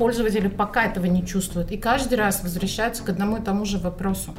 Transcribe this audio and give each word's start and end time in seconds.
Пользователи 0.00 0.48
пока 0.48 0.86
этого 0.86 1.04
не 1.04 1.26
чувствуют. 1.26 1.70
И 1.72 1.76
каждый 1.76 2.16
раз 2.16 2.42
возвращаются 2.42 3.04
к 3.04 3.10
одному 3.10 3.36
и 3.36 3.42
тому 3.42 3.66
же 3.66 3.76
вопросу. 3.76 4.34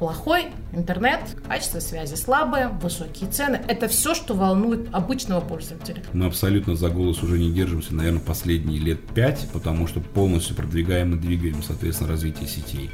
Плохой 0.00 0.46
интернет, 0.72 1.20
качество 1.46 1.78
связи 1.78 2.16
слабое, 2.16 2.68
высокие 2.70 3.30
цены. 3.30 3.60
Это 3.68 3.86
все, 3.86 4.12
что 4.12 4.34
волнует 4.34 4.88
обычного 4.92 5.40
пользователя. 5.40 6.02
Мы 6.12 6.26
абсолютно 6.26 6.74
за 6.74 6.88
голос 6.88 7.22
уже 7.22 7.38
не 7.38 7.52
держимся, 7.52 7.94
наверное, 7.94 8.18
последние 8.18 8.80
лет 8.80 8.98
пять, 9.14 9.46
потому 9.52 9.86
что 9.86 10.00
полностью 10.00 10.56
продвигаем 10.56 11.14
и 11.14 11.16
двигаем, 11.16 11.62
соответственно, 11.62 12.10
развитие 12.10 12.48
сетей. 12.48 12.90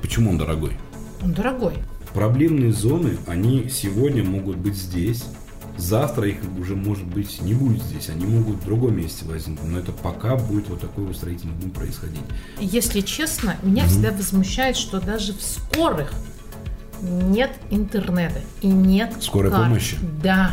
Почему 0.00 0.30
он 0.30 0.38
дорогой? 0.38 0.72
Он 1.22 1.32
дорогой. 1.34 1.74
Проблемные 2.14 2.72
зоны, 2.72 3.16
они 3.28 3.68
сегодня 3.68 4.24
могут 4.24 4.56
быть 4.56 4.74
здесь, 4.74 5.24
Завтра 5.76 6.28
их 6.28 6.36
уже, 6.58 6.76
может 6.76 7.04
быть, 7.04 7.40
не 7.40 7.54
будет 7.54 7.82
здесь. 7.82 8.08
Они 8.08 8.24
могут 8.26 8.56
в 8.56 8.64
другом 8.64 8.96
месте 8.96 9.24
возникнуть. 9.24 9.70
Но 9.70 9.78
это 9.78 9.92
пока 9.92 10.36
будет 10.36 10.68
вот 10.68 10.80
такой 10.80 11.04
вот 11.04 11.16
строительный 11.16 11.54
бум 11.54 11.70
происходить. 11.70 12.20
Если 12.60 13.00
честно, 13.00 13.56
меня 13.62 13.84
mm-hmm. 13.84 13.88
всегда 13.88 14.10
возмущает, 14.12 14.76
что 14.76 15.00
даже 15.00 15.32
в 15.32 15.42
скорых 15.42 16.12
нет 17.02 17.50
интернета 17.70 18.40
и 18.60 18.68
нет 18.68 19.14
скорой 19.20 19.50
карт. 19.50 19.64
помощи. 19.64 19.96
Да. 20.22 20.52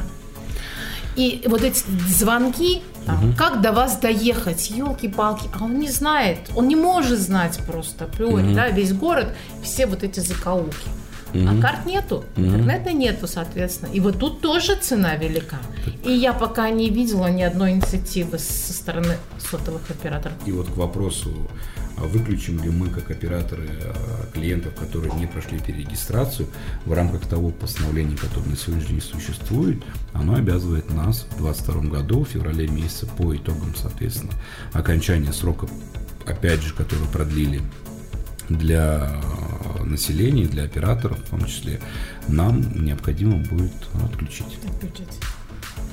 И 1.16 1.44
вот 1.48 1.63
эти 1.63 1.84
звонки, 2.08 2.82
там, 3.05 3.30
угу. 3.30 3.38
как 3.38 3.62
до 3.62 3.72
вас 3.74 3.98
доехать, 3.98 4.70
елки-палки, 4.70 5.49
а 5.54 5.66
он 5.66 5.77
не 5.80 5.90
знает, 5.90 6.49
он 6.55 6.68
не 6.68 6.76
может 6.76 7.20
знать 7.20 7.60
просто 7.68 8.05
априори, 8.05 8.48
угу. 8.48 8.55
да, 8.55 8.70
весь 8.70 8.94
город, 8.94 9.36
все 9.62 9.86
вот 9.86 10.04
эти 10.04 10.22
закоулки. 10.22 10.88
Угу. 11.34 11.48
А 11.48 11.62
карт 11.62 11.86
нету, 11.86 12.26
интернета 12.36 12.92
нету, 12.92 13.28
соответственно. 13.28 13.92
И 13.92 14.00
вот 14.00 14.20
тут 14.20 14.42
тоже 14.42 14.76
цена 14.76 15.16
велика. 15.16 15.58
И 16.04 16.12
я 16.12 16.34
пока 16.34 16.70
не 16.70 16.90
видела 16.90 17.28
ни 17.28 17.42
одной 17.42 17.72
инициативы 17.72 18.40
со 18.40 18.74
стороны 18.74 19.18
сотовых 19.38 19.90
операторов. 19.90 20.36
И 20.46 20.52
вот 20.52 20.68
к 20.68 20.78
вопросу, 20.78 21.50
а 21.98 22.04
выключим 22.04 22.64
ли 22.64 22.70
мы 22.70 22.90
как 22.90 23.12
операторы 23.12 23.68
а, 23.84 24.32
клиентов, 24.34 24.76
которые 24.76 25.13
не 25.16 25.27
прошли 25.27 25.60
перерегистрацию, 25.60 26.48
в 26.86 26.94
рамках 26.94 27.27
того 27.27 27.49
постановления, 27.49 28.16
которое 28.16 28.49
на 28.49 28.55
сегодняшний 28.55 28.99
день 28.99 29.02
существует, 29.02 29.84
оно 30.14 30.36
обязывает 30.36 30.90
нас 30.91 31.26
в 31.32 31.43
2022 31.43 31.82
году, 31.90 32.24
в 32.24 32.30
феврале 32.30 32.68
месяце, 32.68 33.05
по 33.05 33.36
итогам, 33.36 33.76
соответственно, 33.76 34.34
окончания 34.74 35.34
срока, 35.34 35.68
опять 36.26 36.62
же, 36.62 36.74
который 36.74 37.08
продлили 37.12 37.62
для 38.50 39.12
населения, 39.86 40.46
для 40.46 40.64
операторов 40.64 41.20
в 41.20 41.30
том 41.30 41.46
числе, 41.46 41.80
нам 42.28 42.62
необходимо 42.84 43.38
будет 43.38 43.72
отключить. 44.04 44.60
Отключить. 44.68 45.20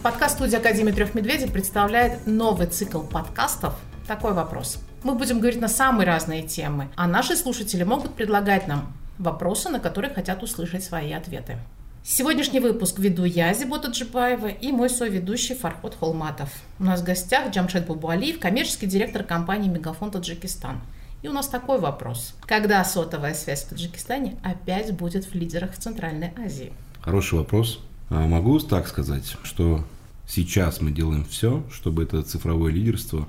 Подкаст 0.03 0.37
студии 0.37 0.57
Академии 0.57 0.93
трех 0.93 1.15
медведей 1.15 1.51
представляет 1.51 2.27
новый 2.27 2.67
цикл 2.67 3.01
подкастов 3.01 3.75
«Такой 4.07 4.35
вопрос». 4.35 4.79
Мы 5.03 5.15
будем 5.15 5.39
говорить 5.39 5.61
на 5.61 5.69
самые 5.69 6.07
разные 6.07 6.43
темы, 6.43 6.89
а 6.97 7.07
наши 7.07 7.37
слушатели 7.37 7.85
могут 7.85 8.15
предлагать 8.15 8.67
нам 8.67 8.93
вопросы, 9.19 9.69
на 9.69 9.81
которые 9.81 10.13
хотят 10.13 10.43
услышать 10.43 10.85
свои 10.85 11.13
ответы. 11.13 11.59
Сегодняшний 12.05 12.61
выпуск 12.61 13.01
веду 13.01 13.25
я, 13.25 13.53
Зибота 13.53 13.89
Джипаева, 13.89 14.47
и 14.47 14.71
мой 14.71 14.89
соведущий 14.91 15.57
Фархот 15.57 15.97
Холматов. 15.99 16.51
У 16.79 16.85
нас 16.85 17.01
в 17.01 17.05
гостях 17.05 17.51
Джамшед 17.51 17.87
Бабуалиев, 17.87 18.39
коммерческий 18.39 18.87
директор 18.87 19.25
компании 19.25 19.69
«Мегафон 19.69 20.13
Таджикистан». 20.13 20.81
И 21.27 21.29
у 21.29 21.33
нас 21.33 21.49
такой 21.49 21.81
вопрос. 21.81 22.37
Когда 22.43 22.85
сотовая 22.85 23.35
связь 23.35 23.65
в 23.65 23.71
Таджикистане 23.71 24.37
опять 24.45 24.95
будет 24.95 25.25
в 25.25 25.35
лидерах 25.35 25.73
в 25.73 25.77
Центральной 25.77 26.31
Азии? 26.37 26.73
Хороший 27.01 27.41
вопрос. 27.41 27.81
А 28.11 28.29
могу 28.29 28.61
так 28.61 28.87
сказать, 28.87 29.37
что 29.43 29.85
сейчас 30.29 30.81
мы 30.81 30.93
делаем 30.93 31.25
все, 31.25 31.65
чтобы 31.73 32.05
это 32.05 32.23
цифровое 32.23 32.71
лидерство 32.71 33.27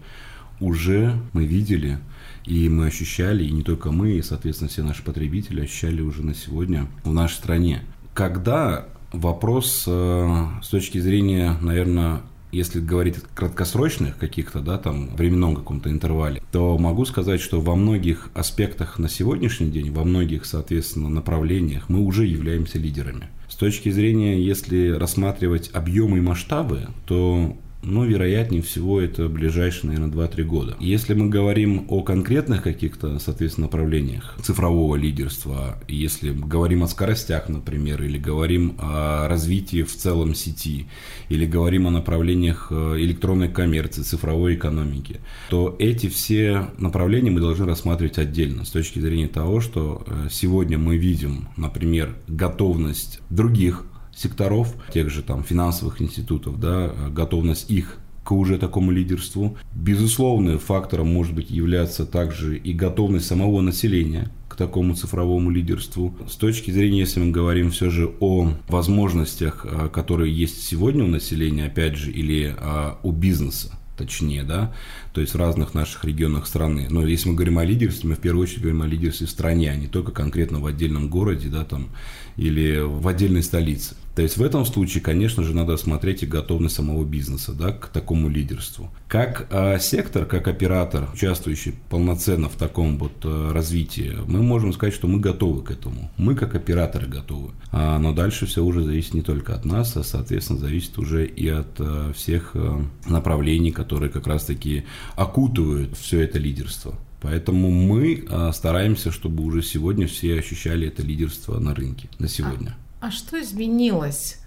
уже 0.59 1.19
мы 1.33 1.45
видели, 1.45 1.97
и 2.45 2.69
мы 2.69 2.85
ощущали, 2.85 3.43
и 3.43 3.49
не 3.49 3.63
только 3.63 3.89
мы, 3.89 4.11
и, 4.11 4.21
соответственно, 4.21 4.69
все 4.69 4.83
наши 4.83 5.01
потребители 5.01 5.63
ощущали 5.63 6.01
уже 6.01 6.23
на 6.23 6.35
сегодня 6.35 6.85
в 7.03 7.11
нашей 7.11 7.37
стране. 7.37 7.81
Когда 8.13 8.85
вопрос 9.11 9.86
э, 9.87 10.45
с 10.61 10.67
точки 10.67 10.99
зрения, 10.99 11.57
наверное, 11.61 12.21
если 12.52 12.80
говорить 12.80 13.17
о 13.17 13.21
краткосрочных 13.35 14.17
каких-то, 14.17 14.59
да, 14.59 14.77
там, 14.77 15.15
временном 15.15 15.55
каком-то 15.55 15.89
интервале, 15.89 16.41
то 16.52 16.77
могу 16.77 17.05
сказать, 17.05 17.41
что 17.41 17.61
во 17.61 17.75
многих 17.75 18.30
аспектах 18.33 18.99
на 18.99 19.09
сегодняшний 19.09 19.69
день, 19.69 19.91
во 19.91 20.03
многих, 20.03 20.45
соответственно, 20.45 21.09
направлениях 21.09 21.89
мы 21.89 21.99
уже 21.99 22.25
являемся 22.25 22.80
лидерами. 22.80 23.30
С 23.49 23.55
точки 23.55 23.89
зрения, 23.89 24.41
если 24.41 24.89
рассматривать 24.89 25.71
объемы 25.73 26.19
и 26.19 26.21
масштабы, 26.21 26.87
то 27.05 27.57
ну, 27.83 28.04
вероятнее 28.05 28.61
всего, 28.61 28.99
это 28.99 29.30
ближайшие, 29.30 29.92
наверное, 29.92 30.27
2-3 30.27 30.43
года. 30.43 30.76
Если 30.80 31.14
мы 31.14 31.30
говорим 31.30 31.86
о 31.89 32.02
конкретных 32.02 32.64
каких-то, 32.64 33.20
соответственно, 33.20 33.67
направлениях 33.67 34.36
цифрового 34.42 34.95
лидерства, 34.95 35.80
если 35.87 36.32
говорим 36.32 36.83
о 36.83 36.87
скоростях, 36.87 37.49
например, 37.49 38.02
или 38.04 38.17
говорим 38.17 38.76
о 38.80 39.27
развитии 39.27 39.83
в 39.83 39.95
целом 39.95 40.36
сети, 40.36 40.87
или 41.30 41.45
говорим 41.45 41.87
о 41.87 41.92
направлениях 41.92 42.67
э, 42.71 42.95
электронной 42.98 43.49
коммерции, 43.49 44.02
цифровой 44.02 44.55
экономики, 44.55 45.20
то 45.49 45.76
эти 45.80 46.08
все 46.10 46.67
направления 46.77 47.32
мы 47.32 47.39
должны 47.39 47.66
рассматривать 47.66 48.17
отдельно 48.17 48.66
с 48.66 48.70
точки 48.70 48.99
зрения 48.99 49.27
того, 49.27 49.61
что 49.61 50.04
э, 50.05 50.27
сегодня 50.32 50.77
мы 50.77 50.98
видим, 50.98 51.49
например, 51.58 52.16
готовность 52.27 53.20
других 53.30 53.86
секторов, 54.17 54.73
тех 54.92 55.10
же 55.10 55.22
там 55.22 55.44
финансовых 55.44 56.02
институтов, 56.02 56.60
да, 56.60 56.92
готовность 57.11 57.70
их 57.70 58.00
к 58.28 58.33
уже 58.33 58.58
такому 58.58 58.92
лидерству. 58.92 59.58
Безусловно, 59.73 60.60
фактором 60.60 61.08
может 61.08 61.33
быть 61.33 61.50
являться 61.50 62.05
также 62.05 62.58
и 62.58 62.73
готовность 62.73 63.26
самого 63.26 63.61
населения 63.61 64.30
к 64.50 64.58
такому 64.58 64.95
цифровому 64.95 65.50
лидерству. 65.50 66.14
С 66.30 66.36
точки 66.36 66.72
зрения, 66.72 67.00
если 67.00 67.22
мы 67.22 67.32
говорим 67.32 67.72
все 67.72 67.89
же 67.89 68.11
о 68.20 68.52
возможностях, 68.67 69.66
а, 69.66 69.88
которые 69.88 70.34
есть 70.34 70.61
сегодня 70.61 71.05
у 71.05 71.08
населения, 71.08 71.67
опять 71.67 71.95
же, 71.95 72.11
или 72.11 72.54
а, 72.60 72.99
у 73.02 73.14
бизнеса, 73.14 73.80
точнее, 73.98 74.44
да, 74.44 74.73
то 75.17 75.22
есть 75.22 75.33
в 75.33 75.38
разных 75.38 75.73
наших 75.73 76.05
регионах 76.05 76.45
страны. 76.45 76.86
Но 76.92 77.04
если 77.04 77.30
мы 77.30 77.33
говорим 77.33 77.58
о 77.58 77.66
лидерстве, 77.66 78.08
мы 78.08 78.16
в 78.17 78.20
первую 78.20 78.44
очередь 78.44 78.61
говорим 78.61 78.83
о 78.83 78.86
лидерстве 78.86 79.26
в 79.26 79.32
стране, 79.32 79.72
а 79.72 79.76
не 79.76 79.88
только 79.88 80.11
конкретно 80.11 80.60
в 80.60 80.67
отдельном 80.67 81.10
городе, 81.10 81.50
да, 81.50 81.66
там, 81.66 81.89
или 82.36 82.82
в 82.86 83.08
отдельной 83.08 83.42
столице. 83.42 83.95
То 84.17 84.23
есть 84.23 84.38
в 84.38 84.42
этом 84.42 84.66
случае, 84.66 85.04
конечно 85.04 85.44
же, 85.44 85.55
надо 85.55 85.78
смотреть 85.78 86.23
и 86.23 86.26
готовность 86.26 86.76
самого 86.76 87.05
бизнеса 87.05 87.54
да, 87.54 87.72
к 87.72 87.89
такому 87.89 88.30
лидерству. 88.30 88.89
Как 89.08 89.45
э, 89.52 89.78
сектор, 89.80 90.26
как 90.26 90.48
оператор, 90.48 91.08
участвующий 91.14 91.76
полноценно 91.92 92.49
в 92.49 92.55
таком 92.55 92.98
вот 92.98 93.14
э, 93.26 93.52
развитии, 93.52 94.17
мы 94.26 94.42
можем 94.42 94.73
сказать, 94.73 94.95
что 94.95 95.08
мы 95.08 95.20
готовы 95.20 95.61
к 95.61 95.70
этому. 95.70 96.10
Мы 96.17 96.34
как 96.34 96.55
операторы 96.55 97.05
готовы. 97.05 97.52
А, 97.72 97.99
но 97.99 98.11
дальше 98.11 98.48
все 98.48 98.64
уже 98.64 98.84
зависит 98.84 99.14
не 99.14 99.22
только 99.22 99.54
от 99.54 99.66
нас, 99.66 99.95
а, 99.95 100.04
соответственно, 100.04 100.58
зависит 100.58 100.98
уже 100.98 101.28
и 101.28 101.48
от 101.48 101.80
э, 101.80 102.11
всех 102.16 102.52
э, 102.55 102.82
направлений, 103.08 103.70
которые 103.72 104.10
как 104.10 104.26
раз-таки 104.26 104.86
окутывают 105.15 105.97
все 105.97 106.21
это 106.21 106.39
лидерство. 106.39 106.95
Поэтому 107.21 107.71
мы 107.71 108.25
э, 108.29 108.51
стараемся, 108.53 109.11
чтобы 109.11 109.43
уже 109.43 109.63
сегодня 109.63 110.07
все 110.07 110.37
ощущали 110.39 110.87
это 110.87 111.01
лидерство 111.01 111.59
на 111.59 111.73
рынке, 111.73 112.09
на 112.19 112.27
сегодня. 112.27 112.75
А 113.01 113.07
а 113.07 113.11
что 113.11 113.41
изменилось? 113.41 114.37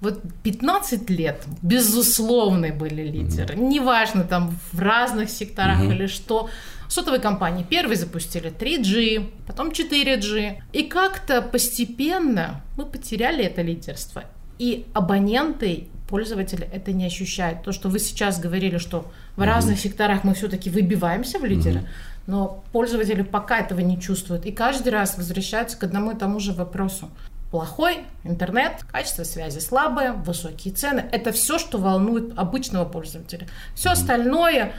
Вот 0.00 0.22
15 0.44 1.10
лет 1.10 1.44
безусловные 1.62 2.72
были 2.72 3.02
лидеры. 3.02 3.54
Mm-hmm. 3.54 3.68
Неважно, 3.68 4.24
там 4.24 4.56
в 4.72 4.78
разных 4.78 5.28
секторах 5.28 5.80
mm-hmm. 5.80 5.94
или 5.94 6.06
что. 6.06 6.48
Сотовые 6.88 7.20
компании 7.20 7.66
первые 7.68 7.96
запустили 7.96 8.50
3G, 8.50 9.28
потом 9.46 9.70
4G. 9.70 10.62
И 10.72 10.84
как-то 10.84 11.42
постепенно 11.42 12.62
мы 12.76 12.86
потеряли 12.86 13.44
это 13.44 13.62
лидерство. 13.62 14.24
И 14.58 14.86
абоненты, 14.92 15.88
пользователи 16.08 16.68
это 16.72 16.92
не 16.92 17.06
ощущают. 17.06 17.62
То, 17.62 17.72
что 17.72 17.88
вы 17.88 17.98
сейчас 17.98 18.40
говорили, 18.40 18.78
что 18.78 19.10
в 19.36 19.42
mm-hmm. 19.42 19.44
разных 19.44 19.78
секторах 19.78 20.24
мы 20.24 20.34
все-таки 20.34 20.70
выбиваемся 20.70 21.38
в 21.38 21.44
лидеры, 21.44 21.80
mm-hmm. 21.80 21.86
но 22.26 22.64
пользователи 22.72 23.22
пока 23.22 23.60
этого 23.60 23.80
не 23.80 24.00
чувствуют. 24.00 24.46
И 24.46 24.52
каждый 24.52 24.88
раз 24.88 25.16
возвращаются 25.16 25.78
к 25.78 25.84
одному 25.84 26.12
и 26.12 26.16
тому 26.16 26.40
же 26.40 26.52
вопросу 26.52 27.10
плохой 27.50 28.00
интернет, 28.24 28.84
качество 28.90 29.24
связи 29.24 29.58
слабое, 29.58 30.12
высокие 30.12 30.74
цены. 30.74 31.04
Это 31.12 31.32
все, 31.32 31.58
что 31.58 31.78
волнует 31.78 32.38
обычного 32.38 32.84
пользователя. 32.84 33.46
Все 33.74 33.90
остальное, 33.90 34.72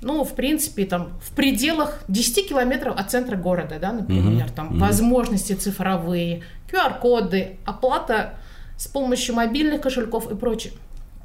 ну, 0.00 0.24
в 0.24 0.34
принципе, 0.34 0.84
там, 0.84 1.18
в 1.22 1.32
пределах 1.32 2.02
10 2.08 2.48
километров 2.48 2.96
от 2.96 3.10
центра 3.10 3.36
города, 3.36 3.78
да, 3.80 3.92
например, 3.92 4.46
mm-hmm. 4.46 4.54
там, 4.54 4.74
mm-hmm. 4.74 4.78
возможности 4.78 5.54
цифровые, 5.54 6.42
QR-коды, 6.70 7.56
оплата 7.64 8.34
с 8.78 8.88
помощью 8.88 9.34
мобильных 9.34 9.82
кошельков 9.82 10.30
и 10.30 10.34
прочее. 10.34 10.72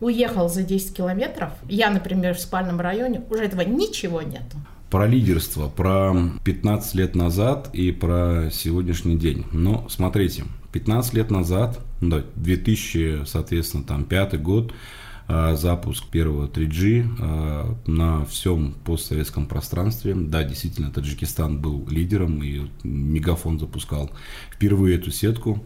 Уехал 0.01 0.49
за 0.49 0.63
10 0.63 0.97
километров, 0.97 1.53
я, 1.69 1.89
например, 1.89 2.33
в 2.33 2.41
спальном 2.41 2.81
районе, 2.81 3.21
уже 3.29 3.45
этого 3.45 3.61
ничего 3.61 4.21
нету 4.21 4.57
про 4.93 5.07
лидерство, 5.07 5.69
про 5.69 6.15
15 6.43 6.93
лет 6.93 7.15
назад 7.15 7.71
и 7.73 7.91
про 7.91 8.49
сегодняшний 8.51 9.17
день. 9.17 9.43
Но 9.51 9.87
смотрите, 9.89 10.43
15 10.71 11.15
лет 11.15 11.31
назад, 11.31 11.79
да, 11.99 12.23
2000, 12.35 13.25
соответственно, 13.25 13.85
там, 13.85 14.03
пятый 14.03 14.37
год, 14.37 14.71
а, 15.27 15.55
запуск 15.55 16.09
первого 16.09 16.47
3G 16.47 17.07
а, 17.19 17.75
на 17.87 18.23
всем 18.25 18.75
постсоветском 18.85 19.47
пространстве. 19.47 20.13
Да, 20.13 20.43
действительно, 20.43 20.91
Таджикистан 20.91 21.59
был 21.59 21.87
лидером, 21.89 22.43
и 22.43 22.69
Мегафон 22.83 23.57
запускал 23.59 24.11
впервые 24.51 24.97
эту 24.97 25.09
сетку. 25.09 25.63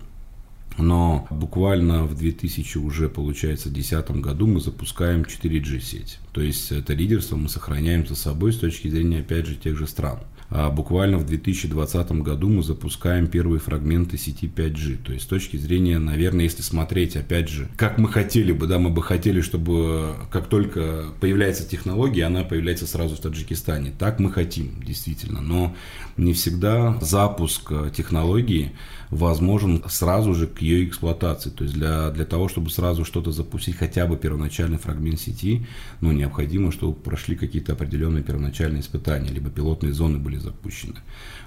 Но 0.78 1.28
буквально 1.32 2.04
в 2.04 2.16
2000 2.16 2.78
уже, 2.78 3.10
получается, 3.10 3.70
2010 3.70 4.12
году 4.22 4.48
мы 4.48 4.60
запускаем 4.60 5.22
4G 5.22 5.80
сеть. 5.80 6.20
То 6.32 6.42
есть 6.42 6.72
это 6.72 6.94
лидерство 6.94 7.36
мы 7.36 7.50
сохраняем 7.50 8.06
за 8.06 8.16
собой 8.16 8.54
с 8.54 8.58
точки 8.58 8.88
зрения, 8.88 9.20
опять 9.20 9.48
же, 9.48 9.56
тех 9.56 9.78
же 9.78 9.88
стран. 9.88 10.20
А 10.50 10.70
буквально 10.70 11.18
в 11.18 11.26
2020 11.26 12.12
году 12.22 12.48
мы 12.48 12.64
запускаем 12.64 13.28
первые 13.28 13.60
фрагменты 13.60 14.18
сети 14.18 14.50
5G. 14.54 14.98
То 15.04 15.12
есть 15.12 15.26
с 15.26 15.28
точки 15.28 15.58
зрения, 15.58 16.00
наверное, 16.00 16.46
если 16.46 16.62
смотреть, 16.62 17.18
опять 17.18 17.50
же, 17.50 17.68
как 17.76 17.98
мы 17.98 18.08
хотели 18.08 18.54
бы, 18.54 18.66
да, 18.66 18.80
мы 18.80 18.90
бы 18.90 19.04
хотели, 19.04 19.42
чтобы 19.42 20.16
как 20.32 20.48
только 20.48 21.08
появляется 21.20 21.68
технология, 21.68 22.24
она 22.24 22.44
появляется 22.44 22.88
сразу 22.88 23.16
в 23.16 23.20
Таджикистане. 23.20 23.92
Так 23.98 24.20
мы 24.20 24.32
хотим, 24.32 24.82
действительно. 24.82 25.42
Но 25.42 25.76
не 26.16 26.32
всегда 26.32 26.98
запуск 27.02 27.74
технологии 27.94 28.72
возможен 29.10 29.84
сразу 29.88 30.34
же 30.34 30.48
к 30.48 30.62
ее 30.62 30.86
эксплуатации. 30.86 31.50
То 31.50 31.64
есть 31.64 31.76
для, 31.76 32.10
для 32.12 32.26
того, 32.26 32.48
чтобы 32.48 32.70
сразу 32.70 33.06
что-то 33.06 33.32
запустить, 33.32 33.78
хотя 33.78 34.06
бы 34.06 34.18
первоначальный 34.18 34.78
фрагмент 34.78 35.20
сети, 35.20 35.66
ну, 36.02 36.12
необходимо, 36.12 36.72
чтобы 36.72 36.94
прошли 36.94 37.36
какие-то 37.36 37.74
определенные 37.74 38.24
первоначальные 38.24 38.82
испытания, 38.82 39.30
либо 39.30 39.50
пилотные 39.50 39.94
зоны 39.94 40.18
были 40.18 40.38
запущены. 40.38 40.96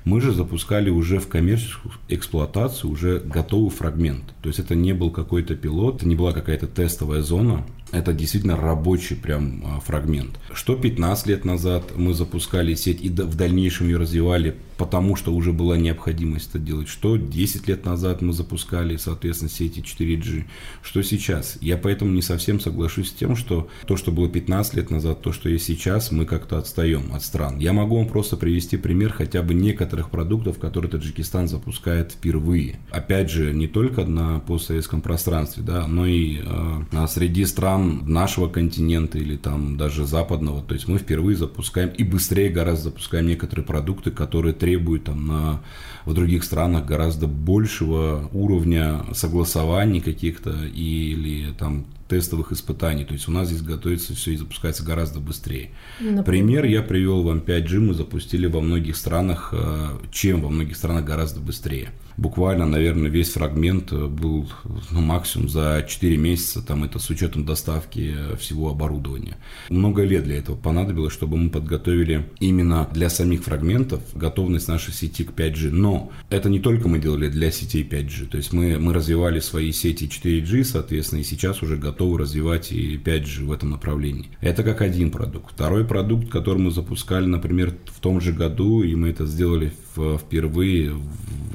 Мы 0.04 0.20
же 0.20 0.32
запускали 0.32 0.90
уже 0.90 1.18
в 1.18 1.28
коммерческую 1.28 1.94
эксплуатацию 2.08 2.90
уже 2.90 3.20
готовый 3.20 3.70
фрагмент. 3.70 4.24
То 4.42 4.48
есть 4.48 4.58
это 4.58 4.74
не 4.74 4.92
был 4.92 5.10
какой-то 5.10 5.54
пилот, 5.54 5.96
это 5.96 6.08
не 6.08 6.14
была 6.14 6.32
какая-то 6.32 6.66
тестовая 6.66 7.22
зона, 7.22 7.66
это 7.92 8.12
действительно 8.12 8.56
рабочий 8.56 9.16
прям 9.16 9.62
а, 9.64 9.80
фрагмент. 9.80 10.38
Что 10.52 10.76
15 10.76 11.26
лет 11.26 11.44
назад 11.44 11.92
мы 11.96 12.14
запускали 12.14 12.74
сеть 12.74 13.02
и 13.02 13.08
в 13.08 13.34
дальнейшем 13.34 13.86
ее 13.88 13.96
развивали, 13.96 14.56
потому 14.76 15.16
что 15.16 15.34
уже 15.34 15.52
была 15.52 15.76
необходимость 15.76 16.50
это 16.50 16.58
делать. 16.58 16.88
Что 16.88 17.16
10 17.16 17.68
лет 17.68 17.84
назад 17.84 18.22
мы 18.22 18.32
запускали, 18.32 18.96
соответственно, 18.96 19.50
сети 19.50 19.80
4G. 19.80 20.44
Что 20.82 21.02
сейчас. 21.02 21.58
Я 21.60 21.76
поэтому 21.76 22.12
не 22.12 22.22
совсем 22.22 22.60
соглашусь 22.60 23.08
с 23.08 23.12
тем, 23.12 23.36
что 23.36 23.68
то, 23.86 23.96
что 23.96 24.12
было 24.12 24.28
15 24.28 24.74
лет 24.74 24.90
назад, 24.90 25.20
то, 25.22 25.32
что 25.32 25.48
есть 25.48 25.66
сейчас, 25.66 26.12
мы 26.12 26.26
как-то 26.26 26.58
отстаем 26.58 27.12
от 27.12 27.22
стран. 27.22 27.58
Я 27.58 27.72
могу 27.72 27.96
вам 27.96 28.06
просто 28.06 28.36
привести 28.36 28.76
пример 28.76 29.12
хотя 29.12 29.42
бы 29.42 29.54
некоторых 29.54 30.10
продуктов, 30.10 30.58
которые 30.58 30.90
Таджикистан 30.90 31.48
запускает 31.48 32.12
впервые. 32.12 32.78
Опять 32.90 33.30
же, 33.30 33.52
не 33.52 33.66
только 33.66 34.04
на 34.04 34.40
постсоветском 34.40 35.02
пространстве, 35.02 35.62
да, 35.62 35.86
но 35.86 36.06
и 36.06 36.40
э, 36.42 37.06
среди 37.08 37.44
стран 37.44 37.79
стран 37.80 38.02
нашего 38.06 38.48
континента 38.48 39.18
или 39.18 39.36
там 39.36 39.76
даже 39.76 40.06
западного. 40.06 40.62
То 40.62 40.74
есть 40.74 40.88
мы 40.88 40.98
впервые 40.98 41.36
запускаем 41.36 41.90
и 41.90 42.04
быстрее 42.04 42.50
гораздо 42.50 42.90
запускаем 42.90 43.26
некоторые 43.26 43.64
продукты, 43.64 44.10
которые 44.10 44.52
требуют 44.52 45.04
там 45.04 45.26
на, 45.26 45.62
в 46.04 46.14
других 46.14 46.44
странах 46.44 46.86
гораздо 46.86 47.26
большего 47.26 48.28
уровня 48.32 49.04
согласований 49.12 50.00
каких-то 50.00 50.50
или 50.64 51.52
там 51.58 51.86
тестовых 52.08 52.50
испытаний. 52.52 53.04
То 53.04 53.14
есть 53.14 53.28
у 53.28 53.32
нас 53.32 53.48
здесь 53.48 53.62
готовится 53.62 54.14
все 54.14 54.32
и 54.32 54.36
запускается 54.36 54.84
гораздо 54.84 55.20
быстрее. 55.20 55.70
Например? 56.00 56.24
Пример 56.24 56.64
я 56.64 56.82
привел 56.82 57.22
вам 57.22 57.38
5G, 57.38 57.78
мы 57.78 57.94
запустили 57.94 58.46
во 58.46 58.60
многих 58.60 58.96
странах, 58.96 59.50
э, 59.52 59.98
чем 60.10 60.42
во 60.42 60.48
многих 60.48 60.76
странах 60.76 61.04
гораздо 61.04 61.40
быстрее 61.40 61.90
буквально, 62.20 62.66
наверное, 62.66 63.10
весь 63.10 63.32
фрагмент 63.32 63.92
э, 63.92 64.06
был 64.06 64.46
ну, 64.90 65.00
максимум 65.00 65.48
за 65.48 65.84
4 65.88 66.16
месяца, 66.18 66.62
там 66.62 66.84
это 66.84 66.98
с 66.98 67.08
учетом 67.08 67.44
доставки 67.46 68.14
э, 68.14 68.36
всего 68.36 68.70
оборудования. 68.70 69.38
Много 69.70 70.02
лет 70.02 70.24
для 70.24 70.36
этого 70.36 70.54
понадобилось, 70.54 71.14
чтобы 71.14 71.38
мы 71.38 71.48
подготовили 71.48 72.28
именно 72.38 72.86
для 72.92 73.08
самих 73.08 73.42
фрагментов 73.44 74.02
готовность 74.14 74.68
нашей 74.68 74.92
сети 74.92 75.24
к 75.24 75.30
5G. 75.30 75.70
Но 75.70 76.12
это 76.28 76.50
не 76.50 76.60
только 76.60 76.88
мы 76.88 76.98
делали 76.98 77.28
для 77.28 77.50
сетей 77.50 77.88
5G, 77.90 78.26
то 78.26 78.36
есть 78.36 78.52
мы, 78.52 78.78
мы 78.78 78.92
развивали 78.92 79.40
свои 79.40 79.72
сети 79.72 80.04
4G, 80.04 80.64
соответственно, 80.64 81.20
и 81.20 81.24
сейчас 81.24 81.62
уже 81.62 81.76
готовы 81.76 82.18
развивать 82.18 82.70
и 82.70 82.96
5G 82.98 83.46
в 83.46 83.52
этом 83.52 83.70
направлении. 83.70 84.28
Это 84.42 84.62
как 84.62 84.82
один 84.82 85.10
продукт. 85.10 85.54
Второй 85.54 85.86
продукт, 85.86 86.28
который 86.28 86.58
мы 86.58 86.70
запускали, 86.70 87.24
например, 87.24 87.74
в 87.86 88.00
том 88.00 88.20
же 88.20 88.32
году, 88.32 88.82
и 88.82 88.94
мы 88.94 89.08
это 89.08 89.24
сделали 89.24 89.72
впервые, 89.94 90.94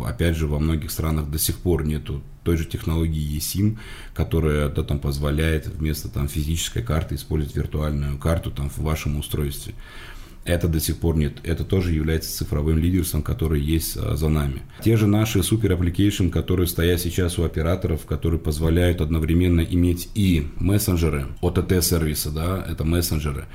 опять 0.04 0.36
же, 0.36 0.48
во 0.56 0.60
многих 0.60 0.90
странах 0.90 1.30
до 1.30 1.38
сих 1.38 1.57
пор 1.57 1.86
нету 1.86 2.24
той 2.44 2.57
же 2.57 2.66
технологии 2.66 3.38
eSIM, 3.38 3.78
которая 4.13 4.69
да, 4.69 4.84
там 4.84 5.00
позволяет 5.00 5.68
вместо 5.68 6.07
там, 6.07 6.28
физической 6.28 6.81
карты 6.81 7.16
использовать 7.16 7.56
виртуальную 7.56 8.18
карту 8.18 8.52
там, 8.52 8.69
в 8.69 8.78
вашем 8.80 9.18
устройстве. 9.18 9.74
Это 10.46 10.68
до 10.68 10.80
сих 10.80 10.98
пор 10.98 11.18
нет. 11.18 11.40
Это 11.44 11.63
тоже 11.63 11.92
является 11.92 12.31
цифровым 12.31 12.78
лидерством, 12.78 13.24
который 13.24 13.60
есть 13.60 13.98
а, 13.98 14.16
за 14.16 14.30
нами. 14.30 14.62
Те 14.84 14.96
же 14.96 15.07
наши 15.07 15.42
супер 15.42 15.72
application, 15.72 16.30
которые 16.30 16.68
стоят 16.68 17.01
сейчас 17.01 17.40
у 17.40 17.44
операторов, 17.44 18.06
которые 18.06 18.40
позволяют 18.40 19.01
одновременно 19.01 19.62
иметь 19.62 20.08
и 20.13 20.48
мессенджеры, 20.58 21.25
OTT-сервисы, 21.42 22.30
да, 22.30 22.63
это 22.69 22.84
мессенджеры, 22.84 23.46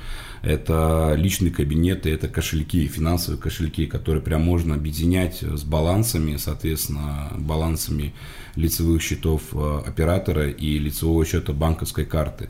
это 0.41 1.13
личные 1.15 1.51
кабинеты, 1.51 2.11
это 2.11 2.27
кошельки, 2.27 2.87
финансовые 2.87 3.39
кошельки, 3.39 3.85
которые 3.85 4.23
прям 4.23 4.41
можно 4.41 4.75
объединять 4.75 5.41
с 5.41 5.63
балансами, 5.63 6.37
соответственно, 6.37 7.31
балансами 7.37 8.13
лицевых 8.55 9.01
счетов 9.01 9.43
а, 9.53 9.83
оператора 9.85 10.49
и 10.49 10.79
лицевого 10.79 11.25
счета 11.25 11.53
банковской 11.53 12.05
карты 12.05 12.49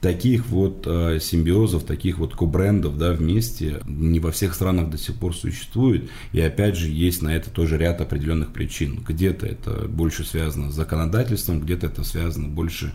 таких 0.00 0.46
вот 0.46 0.86
э, 0.86 1.18
симбиозов, 1.20 1.84
таких 1.84 2.18
вот 2.18 2.34
кобрендов, 2.34 2.98
да, 2.98 3.12
вместе 3.12 3.80
не 3.86 4.20
во 4.20 4.30
всех 4.30 4.54
странах 4.54 4.90
до 4.90 4.98
сих 4.98 5.16
пор 5.16 5.34
существует. 5.34 6.10
И 6.32 6.40
опять 6.40 6.76
же, 6.76 6.88
есть 6.88 7.22
на 7.22 7.34
это 7.34 7.50
тоже 7.50 7.78
ряд 7.78 8.00
определенных 8.00 8.52
причин. 8.52 9.02
Где-то 9.06 9.46
это 9.46 9.88
больше 9.88 10.24
связано 10.24 10.70
с 10.70 10.74
законодательством, 10.74 11.60
где-то 11.60 11.86
это 11.86 12.04
связано 12.04 12.46
больше 12.46 12.92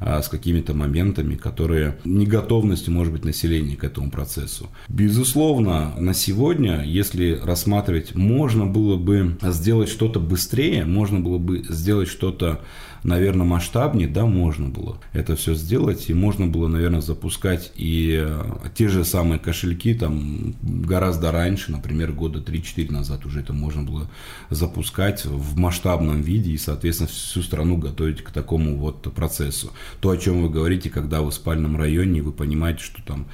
а, 0.00 0.22
с 0.22 0.28
какими-то 0.28 0.74
моментами, 0.74 1.34
которые 1.34 1.98
не 2.04 2.26
готовностью, 2.26 2.92
может 2.92 3.12
быть, 3.12 3.24
населения 3.24 3.76
к 3.76 3.84
этому 3.84 4.10
процессу. 4.10 4.68
Безусловно, 4.88 5.94
на 5.98 6.14
сегодня, 6.14 6.82
если 6.82 7.38
рассматривать, 7.42 8.14
можно 8.14 8.66
было 8.66 8.96
бы 8.96 9.36
сделать 9.42 9.90
что-то 9.90 10.18
быстрее, 10.18 10.86
можно 10.86 11.20
было 11.20 11.38
бы 11.38 11.64
сделать 11.68 12.08
что-то 12.08 12.60
наверное, 13.02 13.46
масштабнее, 13.46 14.08
да, 14.08 14.26
можно 14.26 14.68
было 14.68 14.98
это 15.12 15.36
все 15.36 15.54
сделать, 15.54 16.08
и 16.10 16.14
можно 16.14 16.46
было, 16.46 16.68
наверное, 16.68 17.00
запускать 17.00 17.72
и 17.76 18.20
э, 18.22 18.42
те 18.74 18.88
же 18.88 19.04
самые 19.04 19.38
кошельки 19.38 19.94
там 19.94 20.54
гораздо 20.62 21.32
раньше, 21.32 21.72
например, 21.72 22.12
года 22.12 22.40
3-4 22.40 22.92
назад 22.92 23.26
уже 23.26 23.40
это 23.40 23.52
можно 23.52 23.82
было 23.82 24.10
запускать 24.50 25.24
в 25.24 25.56
масштабном 25.56 26.20
виде 26.20 26.52
и, 26.52 26.58
соответственно, 26.58 27.08
всю 27.08 27.42
страну 27.42 27.76
готовить 27.76 28.22
к 28.22 28.30
такому 28.30 28.76
вот 28.76 29.12
процессу. 29.14 29.72
То, 30.00 30.10
о 30.10 30.16
чем 30.16 30.42
вы 30.42 30.50
говорите, 30.50 30.90
когда 30.90 31.22
вы 31.22 31.30
в 31.30 31.34
спальном 31.34 31.76
районе, 31.76 32.22
вы 32.22 32.32
понимаете, 32.32 32.82
что 32.82 33.02
там 33.02 33.26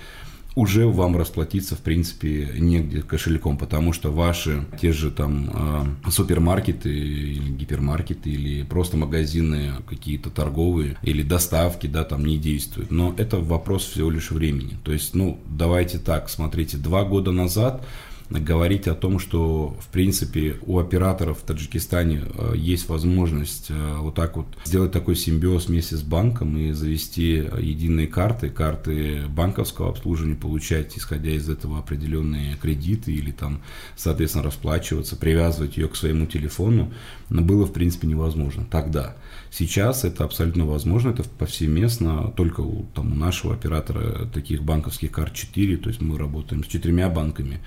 уже 0.57 0.87
вам 0.87 1.17
расплатиться, 1.19 1.77
в 1.77 1.81
принципе, 1.81 2.55
негде 2.57 3.03
кошельком, 3.03 3.59
потому 3.59 3.93
что 3.93 4.11
ваши 4.11 4.65
те 4.81 4.91
же 4.91 5.11
там 5.11 5.99
э, 6.05 6.11
супермаркеты 6.11 6.89
или 6.89 7.51
гипермаркеты 7.51 8.31
или 8.31 8.63
просто 8.63 8.97
магазины 8.97 9.75
какие-то 9.87 10.31
торговые 10.31 10.97
или 11.03 11.23
доставки, 11.23 11.87
да, 11.87 12.05
там 12.05 12.25
не 12.25 12.39
действуют. 12.39 12.91
Но 12.91 13.15
это 13.19 13.37
вопрос 13.37 13.85
всего 13.85 14.11
лишь 14.11 14.31
времени. 14.31 14.79
То 14.83 14.93
есть, 14.93 15.15
ну, 15.15 15.39
давайте 15.47 15.99
так, 15.99 16.31
смотрите, 16.31 16.79
два 16.79 17.05
года 17.05 17.33
назад 17.33 17.87
говорить 18.31 18.89
о 18.89 18.95
том, 18.95 19.19
что, 19.19 19.77
в 19.81 19.89
принципе, 19.89 20.57
у 20.63 20.79
операторов 20.79 21.39
в 21.39 21.43
Таджикистане 21.43 22.23
э, 22.25 22.53
есть 22.57 22.89
возможность 22.89 23.67
э, 23.71 23.97
вот 23.99 24.15
так 24.15 24.37
вот 24.37 24.47
сделать 24.65 24.93
такой 24.93 25.17
симбиоз 25.17 25.67
вместе 25.69 25.97
с 25.97 26.03
банком 26.03 26.57
и 26.57 26.73
завести 26.73 27.49
единые 27.59 28.09
карты, 28.09 28.51
карты 28.51 29.23
банковского 29.29 29.91
обслуживания, 29.91 30.35
получать, 30.35 30.97
исходя 30.99 31.31
из 31.31 31.49
этого, 31.49 31.79
определенные 31.79 32.57
кредиты 32.57 33.13
или 33.13 33.31
там, 33.31 33.63
соответственно, 33.97 34.45
расплачиваться, 34.45 35.17
привязывать 35.17 35.77
ее 35.77 35.89
к 35.89 35.97
своему 35.97 36.27
телефону, 36.27 36.93
было, 37.29 37.67
в 37.67 37.73
принципе, 37.73 38.09
невозможно 38.09 38.67
тогда. 38.71 39.17
Сейчас 39.51 40.05
это 40.05 40.25
абсолютно 40.25 40.67
возможно, 40.67 41.11
это 41.11 41.25
повсеместно, 41.25 42.33
только 42.37 42.61
у, 42.61 42.87
там, 42.95 43.13
у 43.13 43.15
нашего 43.15 43.55
оператора 43.55 44.27
таких 44.27 44.63
банковских 44.63 45.13
карт 45.13 45.35
4, 45.35 45.77
то 45.79 45.89
есть 45.89 46.01
мы 46.01 46.19
работаем 46.19 46.65
с 46.65 46.67
четырьмя 46.67 47.09
банками, 47.09 47.61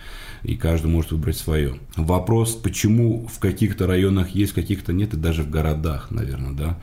и 0.44 0.56
каждый 0.56 0.88
может 0.88 1.12
выбрать 1.12 1.38
свое. 1.38 1.80
Вопрос, 1.96 2.56
почему 2.56 3.28
в 3.28 3.40
каких-то 3.40 3.88
районах 3.88 4.30
есть, 4.30 4.52
в 4.52 4.56
каких-то 4.56 4.94
нет, 4.94 5.14
и 5.14 5.18
даже 5.18 5.44
в 5.44 5.50
городах, 5.50 6.12
наверное, 6.12 6.54
да, 6.54 6.80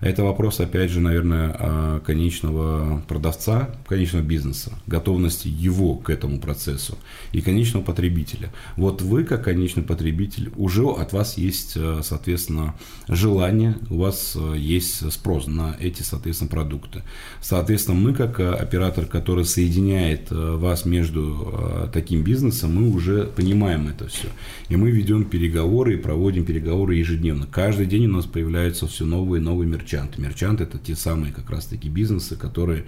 Это 0.00 0.22
вопрос, 0.22 0.60
опять 0.60 0.90
же, 0.90 1.00
наверное, 1.00 2.00
конечного 2.00 3.02
продавца, 3.08 3.70
конечного 3.86 4.22
бизнеса, 4.22 4.72
готовности 4.86 5.48
его 5.48 5.96
к 5.96 6.10
этому 6.10 6.38
процессу 6.40 6.98
и 7.32 7.40
конечного 7.40 7.82
потребителя. 7.82 8.52
Вот 8.76 9.02
вы, 9.02 9.24
как 9.24 9.44
конечный 9.44 9.82
потребитель, 9.82 10.50
уже 10.56 10.84
от 10.86 11.12
вас 11.12 11.38
есть, 11.38 11.72
э, 11.76 12.00
соответственно, 12.02 12.74
желание, 13.08 13.76
у 13.90 13.98
вас 13.98 14.36
э, 14.36 14.56
есть 14.58 15.10
спрос 15.12 15.46
на 15.46 15.76
эти, 15.80 16.02
соответственно, 16.02 16.50
продукты. 16.50 17.02
Соответственно, 17.40 17.98
мы, 17.98 18.12
как 18.12 18.40
оператор, 18.40 19.06
который 19.06 19.44
соединяет 19.44 20.30
вас 20.30 20.84
между 20.84 21.90
таким 21.92 22.22
бизнесом, 22.22 22.74
мы 22.74 22.90
уже 22.90 23.24
понимаем 23.24 23.88
это 23.88 24.08
все. 24.08 24.28
И 24.68 24.76
мы 24.76 24.90
ведем 24.90 25.24
переговоры 25.24 25.94
и 25.94 25.96
проводим 25.96 26.44
переговоры 26.44 26.96
ежедневно. 26.96 27.46
Каждый 27.46 27.86
день 27.86 28.06
у 28.06 28.12
нас 28.12 28.26
появляются 28.26 28.86
все 28.86 29.04
новые 29.04 29.40
и 29.40 29.44
новые 29.44 29.68
мерчанты. 29.86 30.20
Мерчанты– 30.20 30.64
это 30.64 30.78
те 30.78 30.96
самые 30.96 31.32
как 31.32 31.50
раз-таки 31.50 31.88
бизнесы, 31.88 32.36
которые 32.36 32.84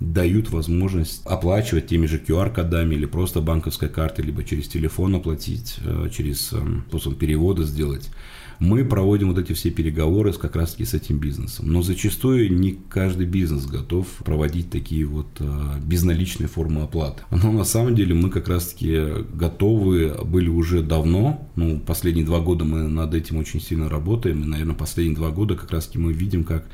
дают 0.00 0.50
возможность 0.50 1.22
оплачивать 1.24 1.86
теми 1.86 2.06
же 2.06 2.18
QR-кодами 2.18 2.94
или 2.94 3.06
просто 3.06 3.40
банковской 3.40 3.88
картой, 3.88 4.24
либо 4.24 4.42
через 4.44 4.68
телефон 4.68 5.14
оплатить, 5.14 5.76
э, 5.84 6.08
через 6.12 6.52
эм, 6.52 6.84
способ 6.88 7.18
перевода 7.18 7.64
сделать. 7.64 8.10
Мы 8.60 8.84
проводим 8.84 9.28
вот 9.28 9.38
эти 9.38 9.54
все 9.54 9.70
переговоры 9.70 10.32
как 10.34 10.54
раз-таки 10.54 10.84
с 10.84 10.94
этим 10.94 11.18
бизнесом. 11.18 11.72
Но 11.72 11.82
зачастую 11.82 12.54
не 12.54 12.78
каждый 12.90 13.26
бизнес 13.26 13.66
готов 13.66 14.06
проводить 14.24 14.70
такие 14.70 15.06
вот 15.06 15.28
э, 15.38 15.78
безналичные 15.82 16.46
формы 16.46 16.82
оплаты. 16.82 17.22
Но 17.30 17.50
на 17.52 17.64
самом 17.64 17.94
деле 17.94 18.14
мы 18.14 18.30
как 18.30 18.48
раз-таки 18.48 19.24
готовы 19.32 20.14
были 20.24 20.48
уже 20.48 20.82
давно. 20.82 21.48
Ну, 21.56 21.80
последние 21.80 22.26
два 22.26 22.40
года 22.40 22.64
мы 22.64 22.86
над 22.88 23.14
этим 23.14 23.38
очень 23.38 23.60
сильно 23.60 23.88
работаем. 23.88 24.42
И, 24.42 24.46
наверное, 24.46 24.74
последние 24.74 25.16
два 25.16 25.30
года 25.30 25.56
как 25.56 25.70
раз-таки 25.70 25.98
мы 25.98 26.12
видим, 26.12 26.44
как 26.44 26.66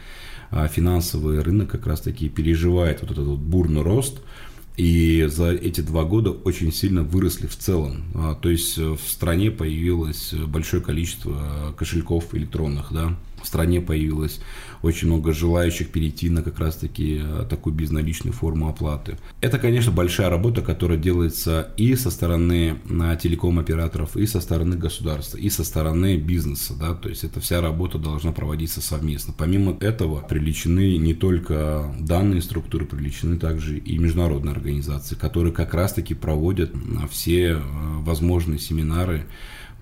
а 0.50 0.69
финансовый 0.69 1.40
рынок 1.40 1.71
как 1.71 1.87
раз-таки 1.87 2.28
переживает 2.28 3.00
вот 3.00 3.11
этот 3.11 3.26
вот 3.26 3.38
бурный 3.38 3.83
рост. 3.83 4.21
И 4.76 5.25
за 5.28 5.52
эти 5.52 5.80
два 5.80 6.04
года 6.04 6.30
очень 6.30 6.73
сильно 6.73 7.02
выросли 7.02 7.47
в 7.47 7.56
целом. 7.56 8.04
А, 8.14 8.35
то 8.35 8.50
есть 8.50 8.76
в 8.76 8.99
стране 9.06 9.50
появилось 9.50 10.35
большое 10.35 10.83
количество 10.83 11.75
кошельков 11.78 12.35
электронных, 12.35 12.92
да, 12.92 13.16
в 13.42 13.47
стране 13.47 13.80
появилось 13.80 14.40
очень 14.87 15.09
много 15.09 15.33
желающих 15.33 15.90
перейти 15.90 16.31
на 16.31 16.43
как 16.43 16.59
раз-таки 16.59 17.21
э, 17.23 17.47
такую 17.49 17.75
безналичную 17.75 18.33
форму 18.33 18.69
оплаты. 18.69 19.19
Это, 19.40 19.59
конечно, 19.59 19.93
большая 19.93 20.31
работа, 20.31 20.62
которая 20.62 20.99
делается 20.99 21.73
и 21.76 21.95
со 21.97 22.11
стороны 22.11 22.78
э, 22.88 23.16
телеком-операторов, 23.21 24.16
и 24.16 24.26
со 24.26 24.40
стороны 24.40 24.76
государства, 24.76 25.37
и 25.37 25.50
со 25.50 25.64
стороны 25.64 26.16
бизнеса. 26.16 26.75
Да? 26.78 26.95
То 26.95 27.09
есть 27.09 27.25
эта 27.25 27.40
вся 27.40 27.61
работа 27.61 27.99
должна 27.99 28.33
проводиться 28.33 28.81
совместно. 28.81 29.35
Помимо 29.37 29.76
этого 29.81 30.21
привлечены 30.21 30.97
не 30.97 31.14
только 31.14 31.95
данные 31.99 32.43
структуры, 32.43 32.87
привлечены 32.87 33.37
также 33.37 33.78
и 33.78 33.99
международные 33.99 34.52
организации, 34.52 35.14
которые 35.14 35.52
как 35.52 35.75
раз-таки 35.75 36.14
проводят 36.14 36.73
э, 36.75 37.07
все 37.11 37.61
возможные 38.00 38.59
семинары 38.59 39.26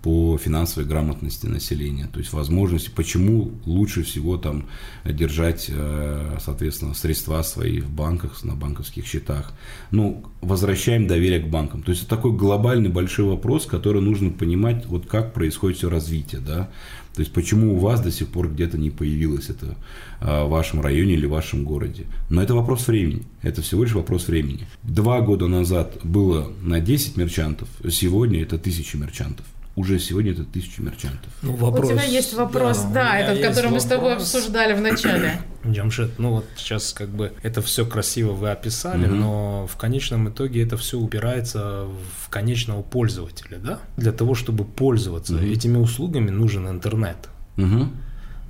по 0.05 0.37
финансовой 0.37 0.87
грамотности 0.87 1.47
населения, 1.47 2.07
то 2.13 2.19
есть 2.19 2.35
возможности, 2.35 2.91
почему 2.95 3.53
лучше 3.65 4.03
всего 4.03 4.37
там 4.37 4.67
держать, 5.03 5.71
э, 5.71 6.37
соответственно, 6.45 6.93
средства 6.93 7.41
свои 7.41 7.81
в 7.81 7.89
банках, 7.89 8.45
на 8.45 8.55
банковских 8.55 9.07
счетах. 9.07 9.55
Ну, 9.93 10.23
возвращаем 10.43 11.07
доверие 11.07 11.41
к 11.41 11.49
банкам. 11.49 11.83
То 11.83 11.91
есть 11.91 12.03
это 12.03 12.17
такой 12.17 12.33
глобальный 12.33 12.91
большой 12.91 13.25
вопрос, 13.25 13.65
который 13.65 14.03
нужно 14.03 14.31
понимать, 14.31 14.85
вот 14.85 15.07
как 15.07 15.33
происходит 15.33 15.79
все 15.79 15.89
развитие, 15.89 16.43
да. 16.43 16.69
То 17.15 17.21
есть 17.21 17.33
почему 17.33 17.75
у 17.75 17.79
вас 17.79 18.03
до 18.03 18.11
сих 18.11 18.29
пор 18.29 18.51
где-то 18.51 18.77
не 18.77 18.91
появилось 18.91 19.49
это 19.49 19.75
э, 20.21 20.45
в 20.45 20.51
вашем 20.51 20.83
районе 20.83 21.15
или 21.15 21.25
в 21.25 21.31
вашем 21.31 21.65
городе. 21.65 22.05
Но 22.29 22.43
это 22.43 22.55
вопрос 22.55 22.87
времени. 22.89 23.23
Это 23.41 23.63
всего 23.63 23.85
лишь 23.85 23.95
вопрос 23.95 24.29
времени. 24.29 24.67
Два 24.83 25.23
года 25.23 25.47
назад 25.47 25.97
было 26.05 26.53
на 26.61 26.81
10 26.81 27.17
мерчантов, 27.17 27.69
сегодня 27.89 28.43
это 28.43 28.59
тысячи 28.59 28.97
мерчантов 28.97 29.47
уже 29.77 29.99
сегодня 29.99 30.33
это 30.33 30.45
тысячи 30.45 30.81
мерчантов. 30.81 31.33
Ну, 31.43 31.55
вопрос, 31.57 31.91
у 31.91 31.93
тебя 31.93 32.05
есть 32.05 32.35
вопрос, 32.35 32.83
да, 32.83 33.13
да 33.13 33.19
этот, 33.19 33.41
который 33.41 33.71
мы 33.71 33.81
с 33.81 33.85
тобой 33.85 34.15
обсуждали 34.15 34.73
в 34.73 34.81
начале. 34.81 35.41
Джамшет, 35.67 36.19
ну 36.19 36.31
вот 36.31 36.47
сейчас 36.57 36.93
как 36.93 37.09
бы 37.09 37.33
это 37.43 37.61
все 37.63 37.85
красиво 37.85 38.33
вы 38.33 38.51
описали, 38.51 39.07
угу. 39.07 39.15
но 39.15 39.67
в 39.67 39.77
конечном 39.77 40.29
итоге 40.29 40.63
это 40.63 40.77
все 40.77 40.99
упирается 40.99 41.87
в 42.21 42.29
конечного 42.29 42.83
пользователя, 42.83 43.59
да? 43.59 43.81
Для 43.97 44.13
того, 44.13 44.35
чтобы 44.35 44.65
пользоваться 44.65 45.35
угу. 45.35 45.45
этими 45.45 45.77
услугами, 45.77 46.31
нужен 46.31 46.69
интернет. 46.69 47.29
Угу. 47.57 47.89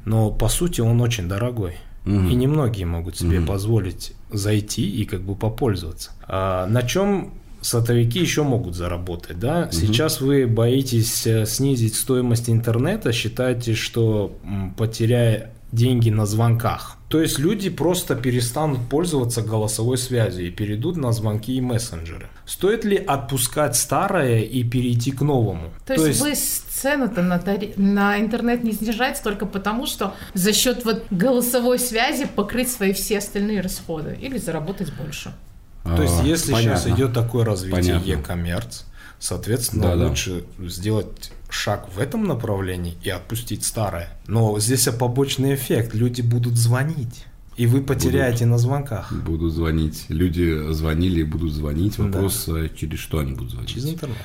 Но 0.05 0.31
по 0.31 0.49
сути 0.49 0.81
он 0.81 1.01
очень 1.01 1.29
дорогой. 1.29 1.77
Угу. 2.05 2.29
И 2.29 2.35
немногие 2.35 2.85
могут 2.85 3.17
себе 3.17 3.39
угу. 3.39 3.49
позволить 3.49 4.13
зайти 4.31 4.89
и 4.89 5.07
как 5.07 5.23
бы 5.23 5.35
попользоваться. 5.35 6.11
А 6.27 6.67
на 6.67 6.83
чем 6.83 7.33
сотовики 7.65 8.21
еще 8.21 8.43
могут 8.43 8.75
заработать, 8.75 9.39
да? 9.39 9.65
Угу. 9.65 9.73
Сейчас 9.73 10.21
вы 10.21 10.47
боитесь 10.47 11.27
э, 11.27 11.47
снизить 11.47 11.97
стоимость 11.97 12.51
интернета, 12.51 13.13
считаете, 13.13 13.75
что 13.75 14.37
потеряя 14.77 15.51
деньги 15.73 16.11
на 16.11 16.25
звонках. 16.25 16.99
То 17.09 17.21
есть 17.21 17.39
люди 17.39 17.69
просто 17.71 18.15
перестанут 18.15 18.89
пользоваться 18.89 19.43
голосовой 19.43 19.99
связью 19.99 20.47
и 20.47 20.51
перейдут 20.51 20.97
на 20.97 21.13
звонки 21.13 21.57
и 21.57 21.61
мессенджеры. 21.61 22.29
Стоит 22.47 22.85
ли 22.85 22.97
отпускать 22.97 23.77
старое 23.77 24.41
и 24.43 24.63
перейти 24.63 25.11
к 25.11 25.21
новому? 25.21 25.73
То, 25.87 25.95
То 25.97 26.07
есть, 26.07 26.25
есть 26.25 26.65
вы 26.67 26.73
цену-то 26.73 27.23
на, 27.23 27.39
тари... 27.39 27.73
на 27.77 28.21
интернет 28.21 28.63
не 28.63 28.73
снижаете 28.73 29.21
только 29.23 29.47
потому, 29.47 29.87
что 29.87 30.15
за 30.35 30.53
счет 30.53 30.85
вот 30.85 31.05
голосовой 31.11 31.79
связи 31.79 32.27
покрыть 32.27 32.71
свои 32.71 32.93
все 32.93 33.19
остальные 33.19 33.61
расходы 33.61 34.17
или 34.21 34.39
заработать 34.39 34.93
больше? 34.95 35.35
То 35.85 36.03
есть, 36.03 36.21
а, 36.21 36.25
если 36.25 36.53
Понятно. 36.53 36.81
сейчас 36.81 36.97
идет 36.97 37.13
такое 37.13 37.45
развитие 37.45 38.01
e-commerce, 38.05 38.85
соответственно, 39.19 39.97
да, 39.97 40.09
лучше 40.09 40.45
да. 40.59 40.69
сделать 40.69 41.31
шаг 41.51 41.89
в 41.95 41.99
этом 41.99 42.25
направлении 42.25 42.97
и 43.03 43.11
отпустить 43.11 43.65
старое. 43.65 44.09
Но 44.27 44.59
здесь 44.59 44.85
побочный 44.99 45.55
эффект. 45.55 45.95
Люди 45.95 46.23
будут 46.23 46.57
звонить. 46.57 47.27
И 47.57 47.67
вы 47.67 47.83
потеряете 47.83 48.39
будут, 48.39 48.51
на 48.51 48.59
звонках. 48.59 49.13
Будут 49.13 49.53
звонить. 49.53 50.07
Люди 50.09 50.73
звонили 50.73 51.21
и 51.21 51.25
будут 51.25 51.53
звонить. 51.53 51.99
Вопрос, 51.99 52.47
да. 52.47 52.65
Э, 52.65 52.69
через 52.75 52.99
что 52.99 53.19
они 53.19 53.35
будут 53.35 53.53
звонить. 53.53 53.71
Через 53.71 53.91
интернет. 53.91 54.17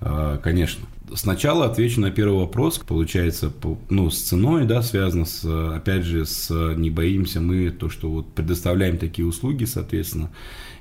А, 0.00 0.38
конечно. 0.38 0.86
Сначала 1.14 1.66
отвечу 1.66 2.00
на 2.00 2.10
первый 2.10 2.40
вопрос, 2.40 2.78
получается, 2.78 3.52
ну, 3.88 4.10
с 4.10 4.18
ценой, 4.18 4.66
да, 4.66 4.82
связано 4.82 5.24
с, 5.24 5.44
опять 5.44 6.04
же, 6.04 6.26
с 6.26 6.50
не 6.76 6.90
боимся 6.90 7.40
мы 7.40 7.70
то, 7.70 7.88
что 7.88 8.10
вот 8.10 8.34
предоставляем 8.34 8.98
такие 8.98 9.26
услуги, 9.26 9.64
соответственно, 9.64 10.30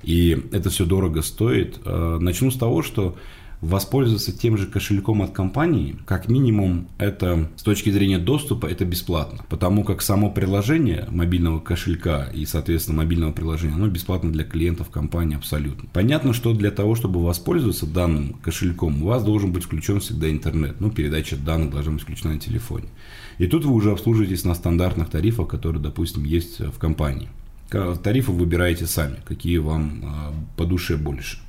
и 0.04 0.38
это 0.52 0.70
все 0.70 0.86
дорого 0.86 1.22
стоит. 1.22 1.80
А, 1.86 2.20
начну 2.20 2.52
с 2.52 2.58
того, 2.58 2.84
что 2.84 3.18
воспользоваться 3.62 4.32
тем 4.32 4.58
же 4.58 4.68
кошельком 4.68 5.22
от 5.22 5.32
компании, 5.32 5.96
как 6.06 6.28
минимум, 6.28 6.88
это 6.98 7.50
с 7.56 7.64
точки 7.64 7.90
зрения 7.90 8.20
доступа, 8.20 8.68
это 8.68 8.86
бесплатно. 8.86 9.44
Потому 9.50 9.84
как 9.84 10.02
само 10.02 10.30
приложение 10.30 11.08
мобильного 11.10 11.60
кошелька 11.60 12.30
и, 12.34 12.46
соответственно, 12.46 12.98
мобильного 12.98 13.32
приложения, 13.32 13.74
оно 13.74 13.88
бесплатно 13.88 14.32
для 14.32 14.44
клиентов 14.44 14.90
компании 14.90 15.36
абсолютно. 15.36 15.90
Понятно, 15.94 16.34
что 16.34 16.54
для 16.54 16.72
того, 16.72 16.96
чтобы 16.96 17.24
воспользоваться 17.24 17.86
данным 17.86 18.34
кошельком, 18.44 19.04
у 19.04 19.08
вас 19.08 19.24
должен 19.24 19.52
быть 19.52 19.64
включен 19.64 20.00
всегда 20.00 20.30
интернет. 20.30 20.80
Ну, 20.80 20.92
передача 20.92 21.36
данных 21.36 21.72
должна 21.72 21.94
быть 21.94 22.04
включена 22.04 22.34
на 22.34 22.40
телефоне. 22.40 22.88
И 23.38 23.48
тут 23.48 23.66
вы 23.66 23.74
уже 23.74 23.92
обслуживаетесь 23.92 24.44
на 24.46 24.56
стандартных 24.56 25.10
тарифах, 25.10 25.48
которые, 25.48 25.82
допустим, 25.82 26.24
есть 26.24 26.60
в 26.60 26.78
компании. 26.78 27.30
Тарифы 27.70 28.32
выбираете 28.32 28.88
сами, 28.88 29.18
какие 29.26 29.58
вам 29.58 30.02
а, 30.06 30.34
по 30.56 30.66
душе 30.66 30.96
больше. 30.96 31.40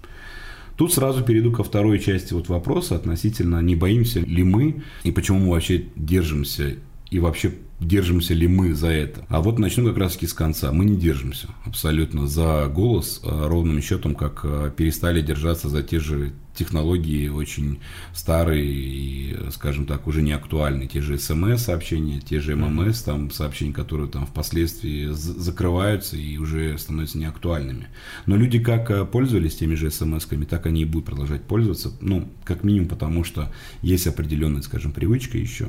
Тут 0.78 0.92
сразу 0.92 1.24
перейду 1.24 1.50
ко 1.50 1.64
второй 1.64 1.98
части 1.98 2.32
вот 2.32 2.48
вопроса 2.48 2.94
относительно 2.94 3.60
не 3.60 3.74
боимся 3.74 4.20
ли 4.20 4.44
мы 4.44 4.84
и 5.02 5.10
почему 5.10 5.40
мы 5.40 5.50
вообще 5.50 5.86
держимся 5.96 6.76
и 7.10 7.18
вообще 7.18 7.52
держимся 7.80 8.34
ли 8.34 8.48
мы 8.48 8.74
за 8.74 8.88
это. 8.88 9.24
А 9.28 9.40
вот 9.40 9.58
начну 9.58 9.86
как 9.86 9.98
раз 9.98 10.14
таки 10.14 10.26
с 10.26 10.34
конца. 10.34 10.72
Мы 10.72 10.84
не 10.84 10.96
держимся 10.96 11.48
абсолютно 11.64 12.26
за 12.26 12.66
голос, 12.66 13.20
а 13.24 13.48
ровным 13.48 13.80
счетом, 13.80 14.14
как 14.14 14.40
а, 14.44 14.70
перестали 14.70 15.22
держаться 15.22 15.68
за 15.68 15.82
те 15.82 16.00
же 16.00 16.32
технологии 16.54 17.28
очень 17.28 17.78
старые 18.12 18.66
и, 18.66 19.36
скажем 19.52 19.86
так, 19.86 20.08
уже 20.08 20.22
не 20.22 20.32
актуальные. 20.32 20.88
Те 20.88 21.00
же 21.00 21.16
смс-сообщения, 21.18 22.20
те 22.20 22.40
же 22.40 22.56
ММС, 22.56 23.02
там 23.02 23.30
сообщения, 23.30 23.72
которые 23.72 24.08
там 24.10 24.26
впоследствии 24.26 25.06
закрываются 25.12 26.16
и 26.16 26.36
уже 26.36 26.76
становятся 26.78 27.18
неактуальными. 27.18 27.86
Но 28.26 28.36
люди 28.36 28.58
как 28.58 28.90
а, 28.90 29.04
пользовались 29.04 29.56
теми 29.56 29.76
же 29.76 29.90
смс-ками, 29.90 30.44
так 30.44 30.66
они 30.66 30.82
и 30.82 30.84
будут 30.84 31.06
продолжать 31.06 31.44
пользоваться. 31.44 31.92
Ну, 32.00 32.28
как 32.44 32.64
минимум 32.64 32.88
потому, 32.88 33.22
что 33.22 33.52
есть 33.82 34.08
определенная, 34.08 34.62
скажем, 34.62 34.90
привычка 34.90 35.38
еще. 35.38 35.68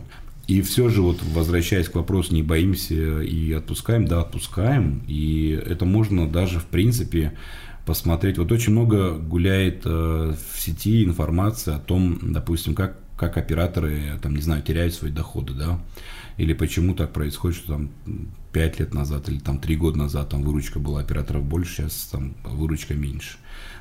И 0.50 0.64
все 0.64 0.90
же, 0.90 1.04
вот 1.04 1.22
возвращаясь 1.22 1.90
к 1.90 1.96
вопросу, 1.96 2.34
не 2.34 2.42
боимся 2.42 3.22
и 3.22 3.52
отпускаем, 3.52 4.06
да, 4.06 4.22
отпускаем. 4.22 5.04
И 5.08 5.52
это 5.52 5.86
можно 5.86 6.28
даже, 6.28 6.60
в 6.60 6.66
принципе, 6.66 7.38
посмотреть. 7.86 8.40
Вот 8.40 8.52
очень 8.52 8.72
много 8.72 9.12
гуляет 9.12 9.84
э, 9.86 9.90
в 10.34 10.60
сети 10.60 11.04
информация 11.04 11.76
о 11.76 11.80
том, 11.80 12.34
допустим, 12.34 12.74
как, 12.74 12.98
как 13.16 13.38
операторы, 13.38 14.18
там, 14.24 14.36
не 14.36 14.42
знаю, 14.42 14.64
теряют 14.64 14.96
свои 14.96 15.12
доходы, 15.12 15.54
да, 15.54 15.80
или 16.38 16.54
почему 16.54 16.96
так 16.96 17.14
происходит, 17.14 17.58
что 17.58 17.74
там 17.74 17.92
5 18.52 18.80
лет 18.80 18.94
назад 18.96 19.30
или 19.30 19.38
там 19.38 19.60
3 19.60 19.76
года 19.76 20.00
назад 20.00 20.30
там 20.30 20.42
выручка 20.42 20.80
была 20.80 21.02
операторов 21.02 21.44
больше, 21.44 21.76
сейчас 21.76 22.10
там 22.12 22.34
выручка 22.44 22.96
меньше. 22.96 23.38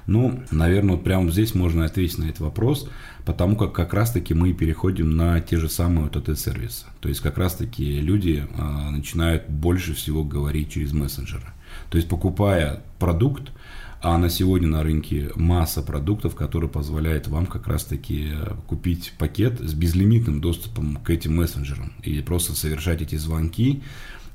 Ну, 0.08 0.42
наверное, 0.50 0.96
вот 0.96 1.04
прямо 1.04 1.30
здесь 1.30 1.54
можно 1.54 1.84
ответить 1.84 2.16
на 2.16 2.24
этот 2.24 2.40
вопрос, 2.40 2.88
потому 3.26 3.56
как 3.56 3.74
как 3.74 3.92
раз-таки 3.92 4.32
мы 4.32 4.54
переходим 4.54 5.14
на 5.14 5.38
те 5.40 5.58
же 5.58 5.68
самые 5.68 6.08
ТТ-сервисы. 6.08 6.86
То 7.00 7.10
есть 7.10 7.20
как 7.20 7.36
раз-таки 7.36 8.00
люди 8.00 8.48
а, 8.56 8.90
начинают 8.90 9.50
больше 9.50 9.92
всего 9.92 10.24
говорить 10.24 10.72
через 10.72 10.94
мессенджеры. 10.94 11.52
То 11.90 11.98
есть 11.98 12.08
покупая 12.08 12.82
продукт, 12.98 13.52
а 14.00 14.16
на 14.16 14.30
сегодня 14.30 14.68
на 14.68 14.82
рынке 14.82 15.30
масса 15.36 15.82
продуктов, 15.82 16.34
которые 16.34 16.70
позволяют 16.70 17.28
вам 17.28 17.44
как 17.44 17.68
раз-таки 17.68 18.30
купить 18.66 19.12
пакет 19.18 19.60
с 19.60 19.74
безлимитным 19.74 20.40
доступом 20.40 20.96
к 20.96 21.10
этим 21.10 21.36
мессенджерам 21.36 21.92
и 22.02 22.22
просто 22.22 22.54
совершать 22.54 23.02
эти 23.02 23.16
звонки, 23.16 23.82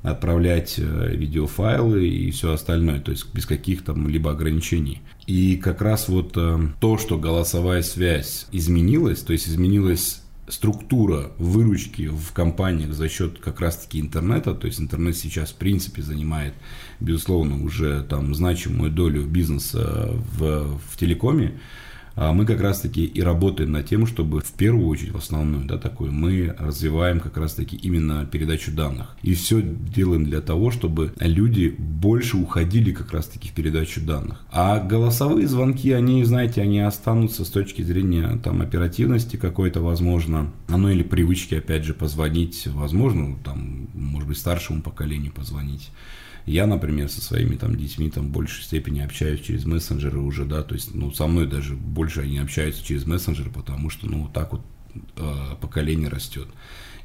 отправлять 0.04 0.76
э, 0.78 1.16
видеофайлы 1.16 2.08
и 2.08 2.30
все 2.32 2.52
остальное, 2.52 3.00
то 3.00 3.12
есть 3.12 3.34
без 3.34 3.46
каких 3.46 3.84
то 3.84 3.94
либо 3.94 4.32
ограничений. 4.32 5.02
И 5.26 5.56
как 5.56 5.82
раз 5.82 6.10
вот 6.10 6.34
э, 6.36 6.60
то, 6.80 6.98
что 6.98 7.18
голосовая 7.18 7.82
связь 7.82 8.48
изменилась, 8.52 9.22
то 9.22 9.32
есть 9.34 9.48
изменилась 9.48 10.22
структура 10.48 11.32
выручки 11.38 12.08
в 12.08 12.34
компаниях 12.34 12.94
за 12.94 13.08
счет 13.08 13.40
как 13.40 13.62
раз-таки 13.62 14.02
интернета, 14.02 14.54
то 14.54 14.68
есть 14.68 14.80
интернет 14.80 15.16
сейчас 15.16 15.52
в 15.52 15.56
принципе 15.56 16.02
занимает, 16.02 16.54
безусловно, 17.00 17.64
уже 17.64 18.04
там 18.04 18.36
значимую 18.36 18.92
долю 18.92 19.26
бизнеса 19.26 20.12
в, 20.38 20.78
в 20.92 20.98
телекоме, 20.98 21.60
а 22.16 22.34
мы 22.34 22.46
как 22.46 22.62
раз-таки 22.62 23.04
и 23.06 23.22
работаем 23.22 23.72
над 23.72 23.88
тем, 23.88 24.06
чтобы 24.06 24.42
в 24.42 24.52
первую 24.54 24.88
очередь, 24.88 25.12
в 25.12 25.18
основную, 25.18 25.66
да, 25.66 25.78
такую, 25.78 26.12
мы 26.12 26.56
развиваем 26.58 27.20
как 27.20 27.38
раз-таки 27.38 27.76
именно 27.76 28.26
передачу 28.26 28.72
данных. 28.72 29.16
И 29.24 29.34
все 29.34 29.62
делаем 29.62 30.26
для 30.26 30.42
того, 30.42 30.72
чтобы 30.72 31.14
люди 31.20 31.76
больше 31.78 32.38
уходили 32.38 32.92
как 32.92 33.12
раз-таки 33.12 33.50
в 33.50 33.54
передачу 33.54 34.02
данных. 34.02 34.42
А 34.52 34.80
голосовые 34.80 35.48
звонки, 35.48 35.92
они, 35.92 36.24
знаете, 36.24 36.62
они 36.62 36.80
останутся 36.80 37.46
с 37.46 37.50
точки 37.50 37.82
зрения 37.82 38.40
там 38.44 38.62
оперативности 38.62 39.36
какой-то, 39.36 39.82
возможно, 39.82 40.52
ну 40.68 40.90
или 40.90 41.04
привычки, 41.04 41.56
опять 41.56 41.84
же, 41.84 41.94
позвонить, 41.94 42.68
возможно, 42.68 43.38
там, 43.44 43.88
может 43.94 44.28
быть, 44.28 44.38
старшему 44.38 44.82
поколению 44.82 45.32
позвонить. 45.32 45.92
Я, 46.46 46.68
например, 46.68 47.10
со 47.10 47.22
своими 47.22 47.56
там 47.56 47.76
детьми 47.76 48.10
там 48.10 48.28
в 48.28 48.32
большей 48.32 48.64
степени 48.64 49.00
общаюсь 49.00 49.42
через 49.42 49.66
мессенджеры 49.66 50.20
уже, 50.20 50.46
да, 50.46 50.62
то 50.62 50.76
есть, 50.76 50.94
ну, 50.94 51.12
со 51.12 51.28
мной 51.28 51.48
даже 51.48 51.76
больше 51.76 52.22
они 52.22 52.38
общаются 52.38 52.84
через 52.84 53.06
мессенджеры, 53.06 53.50
потому 53.50 53.90
что, 53.90 54.08
ну, 54.08 54.30
так 54.34 54.52
вот 54.52 54.62
э, 55.16 55.56
поколение 55.62 56.10
растет. 56.10 56.48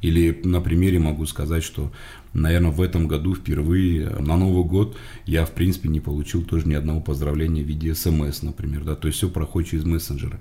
Или 0.01 0.41
на 0.45 0.61
примере 0.61 0.99
могу 0.99 1.27
сказать, 1.27 1.65
что, 1.65 1.93
наверное, 2.33 2.71
в 2.71 2.81
этом 2.81 3.09
году 3.09 3.35
впервые 3.35 4.11
на 4.11 4.37
Новый 4.37 4.65
год 4.65 4.97
я, 5.27 5.45
в 5.45 5.53
принципе, 5.53 5.89
не 5.89 6.01
получил 6.01 6.43
тоже 6.43 6.69
ни 6.69 6.75
одного 6.75 7.01
поздравления 7.01 7.63
в 7.63 7.67
виде 7.67 7.95
смс, 7.95 8.43
например, 8.43 8.85
да, 8.85 8.95
то 8.95 9.09
есть 9.09 9.19
все 9.19 9.29
проходит 9.29 9.71
через 9.71 9.85
мессенджеры. 9.85 10.41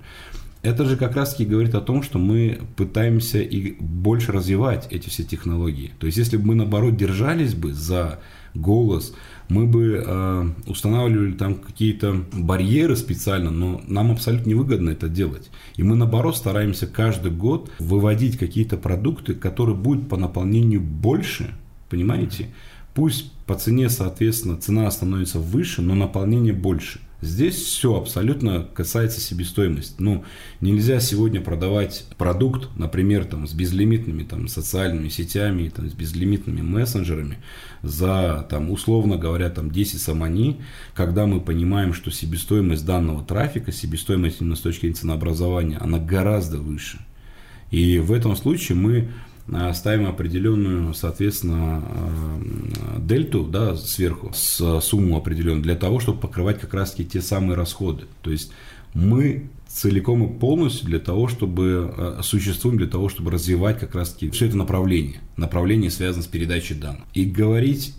Это 0.62 0.84
же 0.84 0.96
как 0.96 1.14
раз-таки 1.14 1.44
говорит 1.44 1.74
о 1.76 1.80
том, 1.80 2.02
что 2.02 2.18
мы 2.18 2.60
пытаемся 2.76 3.38
и 3.38 3.76
больше 3.80 4.32
развивать 4.32 4.88
эти 4.90 5.08
все 5.08 5.22
технологии. 5.22 5.92
То 6.00 6.06
есть, 6.06 6.18
если 6.18 6.36
бы 6.36 6.46
мы, 6.46 6.54
наоборот, 6.56 6.96
держались 6.96 7.54
бы 7.54 7.72
за 7.72 8.20
голос, 8.60 9.14
мы 9.48 9.66
бы 9.66 10.02
э, 10.04 10.48
устанавливали 10.66 11.32
там 11.32 11.54
какие-то 11.54 12.24
барьеры 12.32 12.96
специально, 12.96 13.50
но 13.50 13.80
нам 13.86 14.12
абсолютно 14.12 14.50
невыгодно 14.50 14.90
это 14.90 15.08
делать. 15.08 15.50
И 15.76 15.82
мы, 15.82 15.96
наоборот, 15.96 16.36
стараемся 16.36 16.86
каждый 16.86 17.32
год 17.32 17.70
выводить 17.78 18.36
какие-то 18.36 18.76
продукты, 18.76 19.34
которые 19.34 19.76
будут 19.76 20.08
по 20.08 20.16
наполнению 20.16 20.80
больше, 20.80 21.54
понимаете? 21.88 22.48
Пусть 22.94 23.32
по 23.46 23.54
цене, 23.54 23.88
соответственно, 23.88 24.56
цена 24.56 24.90
становится 24.90 25.38
выше, 25.38 25.82
но 25.82 25.94
наполнение 25.94 26.52
больше. 26.52 27.00
Здесь 27.20 27.56
все 27.56 27.96
абсолютно 27.96 28.62
касается 28.62 29.20
себестоимости. 29.20 29.96
Ну, 29.98 30.24
нельзя 30.60 31.00
сегодня 31.00 31.40
продавать 31.40 32.06
продукт, 32.16 32.68
например, 32.76 33.24
там, 33.24 33.48
с 33.48 33.52
безлимитными 33.52 34.22
там, 34.22 34.46
социальными 34.46 35.08
сетями, 35.08 35.68
там, 35.68 35.90
с 35.90 35.94
безлимитными 35.94 36.60
мессенджерами 36.60 37.38
за, 37.82 38.46
там, 38.48 38.70
условно 38.70 39.16
говоря, 39.16 39.50
там, 39.50 39.72
10 39.72 40.00
самани, 40.00 40.60
когда 40.94 41.26
мы 41.26 41.40
понимаем, 41.40 41.92
что 41.92 42.12
себестоимость 42.12 42.86
данного 42.86 43.24
трафика, 43.24 43.72
себестоимость 43.72 44.40
именно 44.40 44.54
с 44.54 44.60
точки 44.60 44.82
зрения 44.82 44.94
ценообразования, 44.94 45.78
она 45.78 45.98
гораздо 45.98 46.58
выше. 46.58 47.00
И 47.72 47.98
в 47.98 48.12
этом 48.12 48.36
случае 48.36 48.78
мы 48.78 49.08
ставим 49.72 50.06
определенную, 50.06 50.94
соответственно, 50.94 51.82
э, 51.84 53.00
дельту 53.00 53.44
да, 53.44 53.76
сверху, 53.76 54.32
с 54.34 54.80
сумму 54.80 55.16
определенную, 55.16 55.62
для 55.62 55.76
того, 55.76 56.00
чтобы 56.00 56.20
покрывать 56.20 56.60
как 56.60 56.74
раз-таки 56.74 57.08
те 57.08 57.20
самые 57.20 57.56
расходы. 57.56 58.04
То 58.22 58.30
есть 58.30 58.52
мы 58.94 59.48
целиком 59.68 60.24
и 60.24 60.38
полностью 60.38 60.86
для 60.86 60.98
того, 60.98 61.28
чтобы 61.28 61.94
э, 61.96 62.20
существуем 62.22 62.78
для 62.78 62.86
того, 62.86 63.08
чтобы 63.08 63.30
развивать 63.30 63.78
как 63.78 63.94
раз-таки 63.94 64.30
все 64.30 64.46
это 64.46 64.56
направление. 64.56 65.20
Направление 65.36 65.90
связано 65.90 66.22
с 66.22 66.26
передачей 66.26 66.74
данных. 66.74 67.02
И 67.14 67.24
говорить 67.24 67.94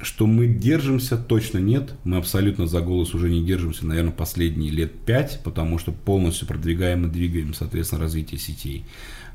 что 0.00 0.26
мы 0.26 0.46
держимся, 0.46 1.16
точно 1.16 1.58
нет. 1.58 1.94
Мы 2.04 2.18
абсолютно 2.18 2.66
за 2.66 2.80
голос 2.80 3.14
уже 3.14 3.30
не 3.30 3.44
держимся, 3.44 3.86
наверное, 3.86 4.12
последние 4.12 4.70
лет 4.70 4.92
пять, 4.92 5.40
потому 5.42 5.78
что 5.78 5.92
полностью 5.92 6.46
продвигаем 6.46 7.06
и 7.06 7.10
двигаем, 7.10 7.54
соответственно, 7.54 8.02
развитие 8.02 8.38
сетей. 8.38 8.84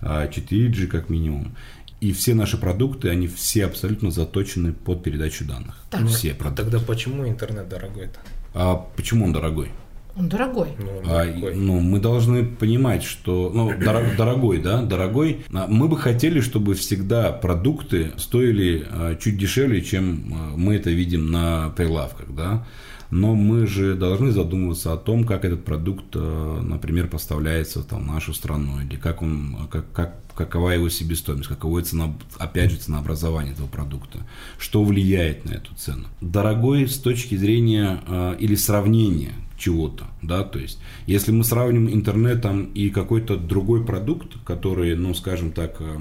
4G 0.02 0.88
как 0.88 1.10
минимум. 1.10 1.56
И 2.00 2.14
все 2.14 2.34
наши 2.34 2.58
продукты, 2.58 3.10
они 3.10 3.28
все 3.28 3.66
абсолютно 3.66 4.10
заточены 4.10 4.74
под 4.74 5.04
передачу 5.04 5.46
данных. 5.46 5.76
Так. 5.90 6.08
Все 6.08 6.34
продукты. 6.34 6.64
Тогда 6.64 6.80
почему 6.80 7.28
интернет 7.28 7.70
дорогой-то? 7.70 8.20
А 8.54 8.76
почему 8.76 9.26
он 9.26 9.34
дорогой? 9.34 9.70
Он 10.16 10.28
дорогой. 10.28 10.70
Ну, 10.78 10.98
он 10.98 11.04
а, 11.06 11.26
ну, 11.56 11.80
мы 11.80 12.00
должны 12.00 12.44
понимать, 12.44 13.04
что 13.04 13.52
ну, 13.54 13.72
дорог, 13.78 14.04
дорогой, 14.18 14.60
да, 14.60 14.82
дорогой. 14.82 15.46
А 15.54 15.68
мы 15.68 15.88
бы 15.88 15.98
хотели, 15.98 16.42
чтобы 16.42 16.76
всегда 16.76 17.32
продукты 17.32 18.12
стоили 18.18 18.86
а, 18.90 19.16
чуть 19.16 19.38
дешевле, 19.38 19.82
чем 19.82 20.34
а, 20.34 20.58
мы 20.58 20.76
это 20.76 20.90
видим 20.90 21.32
на 21.32 21.70
прилавках, 21.76 22.34
да 22.36 22.66
но 23.12 23.36
мы 23.36 23.68
же 23.68 23.96
должны 23.96 24.32
задумываться 24.32 24.94
о 24.94 24.98
том, 24.98 25.26
как 25.26 25.44
этот 25.44 25.66
продукт, 25.66 26.06
э, 26.16 26.60
например, 26.64 27.08
поставляется 27.08 27.84
там, 27.84 28.04
в 28.04 28.08
нашу 28.08 28.34
страну, 28.34 28.80
или 28.82 28.96
как 28.96 29.22
он, 29.22 29.68
как, 29.70 29.92
как, 29.92 30.16
какова 30.34 30.70
его 30.70 30.88
себестоимость, 30.88 31.50
каково 31.50 31.82
цена, 31.84 32.14
опять 32.38 32.72
же, 32.72 32.78
ценообразование 32.78 33.54
этого 33.54 33.68
продукта, 33.68 34.20
что 34.58 34.84
влияет 34.84 35.44
на 35.44 35.52
эту 35.52 35.76
цену. 35.76 36.08
Дорогой 36.22 36.88
с 36.88 36.98
точки 36.98 37.36
зрения 37.36 38.02
э, 38.08 38.38
или 38.40 38.56
сравнения 38.56 39.34
чего-то, 39.62 40.06
да, 40.24 40.44
то 40.44 40.58
есть, 40.58 40.80
если 41.06 41.32
мы 41.32 41.44
сравним 41.44 41.88
интернет 41.88 42.42
там, 42.42 42.66
и 42.66 42.90
какой-то 42.90 43.38
другой 43.38 43.86
продукт, 43.86 44.34
который, 44.44 44.96
ну, 44.96 45.14
скажем 45.14 45.52
так, 45.52 45.76
э, 45.80 46.00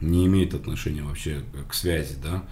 не 0.00 0.26
имеет 0.26 0.54
отношения 0.54 1.02
вообще 1.02 1.42
к 1.68 1.74
связи, 1.74 2.14
да, 2.22 2.44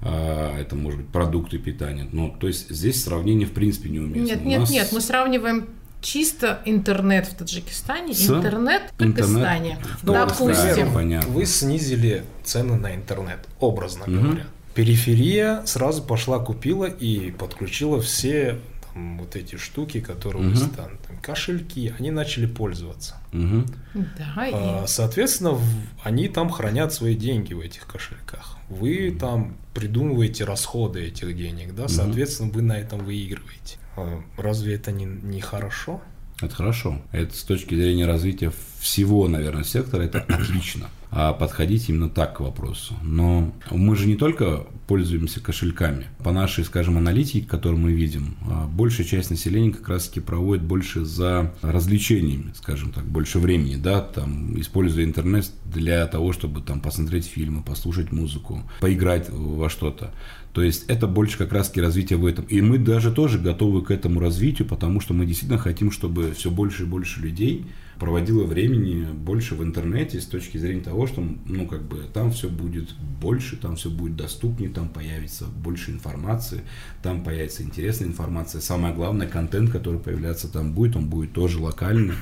а, 0.00 0.56
это 0.58 0.76
может 0.76 1.00
быть 1.00 1.08
продукты 1.08 1.58
питания. 1.58 2.06
Ну, 2.12 2.34
то 2.38 2.46
есть 2.46 2.70
здесь 2.70 3.02
сравнение 3.02 3.48
в 3.48 3.52
принципе 3.52 3.88
не 3.88 3.98
уместно. 3.98 4.34
Нет, 4.34 4.44
нет, 4.44 4.60
нас... 4.60 4.70
нет, 4.70 4.88
мы 4.92 5.00
сравниваем 5.00 5.68
чисто 6.00 6.60
интернет 6.66 7.26
в 7.26 7.34
Таджикистане, 7.34 8.14
С 8.14 8.28
интернет 8.28 8.82
в 8.92 8.98
Пакистане. 8.98 9.78
Допустим, 10.02 10.92
понятно. 10.92 11.30
вы 11.30 11.46
снизили 11.46 12.24
цены 12.44 12.76
на 12.76 12.94
интернет, 12.94 13.48
образно 13.58 14.04
угу. 14.04 14.12
говоря. 14.12 14.46
Периферия 14.74 15.62
сразу 15.66 16.02
пошла, 16.02 16.40
купила 16.40 16.86
и 16.86 17.30
подключила 17.30 18.00
все 18.00 18.58
вот 18.94 19.36
эти 19.36 19.56
штуки, 19.56 20.00
которые 20.00 20.50
угу. 20.50 20.60
там, 20.76 20.90
там, 21.06 21.18
кошельки, 21.20 21.92
они 21.98 22.10
начали 22.10 22.46
пользоваться. 22.46 23.16
Угу. 23.32 23.64
Да, 23.94 24.32
а, 24.36 24.84
и... 24.84 24.86
Соответственно, 24.86 25.58
они 26.02 26.28
там 26.28 26.50
хранят 26.50 26.92
свои 26.92 27.16
деньги 27.16 27.54
в 27.54 27.60
этих 27.60 27.86
кошельках 27.86 28.58
вы 28.68 29.16
там 29.18 29.56
придумываете 29.72 30.44
расходы 30.44 31.06
этих 31.06 31.36
денег, 31.36 31.74
да, 31.74 31.88
соответственно, 31.88 32.50
вы 32.50 32.62
на 32.62 32.78
этом 32.78 33.04
выигрываете. 33.04 33.78
А 33.96 34.22
разве 34.36 34.74
это 34.74 34.92
не, 34.92 35.04
не 35.04 35.40
хорошо? 35.40 36.00
Это 36.40 36.54
хорошо. 36.54 37.00
Это 37.12 37.34
с 37.34 37.42
точки 37.42 37.74
зрения 37.74 38.06
развития 38.06 38.52
всего, 38.80 39.28
наверное, 39.28 39.64
сектора, 39.64 40.02
это 40.02 40.20
отлично. 40.20 40.88
А 41.16 41.32
подходить 41.32 41.88
именно 41.88 42.10
так 42.10 42.38
к 42.38 42.40
вопросу. 42.40 42.94
Но 43.02 43.52
мы 43.70 43.94
же 43.94 44.08
не 44.08 44.16
только 44.16 44.66
пользуемся 44.88 45.40
кошельками. 45.40 46.06
По 46.24 46.32
нашей, 46.32 46.64
скажем, 46.64 46.98
аналитике, 46.98 47.46
которую 47.46 47.80
мы 47.80 47.92
видим, 47.92 48.36
а, 48.42 48.66
большая 48.66 49.06
часть 49.06 49.30
населения 49.30 49.70
как 49.70 49.88
раз-таки 49.88 50.18
проводит 50.18 50.64
больше 50.64 51.04
за 51.04 51.54
развлечениями, 51.62 52.52
скажем 52.56 52.90
так, 52.90 53.04
больше 53.04 53.38
времени, 53.38 53.76
да, 53.76 54.00
там, 54.00 54.60
используя 54.60 55.04
интернет 55.04 55.50
для 55.64 56.04
того, 56.08 56.32
чтобы 56.32 56.60
там 56.62 56.80
посмотреть 56.80 57.26
фильмы, 57.26 57.62
послушать 57.62 58.10
музыку, 58.10 58.68
поиграть 58.80 59.30
во 59.30 59.70
что-то. 59.70 60.12
То 60.54 60.62
есть 60.62 60.84
это 60.86 61.08
больше 61.08 61.36
как 61.36 61.52
раз-таки 61.52 61.80
развитие 61.80 62.16
в 62.16 62.24
этом. 62.24 62.44
И 62.44 62.60
мы 62.60 62.78
даже 62.78 63.12
тоже 63.12 63.40
готовы 63.40 63.82
к 63.82 63.90
этому 63.90 64.20
развитию, 64.20 64.68
потому 64.68 65.00
что 65.00 65.12
мы 65.12 65.26
действительно 65.26 65.58
хотим, 65.58 65.90
чтобы 65.90 66.30
все 66.30 66.48
больше 66.48 66.84
и 66.84 66.86
больше 66.86 67.20
людей 67.20 67.66
проводило 67.98 68.44
времени 68.44 69.04
больше 69.12 69.56
в 69.56 69.64
интернете 69.64 70.20
с 70.20 70.26
точки 70.26 70.58
зрения 70.58 70.80
того, 70.80 71.08
что 71.08 71.26
ну, 71.46 71.66
как 71.66 71.82
бы, 71.82 72.04
там 72.12 72.30
все 72.30 72.48
будет 72.48 72.94
больше, 73.20 73.56
там 73.56 73.74
все 73.74 73.90
будет 73.90 74.14
доступнее, 74.14 74.70
там 74.70 74.88
появится 74.88 75.46
больше 75.46 75.90
информации, 75.90 76.62
там 77.02 77.24
появится 77.24 77.64
интересная 77.64 78.06
информация. 78.06 78.60
Самое 78.60 78.94
главное, 78.94 79.26
контент, 79.26 79.70
который 79.70 79.98
появляться 79.98 80.46
там 80.46 80.72
будет, 80.72 80.94
он 80.94 81.08
будет 81.08 81.32
тоже 81.32 81.58
локальный 81.58 82.14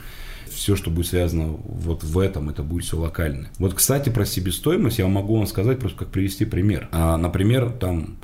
все, 0.53 0.77
что 0.77 0.91
будет 0.91 1.07
связано 1.07 1.49
вот 1.49 2.05
в 2.05 2.19
этом, 2.19 2.51
это 2.51 2.63
будет 2.63 2.85
все 2.85 2.99
локально. 2.99 3.49
Вот, 3.59 3.75
кстати, 3.75 4.09
про 4.09 4.25
себестоимость 4.25 4.99
я 4.99 5.07
могу 5.07 5.37
вам 5.37 5.47
сказать, 5.47 5.79
просто 5.79 6.01
как 6.01 6.09
привести 6.09 6.45
пример. 6.45 6.89
А, 6.93 7.17
например, 7.17 7.71
там 7.71 8.19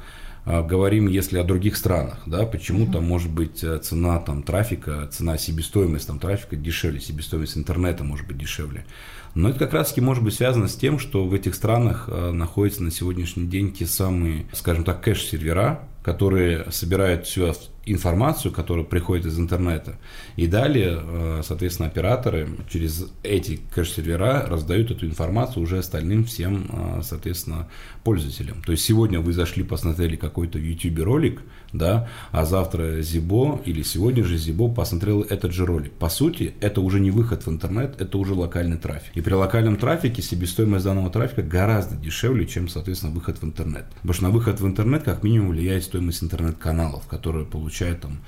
а, 0.45 0.63
говорим, 0.63 1.09
если 1.09 1.39
о 1.39 1.45
других 1.45 1.77
странах, 1.77 2.21
да, 2.25 2.47
почему 2.47 2.91
там 2.91 3.05
может 3.05 3.31
быть 3.31 3.63
э, 3.63 3.79
цена 3.79 4.19
там 4.19 4.43
трафика, 4.43 5.07
цена 5.13 5.37
себестоимость 5.37 6.07
там 6.07 6.19
трафика 6.19 6.57
дешевле, 6.57 7.01
себестоимость 7.01 7.59
интернета 7.59 8.03
может 8.03 8.27
быть 8.27 8.39
дешевле. 8.39 8.87
Но 9.35 9.51
это 9.51 9.59
как 9.59 9.75
раз-таки 9.75 10.01
может 10.01 10.25
быть 10.25 10.33
связано 10.33 10.69
с 10.69 10.75
тем, 10.75 10.99
что 10.99 11.27
в 11.27 11.35
этих 11.35 11.55
странах 11.55 12.09
э, 12.09 12.31
находятся 12.31 12.83
на 12.83 12.91
сегодняшний 12.91 13.47
день 13.47 13.73
те 13.73 13.85
самые, 13.85 14.47
скажем 14.55 14.85
так, 14.85 15.03
кэш-сервера, 15.03 15.87
которые 16.03 16.71
собирают 16.71 17.27
всю 17.27 17.45
информацию, 17.93 18.53
которая 18.53 18.85
приходит 18.85 19.27
из 19.27 19.39
интернета. 19.39 19.99
И 20.37 20.47
далее, 20.47 20.99
э, 21.01 21.43
соответственно, 21.45 21.89
операторы 21.89 22.49
через 22.69 23.07
эти 23.23 23.61
кэш-сервера 23.75 24.47
раздают 24.49 24.91
эту 24.91 25.07
информацию 25.07 25.63
уже 25.63 25.79
остальным 25.79 26.25
всем, 26.25 26.67
э, 26.71 27.01
соответственно, 27.03 27.69
пользователям. 28.05 28.63
То 28.63 28.73
есть 28.73 28.85
сегодня 28.85 29.21
вы 29.21 29.33
зашли, 29.33 29.63
посмотрели 29.63 30.17
какой-то 30.17 30.59
YouTube 30.59 31.05
ролик, 31.05 31.43
да, 31.73 32.09
а 32.31 32.45
завтра 32.45 33.03
Зибо 33.03 33.61
или 33.65 33.83
сегодня 33.83 34.25
же 34.25 34.37
Зибо 34.37 34.73
посмотрел 34.73 35.23
этот 35.23 35.53
же 35.53 35.67
ролик. 35.67 35.93
По 35.93 36.09
сути, 36.09 36.55
это 36.61 36.81
уже 36.81 37.01
не 37.01 37.11
выход 37.11 37.45
в 37.45 37.51
интернет, 37.51 38.01
это 38.01 38.19
уже 38.19 38.35
локальный 38.35 38.77
трафик. 38.77 39.11
И 39.15 39.21
при 39.21 39.35
локальном 39.35 39.77
трафике 39.77 40.23
себестоимость 40.23 40.85
данного 40.85 41.11
трафика 41.11 41.43
гораздо 41.43 41.97
дешевле, 41.97 42.47
чем, 42.47 42.69
соответственно, 42.69 43.13
выход 43.13 43.39
в 43.39 43.45
интернет. 43.45 43.87
Потому 43.97 44.13
что 44.13 44.23
на 44.25 44.31
выход 44.31 44.61
в 44.61 44.67
интернет 44.67 45.03
как 45.03 45.23
минимум 45.23 45.51
влияет 45.51 45.85
стоимость 45.85 46.23
интернет-каналов, 46.23 47.07
которые 47.07 47.45
получает 47.45 48.01
там 48.01 48.19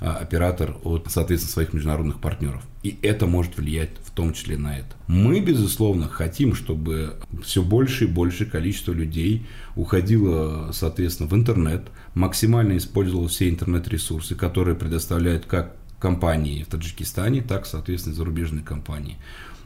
а, 0.00 0.16
оператор 0.16 0.76
от, 0.84 1.06
соответственно, 1.08 1.52
своих 1.52 1.72
международных 1.72 2.20
партнеров. 2.20 2.62
И 2.82 2.98
это 3.02 3.26
может 3.26 3.58
влиять 3.58 3.90
в 4.02 4.10
том 4.10 4.32
числе 4.32 4.56
на 4.56 4.78
это. 4.78 4.96
Мы, 5.06 5.40
безусловно, 5.40 6.08
хотим, 6.08 6.54
чтобы 6.54 7.16
все 7.42 7.62
больше 7.62 8.04
и 8.04 8.08
больше 8.08 8.46
количество 8.46 8.92
людей 8.92 9.46
уходило, 9.76 10.70
соответственно, 10.72 11.28
в 11.28 11.34
интернет, 11.34 11.88
максимально 12.14 12.78
использовало 12.78 13.28
все 13.28 13.50
интернет-ресурсы, 13.50 14.34
которые 14.34 14.76
предоставляют 14.76 15.44
как 15.44 15.76
компании 15.98 16.62
в 16.62 16.68
Таджикистане, 16.68 17.42
так, 17.42 17.66
соответственно, 17.66 18.16
зарубежные 18.16 18.64
компании. 18.64 19.18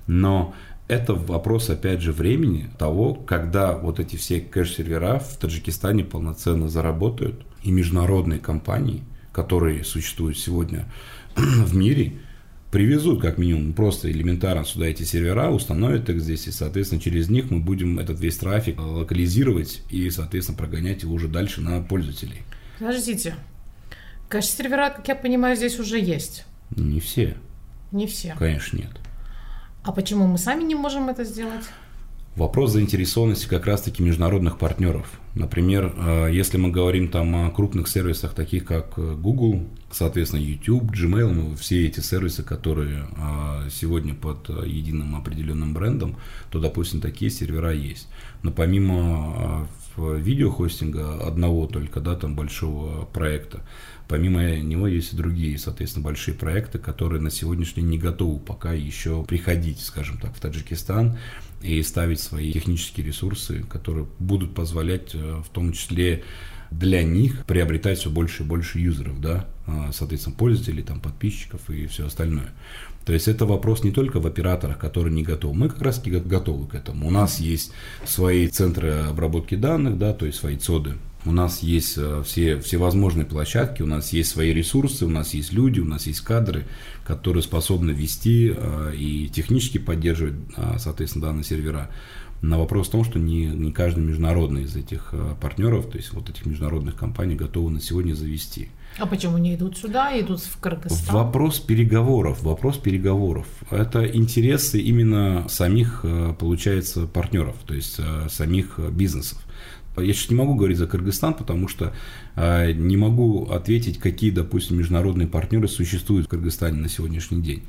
Но 0.08 0.54
это 0.88 1.14
вопрос, 1.14 1.70
опять 1.70 2.02
же, 2.02 2.12
времени 2.12 2.68
того, 2.78 3.14
когда 3.14 3.72
вот 3.78 4.00
эти 4.00 4.16
все 4.16 4.40
кэш-сервера 4.40 5.18
в 5.18 5.36
Таджикистане 5.36 6.04
полноценно 6.04 6.68
заработают, 6.68 7.46
и 7.62 7.70
международные 7.70 8.40
компании, 8.40 9.02
которые 9.32 9.84
существуют 9.84 10.36
сегодня 10.36 10.86
в 11.36 11.74
мире, 11.74 12.20
привезут 12.74 13.22
как 13.22 13.38
минимум 13.38 13.72
просто 13.72 14.10
элементарно 14.10 14.64
сюда 14.64 14.86
эти 14.86 15.04
сервера, 15.04 15.48
установят 15.48 16.10
их 16.10 16.20
здесь, 16.20 16.48
и, 16.48 16.50
соответственно, 16.50 17.00
через 17.00 17.28
них 17.28 17.48
мы 17.48 17.60
будем 17.60 18.00
этот 18.00 18.18
весь 18.18 18.36
трафик 18.36 18.80
локализировать 18.80 19.82
и, 19.90 20.10
соответственно, 20.10 20.58
прогонять 20.58 21.04
его 21.04 21.14
уже 21.14 21.28
дальше 21.28 21.60
на 21.60 21.80
пользователей. 21.80 22.42
Подождите. 22.80 23.36
Кэш-сервера, 24.28 24.90
как 24.90 25.06
я 25.06 25.14
понимаю, 25.14 25.54
здесь 25.54 25.78
уже 25.78 26.00
есть. 26.00 26.46
Не 26.74 26.98
все. 26.98 27.36
Не 27.92 28.08
все. 28.08 28.34
Конечно, 28.36 28.78
нет. 28.78 28.90
А 29.84 29.92
почему 29.92 30.26
мы 30.26 30.36
сами 30.36 30.64
не 30.64 30.74
можем 30.74 31.08
это 31.08 31.22
сделать? 31.22 31.66
Вопрос 32.36 32.72
заинтересованности 32.72 33.46
как 33.46 33.66
раз-таки 33.66 34.02
международных 34.02 34.58
партнеров. 34.58 35.08
Например, 35.36 35.94
э, 35.96 36.30
если 36.32 36.56
мы 36.56 36.72
говорим 36.72 37.06
там 37.06 37.46
о 37.46 37.50
крупных 37.50 37.86
сервисах, 37.86 38.34
таких 38.34 38.64
как 38.64 38.94
э, 38.96 39.14
Google, 39.14 39.62
соответственно, 39.92 40.40
YouTube, 40.40 40.90
Gmail, 40.90 41.32
ну, 41.32 41.54
все 41.54 41.86
эти 41.86 42.00
сервисы, 42.00 42.42
которые 42.42 43.06
э, 43.16 43.68
сегодня 43.70 44.14
под 44.14 44.48
единым 44.66 45.14
определенным 45.14 45.74
брендом, 45.74 46.16
то, 46.50 46.58
допустим, 46.58 47.00
такие 47.00 47.30
сервера 47.30 47.72
есть. 47.72 48.08
Но 48.42 48.50
помимо 48.50 49.68
видеохостинга 49.96 51.24
одного 51.24 51.68
только, 51.68 52.00
да, 52.00 52.16
там 52.16 52.34
большого 52.34 53.04
проекта, 53.04 53.60
Помимо 54.06 54.56
него 54.58 54.86
есть 54.86 55.14
и 55.14 55.16
другие, 55.16 55.58
соответственно, 55.58 56.04
большие 56.04 56.34
проекты, 56.34 56.78
которые 56.78 57.22
на 57.22 57.30
сегодняшний 57.30 57.82
день 57.82 57.92
не 57.92 57.98
готовы 57.98 58.38
пока 58.38 58.72
еще 58.74 59.24
приходить, 59.24 59.80
скажем 59.80 60.18
так, 60.18 60.36
в 60.36 60.40
Таджикистан 60.40 61.16
и 61.64 61.82
ставить 61.82 62.20
свои 62.20 62.52
технические 62.52 63.06
ресурсы, 63.06 63.64
которые 63.70 64.06
будут 64.18 64.54
позволять 64.54 65.14
э, 65.14 65.42
в 65.44 65.48
том 65.48 65.72
числе 65.72 66.22
для 66.70 67.02
них 67.02 67.44
приобретать 67.46 67.98
все 67.98 68.10
больше 68.10 68.42
и 68.42 68.46
больше 68.46 68.78
юзеров, 68.78 69.20
да, 69.20 69.46
а, 69.66 69.90
соответственно, 69.92 70.36
пользователей, 70.36 70.82
там, 70.82 71.00
подписчиков 71.00 71.70
и 71.70 71.86
все 71.86 72.06
остальное. 72.06 72.52
То 73.04 73.12
есть 73.12 73.28
это 73.28 73.46
вопрос 73.46 73.84
не 73.84 73.92
только 73.92 74.18
в 74.18 74.26
операторах, 74.26 74.78
которые 74.78 75.14
не 75.14 75.22
готовы. 75.22 75.54
Мы 75.54 75.68
как 75.68 75.82
раз 75.82 76.02
готовы 76.02 76.66
к 76.66 76.74
этому. 76.74 77.06
У 77.06 77.10
нас 77.10 77.38
есть 77.38 77.72
свои 78.04 78.48
центры 78.48 78.90
обработки 79.08 79.54
данных, 79.54 79.98
да, 79.98 80.12
то 80.12 80.26
есть 80.26 80.38
свои 80.38 80.56
ЦОДы, 80.56 80.96
у 81.26 81.32
нас 81.32 81.62
есть 81.62 81.94
э, 81.96 82.22
все, 82.24 82.58
всевозможные 82.60 83.24
площадки, 83.24 83.82
у 83.82 83.86
нас 83.86 84.12
есть 84.12 84.30
свои 84.30 84.52
ресурсы, 84.52 85.06
у 85.06 85.10
нас 85.10 85.34
есть 85.34 85.52
люди, 85.52 85.80
у 85.80 85.84
нас 85.84 86.06
есть 86.06 86.20
кадры, 86.20 86.66
которые 87.04 87.42
способны 87.42 87.90
вести 87.90 88.52
э, 88.54 88.92
и 88.94 89.28
технически 89.28 89.78
поддерживать, 89.78 90.34
э, 90.56 90.76
соответственно, 90.78 91.26
данные 91.26 91.44
сервера. 91.44 91.90
На 92.42 92.58
вопрос 92.58 92.88
в 92.88 92.90
том, 92.90 93.04
что 93.04 93.18
не, 93.18 93.46
не 93.46 93.72
каждый 93.72 94.04
международный 94.04 94.64
из 94.64 94.76
этих 94.76 95.14
партнеров, 95.40 95.86
то 95.86 95.96
есть 95.96 96.12
вот 96.12 96.28
этих 96.28 96.44
международных 96.44 96.94
компаний, 96.94 97.36
готовы 97.36 97.70
на 97.70 97.80
сегодня 97.80 98.12
завести. 98.12 98.68
А 98.98 99.06
почему 99.06 99.38
не 99.38 99.54
идут 99.54 99.78
сюда, 99.78 100.20
идут 100.20 100.40
в 100.40 100.58
Кыргызстан? 100.58 101.14
Вопрос 101.14 101.58
переговоров, 101.58 102.42
вопрос 102.42 102.76
переговоров. 102.76 103.46
Это 103.70 104.04
интересы 104.04 104.78
именно 104.78 105.46
самих, 105.48 106.04
получается, 106.38 107.06
партнеров, 107.06 107.56
то 107.64 107.72
есть 107.72 107.98
самих 108.28 108.78
бизнесов. 108.90 109.43
Я 109.96 110.12
сейчас 110.12 110.30
не 110.30 110.36
могу 110.36 110.54
говорить 110.54 110.78
за 110.78 110.86
Кыргызстан, 110.86 111.34
потому 111.34 111.68
что 111.68 111.92
э, 112.36 112.72
не 112.72 112.96
могу 112.96 113.46
ответить, 113.50 113.98
какие, 113.98 114.30
допустим, 114.30 114.78
международные 114.78 115.28
партнеры 115.28 115.68
существуют 115.68 116.26
в 116.26 116.30
Кыргызстане 116.30 116.80
на 116.80 116.88
сегодняшний 116.88 117.40
день. 117.40 117.62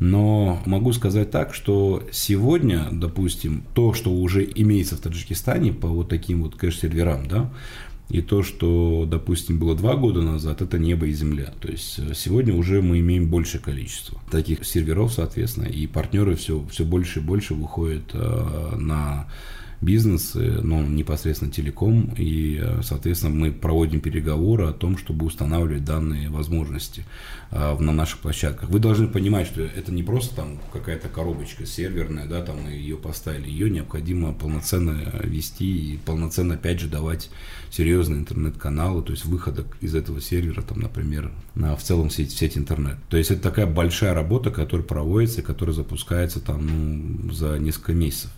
Но 0.00 0.62
могу 0.64 0.92
сказать 0.94 1.30
так, 1.30 1.52
что 1.54 2.02
сегодня, 2.10 2.88
допустим, 2.90 3.62
то, 3.74 3.92
что 3.92 4.10
уже 4.10 4.42
имеется 4.54 4.96
в 4.96 5.00
Таджикистане 5.00 5.72
по 5.72 5.88
вот 5.88 6.08
таким 6.08 6.42
вот 6.42 6.56
кэш-серверам, 6.56 7.28
да, 7.28 7.50
и 8.08 8.22
то, 8.22 8.42
что, 8.42 9.06
допустим, 9.08 9.58
было 9.58 9.76
два 9.76 9.94
года 9.94 10.20
назад, 10.22 10.62
это 10.62 10.78
небо 10.78 11.06
и 11.06 11.12
земля. 11.12 11.52
То 11.60 11.68
есть 11.68 11.98
э, 11.98 12.12
сегодня 12.14 12.54
уже 12.54 12.82
мы 12.82 12.98
имеем 12.98 13.28
большее 13.28 13.60
количество 13.60 14.18
таких 14.30 14.64
серверов, 14.64 15.12
соответственно, 15.12 15.66
и 15.66 15.86
партнеры 15.86 16.34
все, 16.34 16.64
все 16.70 16.84
больше 16.84 17.20
и 17.20 17.22
больше 17.22 17.54
выходят 17.54 18.10
э, 18.14 18.76
на 18.76 19.28
бизнес, 19.80 20.32
ну, 20.34 20.82
непосредственно 20.82 21.50
телеком, 21.50 22.14
и, 22.16 22.62
соответственно, 22.82 23.34
мы 23.34 23.52
проводим 23.52 24.00
переговоры 24.00 24.66
о 24.66 24.72
том, 24.72 24.98
чтобы 24.98 25.26
устанавливать 25.26 25.84
данные 25.84 26.28
возможности 26.28 27.04
а, 27.50 27.78
на 27.78 27.92
наших 27.92 28.18
площадках. 28.18 28.68
Вы 28.68 28.78
должны 28.78 29.08
понимать, 29.08 29.46
что 29.46 29.62
это 29.62 29.92
не 29.92 30.02
просто 30.02 30.36
там 30.36 30.58
какая-то 30.72 31.08
коробочка 31.08 31.66
серверная, 31.66 32.26
да, 32.26 32.42
там 32.42 32.68
ее 32.68 32.96
поставили, 32.96 33.48
ее 33.48 33.70
необходимо 33.70 34.32
полноценно 34.32 34.98
вести 35.24 35.94
и 35.94 35.96
полноценно, 35.96 36.54
опять 36.54 36.80
же, 36.80 36.88
давать 36.88 37.30
серьезные 37.70 38.20
интернет-каналы, 38.20 39.02
то 39.02 39.12
есть 39.12 39.24
выхода 39.24 39.64
из 39.80 39.94
этого 39.94 40.20
сервера, 40.20 40.62
там, 40.62 40.80
например, 40.80 41.32
на, 41.54 41.74
в 41.76 41.82
целом 41.82 42.10
сеть, 42.10 42.32
сеть 42.32 42.58
интернет. 42.58 42.96
То 43.08 43.16
есть 43.16 43.30
это 43.30 43.42
такая 43.42 43.66
большая 43.66 44.14
работа, 44.14 44.50
которая 44.50 44.86
проводится 44.86 45.42
которая 45.42 45.74
запускается 45.74 46.40
там 46.40 46.66
ну, 46.66 47.32
за 47.32 47.58
несколько 47.58 47.92
месяцев. 47.92 48.30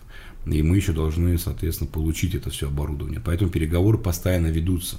И 0.45 0.61
мы 0.61 0.75
еще 0.75 0.91
должны, 0.91 1.37
соответственно, 1.37 1.89
получить 1.89 2.35
это 2.35 2.49
все 2.49 2.67
оборудование. 2.67 3.21
Поэтому 3.23 3.49
переговоры 3.49 3.97
постоянно 3.97 4.47
ведутся. 4.47 4.97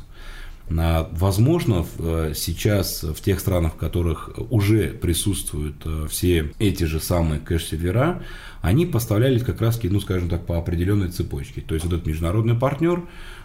Возможно, 0.66 1.85
э, 1.98 2.33
сейчас 2.35 3.02
в 3.02 3.20
тех 3.20 3.38
странах, 3.38 3.74
в 3.74 3.76
которых 3.76 4.30
уже 4.48 4.88
присутствуют 4.88 5.76
э, 5.85 6.07
все 6.09 6.52
эти 6.59 6.85
же 6.85 7.00
самые 7.00 7.38
кэш-сервера, 7.38 8.22
они 8.62 8.87
поставлялись 8.87 9.42
как 9.42 9.61
раз, 9.61 9.78
ну, 9.83 10.00
скажем 10.00 10.30
так, 10.30 10.46
по 10.46 10.57
определенной 10.57 11.11
цепочке. 11.11 11.61
То 11.61 11.74
есть, 11.74 11.85
вот 11.85 11.92
этот 11.92 12.07
международный 12.07 12.54
партнер 12.54 13.02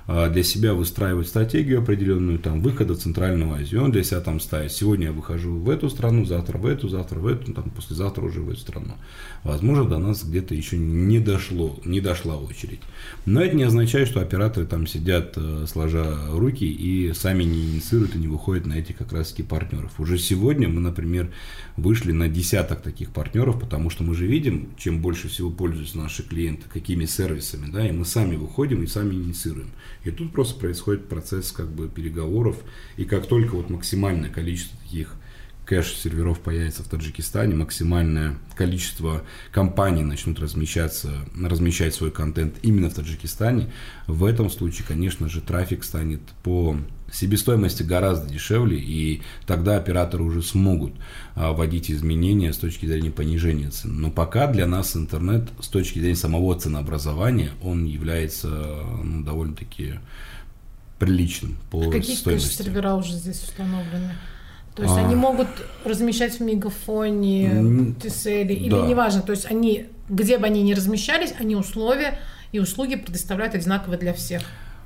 для 0.09 0.43
себя 0.43 0.73
выстраивать 0.73 1.27
стратегию 1.27 1.79
определенную, 1.79 2.39
там, 2.39 2.61
выхода 2.61 2.95
Центральную 2.95 3.53
Азию. 3.53 3.83
Он 3.83 3.91
для 3.91 4.03
себя 4.03 4.21
там 4.21 4.39
ставит, 4.39 4.71
сегодня 4.71 5.07
я 5.07 5.11
выхожу 5.11 5.51
в 5.57 5.69
эту 5.69 5.89
страну, 5.89 6.25
завтра 6.25 6.57
в 6.57 6.65
эту, 6.65 6.89
завтра 6.89 7.19
в 7.19 7.27
эту, 7.27 7.53
там, 7.53 7.69
послезавтра 7.69 8.23
уже 8.23 8.41
в 8.41 8.49
эту 8.49 8.59
страну. 8.59 8.95
Возможно, 9.43 9.85
до 9.85 9.99
нас 9.99 10.23
где-то 10.23 10.55
еще 10.55 10.77
не 10.77 11.19
дошло, 11.19 11.79
не 11.85 12.01
дошла 12.01 12.37
очередь. 12.37 12.81
Но 13.25 13.41
это 13.41 13.55
не 13.55 13.63
означает, 13.63 14.07
что 14.07 14.19
операторы 14.19 14.65
там 14.65 14.87
сидят, 14.87 15.33
э, 15.37 15.65
сложа 15.67 16.17
руки, 16.29 16.65
и 16.65 17.13
сами 17.13 17.43
не 17.43 17.61
инициируют 17.61 18.15
и 18.15 18.19
не 18.19 18.27
выходят 18.27 18.65
на 18.65 18.73
этих 18.73 18.97
как 18.97 19.13
раз-таки 19.13 19.43
партнеров. 19.43 19.99
Уже 19.99 20.17
сегодня 20.17 20.67
мы, 20.67 20.81
например, 20.81 21.31
вышли 21.77 22.11
на 22.11 22.27
десяток 22.27 22.81
таких 22.81 23.11
партнеров, 23.11 23.59
потому 23.59 23.89
что 23.89 24.03
мы 24.03 24.15
же 24.15 24.25
видим, 24.25 24.69
чем 24.77 25.01
больше 25.01 25.29
всего 25.29 25.49
пользуются 25.51 25.97
наши 25.97 26.23
клиенты, 26.23 26.63
какими 26.67 27.05
сервисами, 27.05 27.71
да, 27.71 27.87
и 27.87 27.91
мы 27.91 28.05
сами 28.05 28.35
выходим 28.35 28.83
и 28.83 28.87
сами 28.87 29.13
инициируем. 29.13 29.69
И 30.03 30.11
тут 30.11 30.31
просто 30.31 30.59
происходит 30.59 31.09
процесс 31.09 31.51
как 31.51 31.69
бы 31.69 31.89
переговоров, 31.89 32.57
и 32.97 33.05
как 33.05 33.27
только 33.27 33.55
вот 33.55 33.69
максимальное 33.69 34.29
количество 34.29 34.77
таких 34.79 35.13
кэш-серверов 35.65 36.39
появится 36.39 36.83
в 36.83 36.87
Таджикистане, 36.87 37.53
максимальное 37.53 38.37
количество 38.55 39.23
компаний 39.51 40.03
начнут 40.03 40.39
размещаться, 40.39 41.11
размещать 41.39 41.93
свой 41.93 42.09
контент 42.09 42.55
именно 42.63 42.89
в 42.89 42.95
Таджикистане, 42.95 43.71
в 44.07 44.25
этом 44.25 44.49
случае, 44.49 44.87
конечно 44.87 45.29
же, 45.29 45.41
трафик 45.41 45.83
станет 45.83 46.21
по 46.43 46.75
себестоимости 47.13 47.83
гораздо 47.83 48.29
дешевле, 48.29 48.77
и 48.77 49.21
тогда 49.45 49.77
операторы 49.77 50.23
уже 50.23 50.41
смогут 50.41 50.93
а, 51.35 51.51
вводить 51.53 51.91
изменения 51.91 52.53
с 52.53 52.57
точки 52.57 52.85
зрения 52.85 53.11
понижения 53.11 53.69
цен. 53.69 53.99
Но 53.99 54.11
пока 54.11 54.47
для 54.47 54.65
нас 54.65 54.95
интернет 54.95 55.49
с 55.61 55.67
точки 55.67 55.99
зрения 55.99 56.15
самого 56.15 56.57
ценообразования, 56.59 57.51
он 57.63 57.85
является 57.85 58.47
ну, 59.03 59.23
довольно-таки 59.23 59.95
приличным 60.99 61.57
по 61.71 61.81
а 61.87 61.91
какие 61.91 62.15
стоимости. 62.15 62.49
Какие 62.49 62.65
сервера 62.65 62.93
уже 62.93 63.13
здесь 63.13 63.41
установлены? 63.41 64.13
То 64.75 64.83
есть 64.83 64.95
а... 64.95 65.05
они 65.05 65.15
могут 65.15 65.47
размещать 65.83 66.39
в 66.39 66.41
мегафоне, 66.41 67.49
TCL, 67.99 68.53
или 68.53 68.69
да. 68.69 68.85
неважно, 68.85 69.21
то 69.21 69.31
есть 69.31 69.45
они, 69.45 69.87
где 70.07 70.37
бы 70.37 70.45
они 70.45 70.61
ни 70.61 70.73
размещались, 70.73 71.33
они 71.39 71.55
условия 71.55 72.19
и 72.51 72.59
услуги 72.59 72.95
предоставляют 72.95 73.55
одинаковые 73.55 73.99
для 73.99 74.13
всех. 74.13 74.41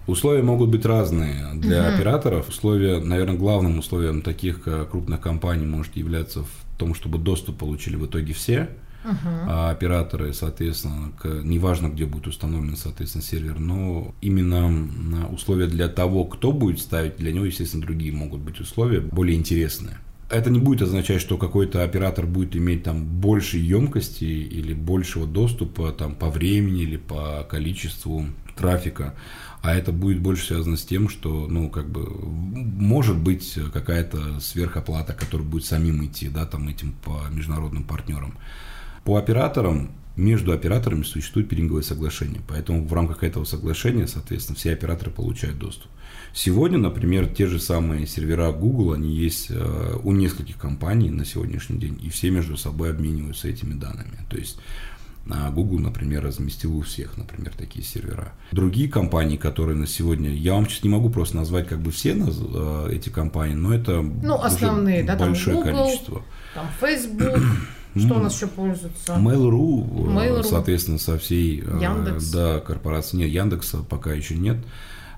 Условия 0.05 0.43
могут 0.43 0.69
быть 0.69 0.85
разные 0.85 1.53
для 1.55 1.87
угу. 1.87 1.95
операторов. 1.95 2.49
Условия, 2.49 2.99
наверное, 2.99 3.37
главным 3.37 3.79
условием 3.79 4.21
таких 4.21 4.63
крупных 4.91 5.21
компаний 5.21 5.65
может 5.65 5.95
являться 5.95 6.43
в 6.43 6.77
том, 6.77 6.93
чтобы 6.93 7.17
доступ 7.17 7.57
получили 7.57 7.95
в 7.95 8.05
итоге 8.05 8.33
все 8.33 8.69
угу. 9.03 9.29
а 9.47 9.69
операторы, 9.71 10.33
соответственно, 10.33 11.11
к, 11.19 11.27
неважно, 11.43 11.87
где 11.87 12.05
будет 12.05 12.27
установлен, 12.27 12.75
соответственно, 12.75 13.23
сервер, 13.23 13.59
но 13.59 14.13
именно 14.21 15.27
условия 15.29 15.67
для 15.67 15.87
того, 15.87 16.25
кто 16.25 16.51
будет 16.51 16.79
ставить, 16.79 17.17
для 17.17 17.31
него, 17.31 17.45
естественно, 17.45 17.83
другие 17.83 18.11
могут 18.11 18.41
быть 18.41 18.59
условия 18.59 18.99
более 18.99 19.37
интересные. 19.37 19.97
Это 20.29 20.49
не 20.49 20.59
будет 20.59 20.81
означать, 20.81 21.21
что 21.21 21.37
какой-то 21.37 21.83
оператор 21.83 22.25
будет 22.25 22.55
иметь 22.55 22.83
там 22.83 23.03
больше 23.03 23.57
емкости 23.57 24.23
или 24.23 24.73
большего 24.73 25.27
доступа 25.27 25.91
там 25.91 26.15
по 26.15 26.29
времени 26.29 26.83
или 26.83 26.97
по 26.97 27.45
количеству 27.47 28.25
трафика 28.55 29.13
а 29.63 29.73
это 29.73 29.93
будет 29.93 30.19
больше 30.19 30.47
связано 30.47 30.75
с 30.75 30.83
тем, 30.83 31.07
что, 31.07 31.47
ну, 31.47 31.69
как 31.69 31.89
бы, 31.89 32.05
может 32.05 33.17
быть 33.17 33.57
какая-то 33.71 34.41
сверхоплата, 34.41 35.13
которая 35.13 35.47
будет 35.47 35.63
самим 35.63 36.05
идти, 36.05 36.27
да, 36.27 36.45
там, 36.45 36.67
этим 36.67 36.91
по 36.91 37.21
международным 37.31 37.85
партнерам. 37.85 38.37
По 39.05 39.15
операторам, 39.15 39.91
между 40.17 40.51
операторами 40.51 41.03
существует 41.03 41.47
пиринговое 41.47 41.81
соглашение, 41.81 42.41
поэтому 42.45 42.85
в 42.85 42.91
рамках 42.91 43.23
этого 43.23 43.45
соглашения, 43.45 44.05
соответственно, 44.05 44.57
все 44.57 44.73
операторы 44.73 45.11
получают 45.11 45.59
доступ. 45.59 45.89
Сегодня, 46.33 46.77
например, 46.77 47.27
те 47.27 47.47
же 47.47 47.57
самые 47.57 48.05
сервера 48.05 48.51
Google, 48.51 48.91
они 48.91 49.15
есть 49.15 49.47
э, 49.49 49.97
у 50.03 50.11
нескольких 50.11 50.57
компаний 50.57 51.09
на 51.09 51.23
сегодняшний 51.23 51.77
день, 51.77 51.97
и 52.03 52.09
все 52.09 52.31
между 52.31 52.57
собой 52.57 52.89
обмениваются 52.89 53.47
этими 53.47 53.75
данными. 53.75 54.17
То 54.29 54.35
есть 54.35 54.59
а 55.29 55.49
Google, 55.51 55.79
например, 55.79 56.23
разместил 56.23 56.77
у 56.77 56.81
всех, 56.81 57.17
например, 57.17 57.53
такие 57.57 57.85
сервера. 57.85 58.33
Другие 58.51 58.89
компании, 58.89 59.37
которые 59.37 59.77
на 59.77 59.87
сегодня, 59.87 60.29
я 60.29 60.53
вам 60.53 60.67
сейчас 60.67 60.83
не 60.83 60.89
могу 60.89 61.09
просто 61.09 61.37
назвать 61.37 61.67
как 61.67 61.79
бы 61.79 61.91
все 61.91 62.13
э, 62.15 62.89
эти 62.91 63.09
компании, 63.09 63.55
но 63.55 63.73
это 63.73 64.01
ну, 64.01 64.35
основные, 64.35 65.03
да, 65.03 65.15
большое 65.15 65.57
там 65.57 65.65
Google, 65.65 65.83
количество. 65.85 66.21
Там 66.53 66.67
Facebook, 66.79 67.39
что 67.95 68.15
у 68.15 68.19
нас 68.19 68.35
еще 68.35 68.47
пользуется? 68.47 69.13
Mail.ru, 69.13 69.87
Mail.ru, 70.07 70.43
соответственно, 70.43 70.97
со 70.97 71.17
всей 71.17 71.61
э, 71.65 71.79
Яндекс. 71.81 72.29
Да, 72.29 72.59
корпорации. 72.59 73.17
Нет, 73.17 73.29
Яндекса 73.29 73.77
пока 73.77 74.11
еще 74.11 74.35
нет. 74.35 74.57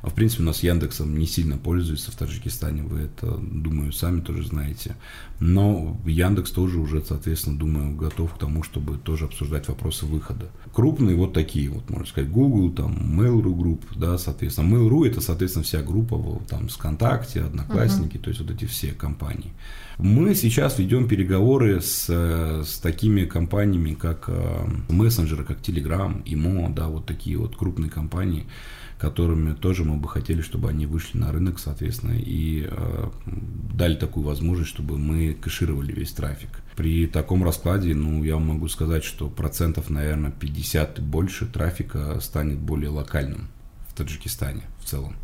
А 0.05 0.09
в 0.09 0.13
принципе 0.13 0.43
у 0.43 0.45
нас 0.45 0.61
Яндексом 0.61 1.17
не 1.17 1.25
сильно 1.25 1.57
пользуются 1.57 2.11
в 2.11 2.15
Таджикистане, 2.15 2.83
вы 2.83 2.99
это, 2.99 3.39
думаю, 3.41 3.91
сами 3.91 4.21
тоже 4.21 4.45
знаете. 4.45 4.95
Но 5.39 5.99
Яндекс 6.05 6.51
тоже 6.51 6.77
уже, 6.77 7.01
соответственно, 7.01 7.57
думаю, 7.57 7.95
готов 7.95 8.35
к 8.35 8.37
тому, 8.37 8.61
чтобы 8.61 8.99
тоже 8.99 9.25
обсуждать 9.25 9.67
вопросы 9.67 10.05
выхода. 10.05 10.51
Крупные 10.75 11.15
вот 11.15 11.33
такие, 11.33 11.71
вот 11.71 11.89
можно 11.89 12.05
сказать, 12.05 12.29
Google, 12.29 12.71
там, 12.71 13.19
Mail.ru 13.19 13.57
Group, 13.57 13.81
да, 13.95 14.19
соответственно. 14.19 14.75
Mail.ru 14.75 15.07
это, 15.07 15.21
соответственно, 15.21 15.63
вся 15.63 15.81
группа, 15.81 16.39
там, 16.47 16.69
с 16.69 16.75
ВКонтакте, 16.75 17.41
Одноклассники, 17.41 18.17
uh-huh. 18.17 18.21
то 18.21 18.29
есть 18.29 18.41
вот 18.41 18.51
эти 18.51 18.65
все 18.65 18.91
компании. 18.91 19.53
Мы 19.97 20.35
сейчас 20.35 20.77
ведем 20.77 21.07
переговоры 21.07 21.81
с, 21.81 22.09
с 22.09 22.79
такими 22.79 23.25
компаниями, 23.25 23.95
как 23.95 24.25
э, 24.27 24.67
мессенджеры, 24.89 25.45
как 25.45 25.61
Telegram, 25.61 26.21
ИМО, 26.25 26.73
да, 26.75 26.89
вот 26.89 27.07
такие 27.07 27.37
вот 27.37 27.55
крупные 27.55 27.89
компании, 27.89 28.45
которыми 28.97 29.53
тоже 29.53 29.83
мы 29.83 29.97
бы 29.97 30.07
хотели, 30.07 30.41
чтобы 30.41 30.69
они 30.69 30.85
вышли 30.85 31.17
на 31.17 31.31
рынок, 31.31 31.59
соответственно, 31.59 32.13
и 32.17 32.67
э, 32.69 33.09
дали 33.25 33.95
такую 33.95 34.25
возможность, 34.25 34.69
чтобы 34.69 34.97
мы 34.97 35.33
кэшировали 35.33 35.91
весь 35.91 36.11
трафик. 36.11 36.61
При 36.75 37.07
таком 37.07 37.43
раскладе, 37.43 37.93
ну, 37.93 38.23
я 38.23 38.37
могу 38.37 38.67
сказать, 38.67 39.03
что 39.03 39.29
процентов, 39.29 39.89
наверное, 39.89 40.31
50 40.31 40.99
и 40.99 41.01
больше 41.01 41.45
трафика 41.45 42.19
станет 42.21 42.57
более 42.57 42.89
локальным 42.89 43.47
в 43.89 43.93
Таджикистане 43.93 44.63
в 44.79 44.85
целом. 44.85 45.15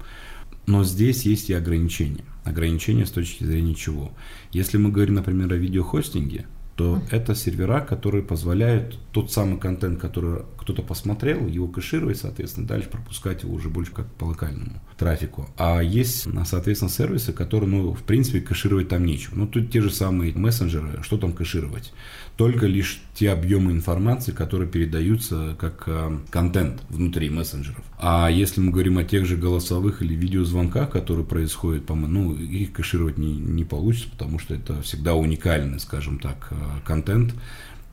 Но 0.67 0.83
здесь 0.83 1.23
есть 1.23 1.49
и 1.49 1.53
ограничения. 1.53 2.25
Ограничения 2.43 3.05
с 3.05 3.11
точки 3.11 3.43
зрения 3.43 3.75
чего? 3.75 4.11
Если 4.51 4.77
мы 4.77 4.91
говорим, 4.91 5.15
например, 5.15 5.51
о 5.51 5.57
видеохостинге, 5.57 6.45
то 6.75 7.01
это 7.11 7.35
сервера, 7.35 7.81
которые 7.81 8.23
позволяют 8.23 8.97
тот 9.11 9.31
самый 9.31 9.59
контент, 9.59 9.99
который 9.99 10.43
кто-то 10.57 10.81
посмотрел, 10.81 11.47
его 11.47 11.67
кэшировать, 11.67 12.17
соответственно, 12.17 12.67
дальше 12.67 12.89
пропускать 12.89 13.43
его 13.43 13.53
уже 13.53 13.69
больше 13.69 13.91
как 13.91 14.07
по 14.13 14.25
локальному 14.25 14.81
трафику. 15.01 15.49
А 15.57 15.81
есть, 15.81 16.27
соответственно, 16.45 16.91
сервисы, 16.91 17.33
которые, 17.33 17.67
ну, 17.67 17.93
в 17.93 18.03
принципе, 18.03 18.39
кэшировать 18.39 18.87
там 18.89 19.03
нечего. 19.03 19.33
Ну, 19.35 19.47
тут 19.47 19.71
те 19.71 19.81
же 19.81 19.89
самые 19.89 20.31
мессенджеры, 20.33 20.99
что 21.01 21.17
там 21.17 21.33
кэшировать? 21.33 21.91
Только 22.37 22.67
лишь 22.67 23.01
те 23.15 23.31
объемы 23.31 23.71
информации, 23.71 24.31
которые 24.31 24.69
передаются 24.69 25.55
как 25.59 25.83
э, 25.87 26.19
контент 26.29 26.83
внутри 26.89 27.31
мессенджеров. 27.31 27.83
А 27.97 28.29
если 28.29 28.61
мы 28.61 28.71
говорим 28.71 28.99
о 28.99 29.03
тех 29.03 29.25
же 29.25 29.37
голосовых 29.37 30.03
или 30.03 30.13
видеозвонках, 30.13 30.91
которые 30.91 31.25
происходят, 31.25 31.89
ну, 31.89 32.35
их 32.35 32.71
кэшировать 32.71 33.17
не, 33.17 33.33
не 33.33 33.63
получится, 33.63 34.09
потому 34.11 34.37
что 34.37 34.53
это 34.53 34.83
всегда 34.83 35.15
уникальный, 35.15 35.79
скажем 35.79 36.19
так, 36.19 36.49
э, 36.51 36.55
контент, 36.85 37.33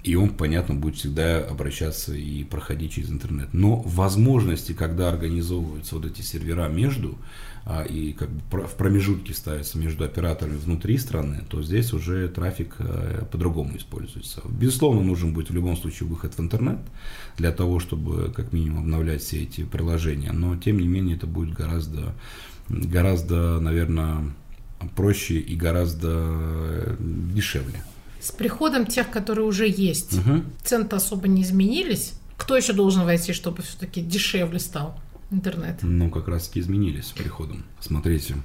и 0.05 0.15
он, 0.15 0.31
понятно, 0.31 0.75
будет 0.75 0.97
всегда 0.97 1.45
обращаться 1.45 2.15
и 2.15 2.45
проходить 2.45 2.93
через 2.93 3.11
интернет. 3.11 3.49
Но 3.53 3.77
возможности, 3.83 4.73
когда 4.73 5.09
организовываются 5.09 5.97
вот 5.97 6.07
эти 6.07 6.23
сервера 6.23 6.69
между, 6.69 7.19
а, 7.65 7.83
и 7.83 8.13
как 8.13 8.31
бы 8.31 8.67
в 8.67 8.75
промежутке 8.77 9.35
ставятся 9.35 9.77
между 9.77 10.05
операторами 10.05 10.57
внутри 10.57 10.97
страны, 10.99 11.43
то 11.49 11.63
здесь 11.63 11.93
уже 11.93 12.29
трафик 12.29 12.77
а, 12.79 13.27
по-другому 13.27 13.77
используется. 13.77 14.41
Безусловно, 14.49 15.03
нужен 15.03 15.35
будет 15.35 15.51
в 15.51 15.55
любом 15.55 15.77
случае 15.77 16.09
выход 16.09 16.33
в 16.35 16.41
интернет 16.41 16.79
для 17.37 17.53
того, 17.53 17.81
чтобы 17.81 18.33
как 18.35 18.53
минимум 18.53 18.85
обновлять 18.85 19.23
все 19.23 19.43
эти 19.43 19.65
приложения, 19.65 20.33
но 20.33 20.57
тем 20.57 20.79
не 20.79 20.87
менее 20.87 21.17
это 21.17 21.27
будет 21.27 21.53
гораздо, 21.53 22.15
гораздо, 22.69 23.61
наверное, 23.61 24.33
проще 24.95 25.39
и 25.39 25.57
гораздо 25.57 26.09
э, 26.11 26.97
дешевле. 26.99 27.83
С 28.21 28.33
приходом 28.33 28.87
тех, 28.87 29.11
которые 29.11 29.47
уже 29.47 29.69
есть, 29.69 30.19
угу. 30.19 30.43
цены 30.65 30.87
особо 30.91 31.29
не 31.29 31.43
изменились. 31.43 32.15
Кто 32.37 32.57
еще 32.57 32.73
должен 32.73 33.05
войти, 33.05 33.33
чтобы 33.33 33.63
все-таки 33.63 34.01
дешевле 34.01 34.59
стал? 34.59 34.99
интернет? 35.31 35.81
Ну, 35.83 36.11
как 36.11 36.29
раз 36.29 36.49
таки 36.49 36.61
изменились 36.61 37.07
с 37.07 37.13
приходом. 37.13 37.65
Смотрите, 37.81 38.37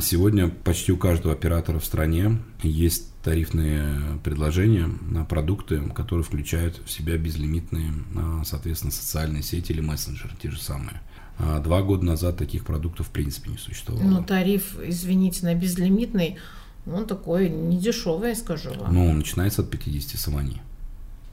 сегодня 0.00 0.48
почти 0.48 0.92
у 0.92 0.96
каждого 0.96 1.34
оператора 1.34 1.78
в 1.78 1.84
стране 1.84 2.38
есть 2.62 3.12
тарифные 3.22 4.18
предложения 4.24 4.90
на 5.02 5.24
продукты, 5.24 5.80
которые 5.94 6.24
включают 6.24 6.80
в 6.84 6.90
себя 6.90 7.16
безлимитные, 7.16 7.92
а, 8.16 8.42
соответственно, 8.44 8.92
социальные 8.92 9.42
сети 9.42 9.72
или 9.72 9.80
мессенджеры, 9.80 10.32
те 10.42 10.50
же 10.50 10.60
самые. 10.60 11.00
А 11.38 11.60
два 11.60 11.82
года 11.82 12.04
назад 12.04 12.36
таких 12.36 12.64
продуктов 12.64 13.08
в 13.08 13.10
принципе 13.10 13.50
не 13.50 13.58
существовало. 13.58 14.04
Ну, 14.04 14.22
тариф, 14.24 14.76
извините, 14.84 15.44
на 15.44 15.54
безлимитный, 15.54 16.38
он 16.86 17.06
такой 17.06 17.48
недешевый, 17.48 18.30
я 18.30 18.34
скажу 18.34 18.70
вам. 18.74 18.94
Ну, 18.94 19.12
начинается 19.12 19.62
от 19.62 19.70
50 19.70 20.18
самани. 20.18 20.60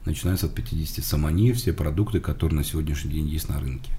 Начинается 0.04 0.46
от 0.46 0.54
50 0.54 1.04
самани 1.04 1.52
все 1.52 1.72
продукты, 1.72 2.20
которые 2.20 2.58
на 2.58 2.64
сегодняшний 2.64 3.12
день 3.12 3.28
есть 3.28 3.48
на 3.48 3.60
рынке. 3.60 3.92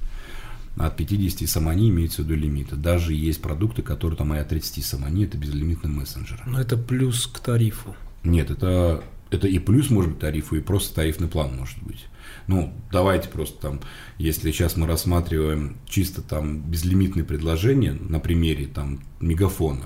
От 0.77 0.95
50 0.95 1.47
самани 1.49 1.89
имеется 1.89 2.21
в 2.21 2.25
виду 2.25 2.35
лимиты. 2.35 2.75
Даже 2.75 3.13
есть 3.13 3.41
продукты, 3.41 3.81
которые 3.81 4.17
там 4.17 4.33
и 4.33 4.37
от 4.37 4.47
30 4.47 4.83
самани, 4.85 5.25
это 5.25 5.37
безлимитный 5.37 5.89
мессенджер. 5.89 6.41
Но 6.45 6.59
это 6.61 6.77
плюс 6.77 7.27
к 7.27 7.39
тарифу. 7.39 7.95
Нет, 8.23 8.49
это, 8.49 9.03
это 9.29 9.47
и 9.47 9.59
плюс 9.59 9.89
может 9.89 10.11
быть 10.11 10.19
тарифу, 10.19 10.55
и 10.55 10.61
просто 10.61 10.95
тарифный 10.95 11.27
план 11.27 11.55
может 11.57 11.81
быть. 11.83 12.07
Ну, 12.47 12.73
давайте 12.91 13.27
просто 13.27 13.61
там, 13.61 13.81
если 14.17 14.51
сейчас 14.51 14.77
мы 14.77 14.87
рассматриваем 14.87 15.77
чисто 15.87 16.21
там 16.21 16.61
безлимитные 16.61 17.25
предложения 17.25 17.91
на 17.91 18.19
примере 18.19 18.67
там 18.67 19.01
мегафона, 19.19 19.85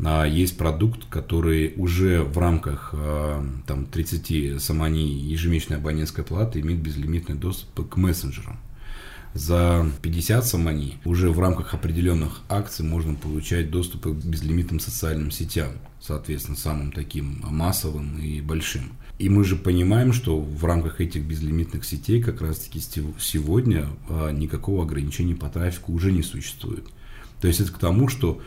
есть 0.00 0.56
продукт, 0.56 1.06
который 1.10 1.74
уже 1.76 2.22
в 2.22 2.38
рамках 2.38 2.90
а, 2.92 3.44
там 3.66 3.86
30 3.86 4.62
самани 4.62 5.04
ежемесячной 5.04 5.78
абонентской 5.78 6.24
платы 6.24 6.60
имеет 6.60 6.80
безлимитный 6.80 7.34
доступ 7.34 7.88
к 7.88 7.96
мессенджерам 7.96 8.58
за 9.34 9.90
50 10.02 10.46
самани 10.46 10.98
уже 11.04 11.30
в 11.30 11.38
рамках 11.38 11.74
определенных 11.74 12.40
акций 12.48 12.84
можно 12.84 13.14
получать 13.14 13.70
доступ 13.70 14.06
к 14.06 14.24
безлимитным 14.24 14.80
социальным 14.80 15.30
сетям, 15.30 15.72
соответственно, 16.00 16.56
самым 16.56 16.92
таким 16.92 17.40
массовым 17.42 18.18
и 18.18 18.40
большим. 18.40 18.92
И 19.18 19.28
мы 19.28 19.44
же 19.44 19.56
понимаем, 19.56 20.12
что 20.12 20.38
в 20.38 20.64
рамках 20.64 21.00
этих 21.00 21.24
безлимитных 21.24 21.84
сетей 21.84 22.22
как 22.22 22.40
раз-таки 22.40 22.80
сегодня 22.80 23.88
а, 24.08 24.30
никакого 24.30 24.84
ограничения 24.84 25.34
по 25.34 25.48
трафику 25.48 25.92
уже 25.92 26.12
не 26.12 26.22
существует. 26.22 26.84
То 27.40 27.48
есть 27.48 27.60
это 27.60 27.72
к 27.72 27.78
тому, 27.78 28.08
что 28.08 28.40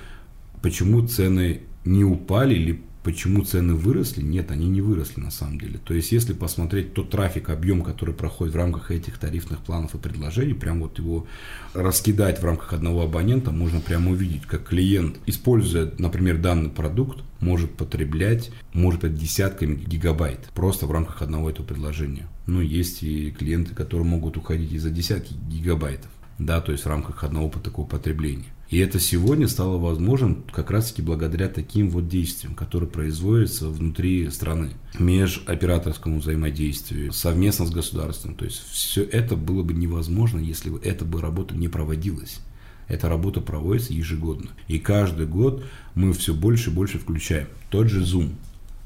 почему 0.62 1.08
цены 1.08 1.62
не 1.86 2.04
упали 2.04 2.56
или 2.56 2.82
Почему 3.04 3.44
цены 3.44 3.74
выросли? 3.74 4.22
Нет, 4.22 4.52
они 4.52 4.68
не 4.68 4.80
выросли 4.80 5.22
на 5.22 5.32
самом 5.32 5.60
деле. 5.60 5.80
То 5.84 5.96
есть, 5.96 6.12
если 6.12 6.34
посмотреть 6.34 6.94
тот 6.94 7.10
трафик, 7.10 7.50
объем, 7.50 7.82
который 7.82 8.14
проходит 8.14 8.54
в 8.54 8.58
рамках 8.58 8.92
этих 8.92 9.18
тарифных 9.18 9.62
планов 9.62 9.96
и 9.96 9.98
предложений, 9.98 10.54
прям 10.54 10.82
вот 10.82 11.00
его 11.00 11.26
раскидать 11.74 12.40
в 12.40 12.46
рамках 12.46 12.74
одного 12.74 13.02
абонента, 13.02 13.50
можно 13.50 13.80
прямо 13.80 14.12
увидеть, 14.12 14.44
как 14.44 14.66
клиент, 14.68 15.18
используя, 15.26 15.92
например, 15.98 16.38
данный 16.38 16.70
продукт, 16.70 17.24
может 17.40 17.72
потреблять, 17.72 18.52
может 18.74 19.02
быть, 19.02 19.18
десятками 19.18 19.74
гигабайт 19.74 20.52
просто 20.54 20.86
в 20.86 20.92
рамках 20.92 21.24
одного 21.24 21.50
этого 21.50 21.66
предложения. 21.66 22.28
Но 22.46 22.62
есть 22.62 23.02
и 23.02 23.32
клиенты, 23.32 23.74
которые 23.74 24.06
могут 24.06 24.38
уходить 24.38 24.74
и 24.74 24.78
за 24.78 24.92
десятки 24.92 25.34
гигабайтов, 25.50 26.12
да, 26.38 26.62
то 26.62 26.72
есть 26.72 26.86
в 26.86 26.88
рамках 26.88 27.24
одного 27.24 27.50
такого 27.50 27.88
потребления. 27.88 28.54
И 28.72 28.78
это 28.78 29.02
сегодня 29.02 29.50
стало 29.50 29.78
возможным 29.78 30.46
как 30.50 30.72
раз-таки 30.72 31.02
благодаря 31.02 31.50
таким 31.50 31.90
вот 31.90 32.08
действиям, 32.08 32.56
которые 32.56 32.90
производятся 32.90 33.68
внутри 33.68 34.30
страны, 34.32 34.72
межоператорскому 34.98 36.20
взаимодействию, 36.20 37.12
совместно 37.12 37.66
с 37.66 37.70
государством. 37.70 38.34
То 38.34 38.46
есть 38.46 38.64
все 38.72 39.04
это 39.04 39.36
было 39.36 39.62
бы 39.62 39.74
невозможно, 39.74 40.40
если 40.40 40.70
бы 40.70 40.80
эта 40.80 41.04
бы 41.04 41.20
работа 41.20 41.54
не 41.54 41.68
проводилась. 41.68 42.40
Эта 42.88 43.10
работа 43.10 43.42
проводится 43.42 43.94
ежегодно. 43.94 44.52
И 44.70 44.80
каждый 44.80 45.28
год 45.28 45.66
мы 45.94 46.14
все 46.14 46.34
больше 46.34 46.70
и 46.70 46.74
больше 46.74 46.98
включаем. 46.98 47.48
Тот 47.70 47.90
же 47.90 48.04
Zoom. 48.04 48.36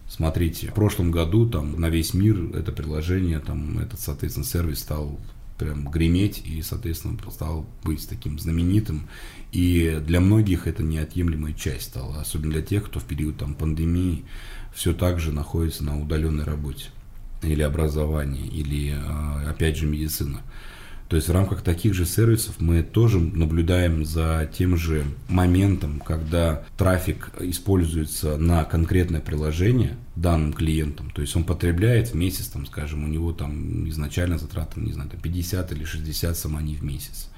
Смотрите, 0.09 0.69
в 0.69 0.73
прошлом 0.73 1.11
году 1.11 1.47
там 1.47 1.79
на 1.79 1.89
весь 1.89 2.15
мир 2.15 2.55
это 2.55 2.71
приложение, 2.71 3.39
там 3.39 3.77
этот, 3.77 3.99
соответственно, 3.99 4.45
сервис 4.45 4.79
стал 4.79 5.19
прям 5.57 5.89
греметь 5.89 6.41
и, 6.45 6.61
соответственно, 6.61 7.17
стал 7.31 7.65
быть 7.83 8.07
таким 8.07 8.39
знаменитым. 8.39 9.07
И 9.51 10.01
для 10.05 10.19
многих 10.19 10.67
это 10.67 10.83
неотъемлемая 10.83 11.53
часть 11.53 11.87
стала, 11.87 12.21
особенно 12.21 12.53
для 12.53 12.61
тех, 12.61 12.85
кто 12.85 12.99
в 12.99 13.05
период 13.05 13.37
там, 13.37 13.53
пандемии 13.53 14.25
все 14.73 14.93
так 14.93 15.19
же 15.19 15.31
находится 15.31 15.83
на 15.83 15.99
удаленной 15.99 16.43
работе 16.43 16.85
или 17.41 17.61
образовании, 17.61 18.47
или, 18.47 18.93
а, 18.95 19.49
опять 19.49 19.77
же, 19.77 19.85
медицина. 19.85 20.41
То 21.07 21.17
есть 21.17 21.27
в 21.27 21.31
рамках 21.31 21.61
таких 21.61 21.93
же 21.93 22.05
сервисов 22.05 22.55
мы 22.59 22.81
тоже 22.81 23.19
наблюдаем 23.19 24.05
за 24.05 24.49
тем 24.51 24.75
же 24.75 25.03
моментом, 25.27 25.99
когда 25.99 26.63
трафик 26.77 27.29
используется 27.39 28.37
на 28.37 28.63
конкретное 28.63 29.21
приложение 29.21 29.97
данным 30.15 30.51
клиентом. 30.51 31.11
То 31.11 31.21
есть 31.21 31.35
он 31.35 31.43
потребляет 31.43 32.09
в 32.09 32.15
месяц, 32.15 32.47
там, 32.47 32.65
скажем, 32.65 33.03
у 33.03 33.07
него 33.07 33.33
там 33.33 33.87
изначально 33.89 34.39
затраты, 34.39 34.79
не 34.79 34.93
знаю, 34.93 35.09
там 35.09 35.19
50 35.19 35.71
или 35.73 35.83
60 35.83 36.35
самани 36.35 36.75
в 36.75 36.83
месяц. 36.83 37.29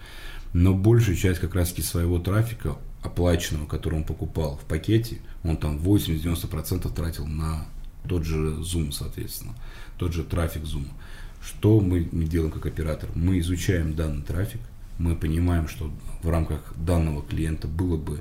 Но 0.54 0.74
большую 0.74 1.18
часть 1.18 1.40
как 1.42 1.54
раз 1.54 1.70
таки 1.70 1.82
своего 1.82 2.20
трафика, 2.20 2.78
оплаченного, 3.04 3.66
который 3.66 3.96
он 3.96 4.06
покупал 4.06 4.58
в 4.58 4.66
пакете, 4.66 5.20
он 5.44 5.58
там 5.58 5.78
80-90% 5.78 6.94
тратил 6.96 7.28
на 7.28 7.66
тот 8.08 8.24
же 8.24 8.38
Zoom, 8.38 8.92
соответственно, 8.92 9.56
тот 9.98 10.14
же 10.14 10.24
трафик 10.24 10.64
Zoom. 10.64 10.88
Что 11.48 11.80
мы, 11.80 12.02
делаем 12.04 12.52
как 12.52 12.66
оператор? 12.66 13.10
Мы 13.16 13.40
изучаем 13.40 13.96
данный 13.96 14.22
трафик, 14.22 14.60
мы 15.00 15.16
понимаем, 15.16 15.70
что 15.70 15.90
в 16.22 16.30
рамках 16.30 16.74
данного 16.76 17.24
клиента 17.24 17.70
было 17.70 17.96
бы 17.96 18.20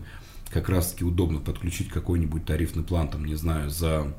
как 0.50 0.68
раз-таки 0.68 1.02
удобно 1.02 1.40
подключить 1.40 1.88
какой-нибудь 1.88 2.44
тарифный 2.44 2.84
план, 2.84 3.08
там, 3.08 3.24
не 3.24 3.34
знаю, 3.34 3.68
за 3.68 4.14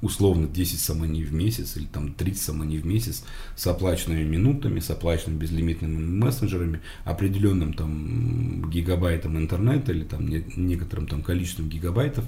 условно 0.00 0.48
10 0.48 0.80
самани 0.80 1.22
в 1.24 1.34
месяц 1.34 1.76
или 1.76 1.84
там 1.84 2.14
30 2.14 2.42
самани 2.42 2.78
в 2.78 2.86
месяц 2.86 3.22
с 3.54 3.66
оплаченными 3.66 4.24
минутами, 4.24 4.80
с 4.80 4.88
оплаченными 4.88 5.38
безлимитными 5.38 5.98
мессенджерами, 5.98 6.80
определенным 7.04 7.74
там 7.74 8.70
гигабайтом 8.70 9.36
интернета 9.36 9.92
или 9.92 10.04
там 10.04 10.26
некоторым 10.26 11.06
там 11.06 11.22
количеством 11.22 11.68
гигабайтов, 11.68 12.24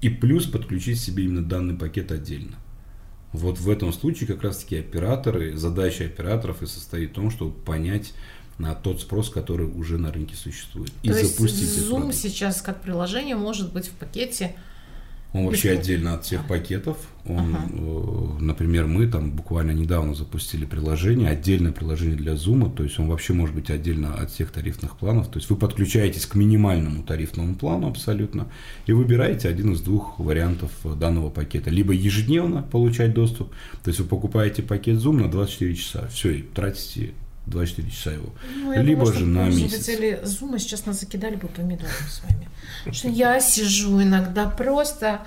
и 0.00 0.10
плюс 0.10 0.46
подключить 0.46 1.00
себе 1.00 1.24
именно 1.24 1.42
данный 1.42 1.74
пакет 1.74 2.12
отдельно. 2.12 2.56
Вот 3.32 3.58
в 3.58 3.70
этом 3.70 3.92
случае 3.92 4.26
как 4.26 4.42
раз-таки 4.42 4.76
операторы, 4.76 5.56
задача 5.56 6.04
операторов 6.04 6.62
и 6.62 6.66
состоит 6.66 7.10
в 7.10 7.14
том, 7.14 7.30
чтобы 7.30 7.52
понять 7.52 8.12
на 8.58 8.74
тот 8.74 9.00
спрос, 9.00 9.30
который 9.30 9.66
уже 9.66 9.98
на 9.98 10.12
рынке 10.12 10.34
существует. 10.34 10.92
То 10.92 10.98
и 11.02 11.08
есть 11.08 11.36
запустить 11.36 11.68
Zoom 11.68 12.12
сейчас 12.12 12.60
как 12.60 12.82
приложение 12.82 13.36
может 13.36 13.72
быть 13.72 13.86
в 13.86 13.92
пакете 13.92 14.56
он 15.32 15.46
вообще 15.46 15.70
отдельно 15.70 16.14
от 16.14 16.24
всех 16.24 16.46
пакетов. 16.46 16.96
Он, 17.24 17.54
ага. 17.54 17.68
Э, 17.72 18.42
например, 18.42 18.86
мы 18.86 19.06
там 19.06 19.30
буквально 19.30 19.70
недавно 19.70 20.14
запустили 20.14 20.64
приложение, 20.64 21.28
отдельное 21.28 21.70
приложение 21.70 22.16
для 22.16 22.32
Zoom, 22.32 22.74
то 22.74 22.82
есть 22.82 22.98
он 22.98 23.08
вообще 23.08 23.32
может 23.32 23.54
быть 23.54 23.70
отдельно 23.70 24.14
от 24.14 24.30
всех 24.30 24.50
тарифных 24.50 24.96
планов. 24.96 25.28
То 25.28 25.38
есть 25.38 25.48
вы 25.48 25.56
подключаетесь 25.56 26.26
к 26.26 26.34
минимальному 26.34 27.04
тарифному 27.04 27.54
плану 27.54 27.88
абсолютно 27.88 28.48
и 28.86 28.92
выбираете 28.92 29.48
один 29.48 29.72
из 29.72 29.80
двух 29.80 30.18
вариантов 30.18 30.72
данного 30.84 31.30
пакета. 31.30 31.70
Либо 31.70 31.92
ежедневно 31.92 32.62
получать 32.62 33.14
доступ, 33.14 33.50
то 33.84 33.88
есть 33.88 34.00
вы 34.00 34.06
покупаете 34.06 34.62
пакет 34.62 34.96
Zoom 34.96 35.22
на 35.22 35.30
24 35.30 35.74
часа, 35.76 36.08
все, 36.08 36.30
и 36.30 36.42
тратите 36.42 37.12
24 37.46 37.90
часа 37.90 38.12
его. 38.12 38.32
Ну, 38.56 38.82
Либо 38.82 39.04
думаю, 39.04 39.18
же 39.18 39.26
на 39.26 39.46
месяц. 39.46 39.60
Пользователи 39.60 40.20
Zoom 40.24 40.58
сейчас 40.58 40.86
нас 40.86 41.00
закидали 41.00 41.36
бы 41.36 41.48
помидором 41.48 41.90
с 42.08 42.22
вами. 42.22 42.48
что 42.92 43.08
я 43.08 43.40
сижу 43.40 44.02
иногда 44.02 44.48
просто... 44.48 45.22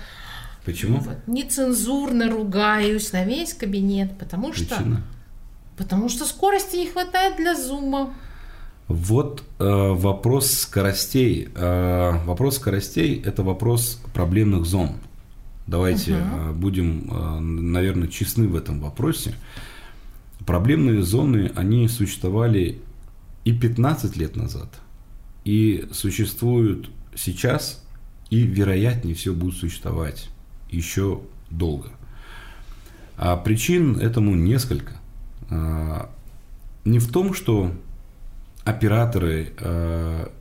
Почему? 0.64 0.98
Вот, 0.98 1.16
нецензурно 1.26 2.30
ругаюсь 2.30 3.12
на 3.12 3.24
весь 3.24 3.52
кабинет, 3.52 4.18
потому 4.18 4.50
Причина? 4.50 4.68
что... 4.68 5.02
Потому 5.76 6.08
что 6.08 6.24
скорости 6.24 6.76
не 6.76 6.86
хватает 6.86 7.36
для 7.36 7.54
зума. 7.54 8.14
Вот 8.86 9.42
э, 9.58 9.64
вопрос 9.64 10.50
скоростей. 10.50 11.48
Э, 11.54 12.18
вопрос 12.24 12.56
скоростей– 12.56 13.20
это 13.24 13.42
вопрос 13.42 14.00
проблемных 14.12 14.66
зон. 14.66 14.92
Давайте 15.66 16.16
угу. 16.16 16.54
будем, 16.54 17.10
э, 17.10 17.40
наверное, 17.40 18.08
честны 18.08 18.46
в 18.46 18.54
этом 18.54 18.80
вопросе. 18.80 19.34
Проблемные 20.46 21.02
зоны, 21.02 21.52
они 21.54 21.88
существовали 21.88 22.80
и 23.44 23.52
15 23.52 24.16
лет 24.16 24.36
назад, 24.36 24.68
и 25.44 25.88
существуют 25.92 26.90
сейчас, 27.14 27.84
и 28.30 28.42
вероятнее 28.42 29.14
все 29.14 29.32
будут 29.32 29.56
существовать 29.56 30.28
еще 30.70 31.20
долго. 31.50 31.90
А 33.16 33.36
причин 33.36 33.96
этому 33.98 34.34
несколько. 34.34 34.94
А, 35.50 36.10
не 36.84 36.98
в 36.98 37.10
том, 37.10 37.32
что 37.34 37.72
операторы 38.64 39.52
а, 39.58 40.32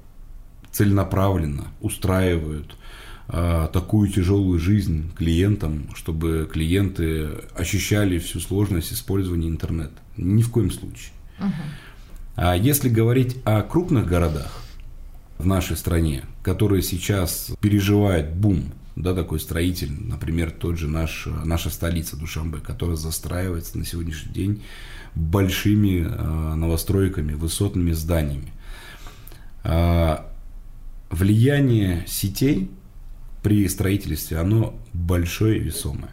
целенаправленно 0.71 1.67
устраивают 1.81 2.75
такую 3.27 4.09
тяжелую 4.09 4.59
жизнь 4.59 5.11
клиентам, 5.15 5.89
чтобы 5.95 6.49
клиенты 6.51 7.29
ощущали 7.55 8.19
всю 8.19 8.39
сложность 8.39 8.91
использования 8.91 9.47
интернета. 9.47 9.93
Ни 10.17 10.41
в 10.41 10.51
коем 10.51 10.71
случае. 10.71 11.11
Uh-huh. 11.39 11.51
А 12.35 12.55
если 12.55 12.89
говорить 12.89 13.37
о 13.45 13.61
крупных 13.61 14.07
городах 14.07 14.61
в 15.37 15.45
нашей 15.45 15.77
стране, 15.77 16.23
которые 16.41 16.81
сейчас 16.81 17.51
переживают 17.61 18.31
бум, 18.31 18.71
да, 18.95 19.13
такой 19.13 19.39
строитель, 19.39 19.91
например, 19.91 20.51
тот 20.51 20.77
же 20.77 20.87
наш, 20.87 21.27
наша 21.43 21.69
столица 21.69 22.15
Душамбе, 22.15 22.59
которая 22.59 22.95
застраивается 22.95 23.77
на 23.77 23.85
сегодняшний 23.85 24.33
день 24.33 24.63
большими 25.15 26.05
э, 26.05 26.55
новостройками, 26.55 27.33
высотными 27.33 27.91
зданиями. 27.91 28.51
Э, 29.63 30.17
влияние 31.09 32.03
сетей 32.07 32.69
при 33.43 33.67
строительстве, 33.67 34.37
оно 34.37 34.73
большое 34.93 35.57
и 35.57 35.63
весомое. 35.63 36.11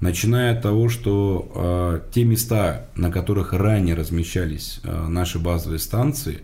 Начиная 0.00 0.52
от 0.52 0.62
того, 0.62 0.88
что 0.88 1.50
э, 1.54 2.00
те 2.12 2.24
места, 2.24 2.88
на 2.94 3.10
которых 3.10 3.52
ранее 3.52 3.94
размещались 3.94 4.80
э, 4.82 5.06
наши 5.08 5.38
базовые 5.38 5.78
станции, 5.78 6.40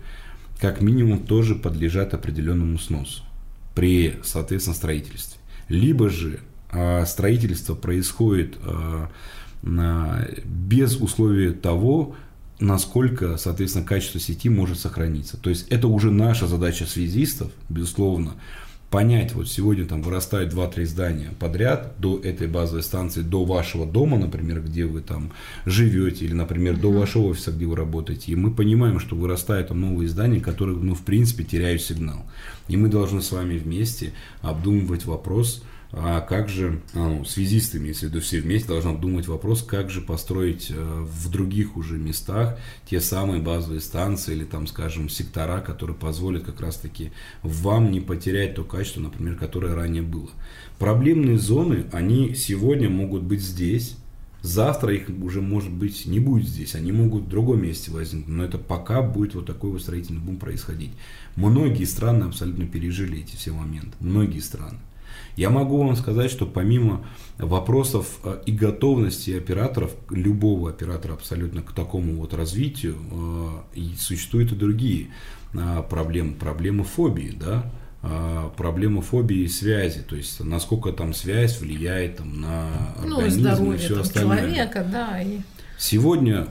как 0.61 0.81
минимум 0.81 1.21
тоже 1.21 1.55
подлежат 1.55 2.15
определенному 2.15 2.79
сносу 2.79 3.23
при, 3.75 4.15
соответственно, 4.25 4.75
строительстве. 4.75 5.39
Либо 5.69 6.09
же 6.09 6.41
э, 6.73 7.05
строительство 7.07 7.75
происходит 7.75 8.57
э, 8.63 9.07
на, 9.63 10.27
без 10.45 10.97
условия 10.97 11.53
того, 11.53 12.17
насколько, 12.59 13.37
соответственно, 13.37 13.85
качество 13.85 14.21
сети 14.21 14.49
может 14.49 14.79
сохраниться. 14.79 15.37
То 15.37 15.51
есть 15.51 15.69
это 15.69 15.89
уже 15.89 16.11
наша 16.11 16.47
задача 16.47 16.87
связистов, 16.87 17.51
безусловно, 17.69 18.35
понять, 18.93 19.33
вот 19.33 19.49
сегодня 19.49 19.87
там 19.87 20.03
вырастает 20.03 20.53
2-3 20.53 20.85
здания 20.85 21.31
подряд 21.41 21.95
до 21.99 22.21
этой 22.21 22.47
базовой 22.47 22.83
станции, 22.83 23.23
до 23.23 23.43
вашего 23.45 23.87
дома, 23.87 24.19
например, 24.19 24.61
где 24.61 24.85
вы 24.85 25.01
там 25.01 25.33
живете, 25.65 26.27
или, 26.27 26.35
например, 26.35 26.77
до 26.77 26.93
вашего 26.93 27.29
офиса, 27.29 27.53
где 27.53 27.65
вы 27.65 27.75
работаете, 27.75 28.31
и 28.31 28.37
мы 28.37 28.53
понимаем, 28.53 29.01
что 29.01 29.17
вырастают 29.17 29.69
там 29.69 29.81
новые 29.81 30.09
здания, 30.09 30.41
которые, 30.41 30.77
ну, 30.77 30.95
в 30.95 31.03
принципе, 31.03 31.43
теряют 31.43 31.81
сигнал. 31.81 32.27
И 32.69 32.77
мы 32.77 32.89
должны 32.89 33.23
с 33.23 33.33
вами 33.33 33.57
вместе 33.57 34.13
обдумывать 34.43 35.07
вопрос, 35.07 35.65
а 35.95 36.23
как 36.23 36.49
же, 36.49 36.81
а, 36.95 37.09
ну, 37.09 37.25
связистами, 37.27 37.89
если 37.89 38.07
в 38.07 38.21
все 38.21 38.41
вместе 38.41 38.69
должны 38.69 38.91
обдумать 38.91 39.29
вопрос, 39.29 39.63
как 39.63 39.91
же 39.91 40.01
построить 40.01 40.71
э, 40.71 40.75
в 40.75 41.29
других 41.29 41.77
уже 41.77 41.99
местах 41.99 42.59
те 42.89 42.99
самые 42.99 43.43
базовые 43.43 43.83
станции 43.83 44.33
или 44.33 44.45
там, 44.45 44.67
скажем, 44.67 45.11
сектора, 45.11 45.61
которые 45.61 45.95
позволят 45.95 46.45
как 46.45 46.63
раз-таки 46.63 47.13
вам 47.43 47.93
не 47.93 48.01
потерять 48.01 48.55
то 48.55 48.65
качество, 48.65 49.01
например, 49.01 49.37
которое 49.37 49.75
ранее 49.75 50.03
было. 50.03 50.31
Проблемные 50.79 51.39
зоны, 51.39 51.85
они 51.93 52.35
сегодня 52.35 52.89
могут 52.89 53.23
быть 53.23 53.43
здесь, 53.43 53.97
Завтра 54.43 54.93
их 54.93 55.09
уже, 55.23 55.41
может 55.41 55.71
быть, 55.71 56.05
не 56.05 56.19
будет 56.19 56.49
здесь, 56.49 56.75
они 56.75 56.91
могут 56.91 57.23
в 57.23 57.29
другом 57.29 57.63
месте 57.63 57.93
возникнуть, 57.93 58.37
но 58.37 58.45
это 58.45 58.59
пока 58.59 59.01
будет 59.01 59.37
вот 59.37 59.47
такой 59.47 59.71
вот 59.71 59.83
строительный 59.83 60.21
бум 60.21 60.37
происходить. 60.37 60.91
Многие 61.37 61.85
страны 61.85 62.25
абсолютно 62.25 62.67
пережили 62.67 63.21
эти 63.21 63.37
все 63.37 63.53
моменты, 63.53 63.93
многие 64.01 64.41
страны. 64.41 64.79
Я 65.37 65.51
могу 65.51 65.79
вам 65.79 65.97
сказать, 65.97 66.31
что 66.31 66.47
помимо 66.47 67.05
вопросов 67.39 68.19
э, 68.25 68.41
и 68.47 68.53
готовности 68.53 69.37
операторов, 69.37 69.93
любого 70.11 70.71
оператора 70.71 71.15
абсолютно 71.15 71.63
к 71.63 71.73
такому 71.73 72.15
вот 72.17 72.35
развитию, 72.35 72.97
э, 73.75 73.81
существуют 73.99 74.53
и 74.53 74.55
другие 74.55 75.09
э, 75.55 75.83
проблемы, 75.89 76.35
проблемы 76.35 76.85
фобии, 76.85 77.37
да, 77.39 77.71
проблема 78.57 79.01
фобии 79.01 79.47
связи, 79.47 80.01
то 80.01 80.17
есть 80.17 80.41
насколько 80.41 80.91
там 80.91 81.15
связь 81.15 81.61
влияет 81.61 82.17
там, 82.17 82.41
на 82.41 82.69
ну, 83.05 83.19
организм 83.19 83.65
ну, 83.65 83.73
и 83.75 83.77
все 83.77 84.01
остальное. 84.01 84.39
человека, 84.39 84.85
да. 84.91 85.23
И... 85.23 85.39
Сегодня 85.79 86.49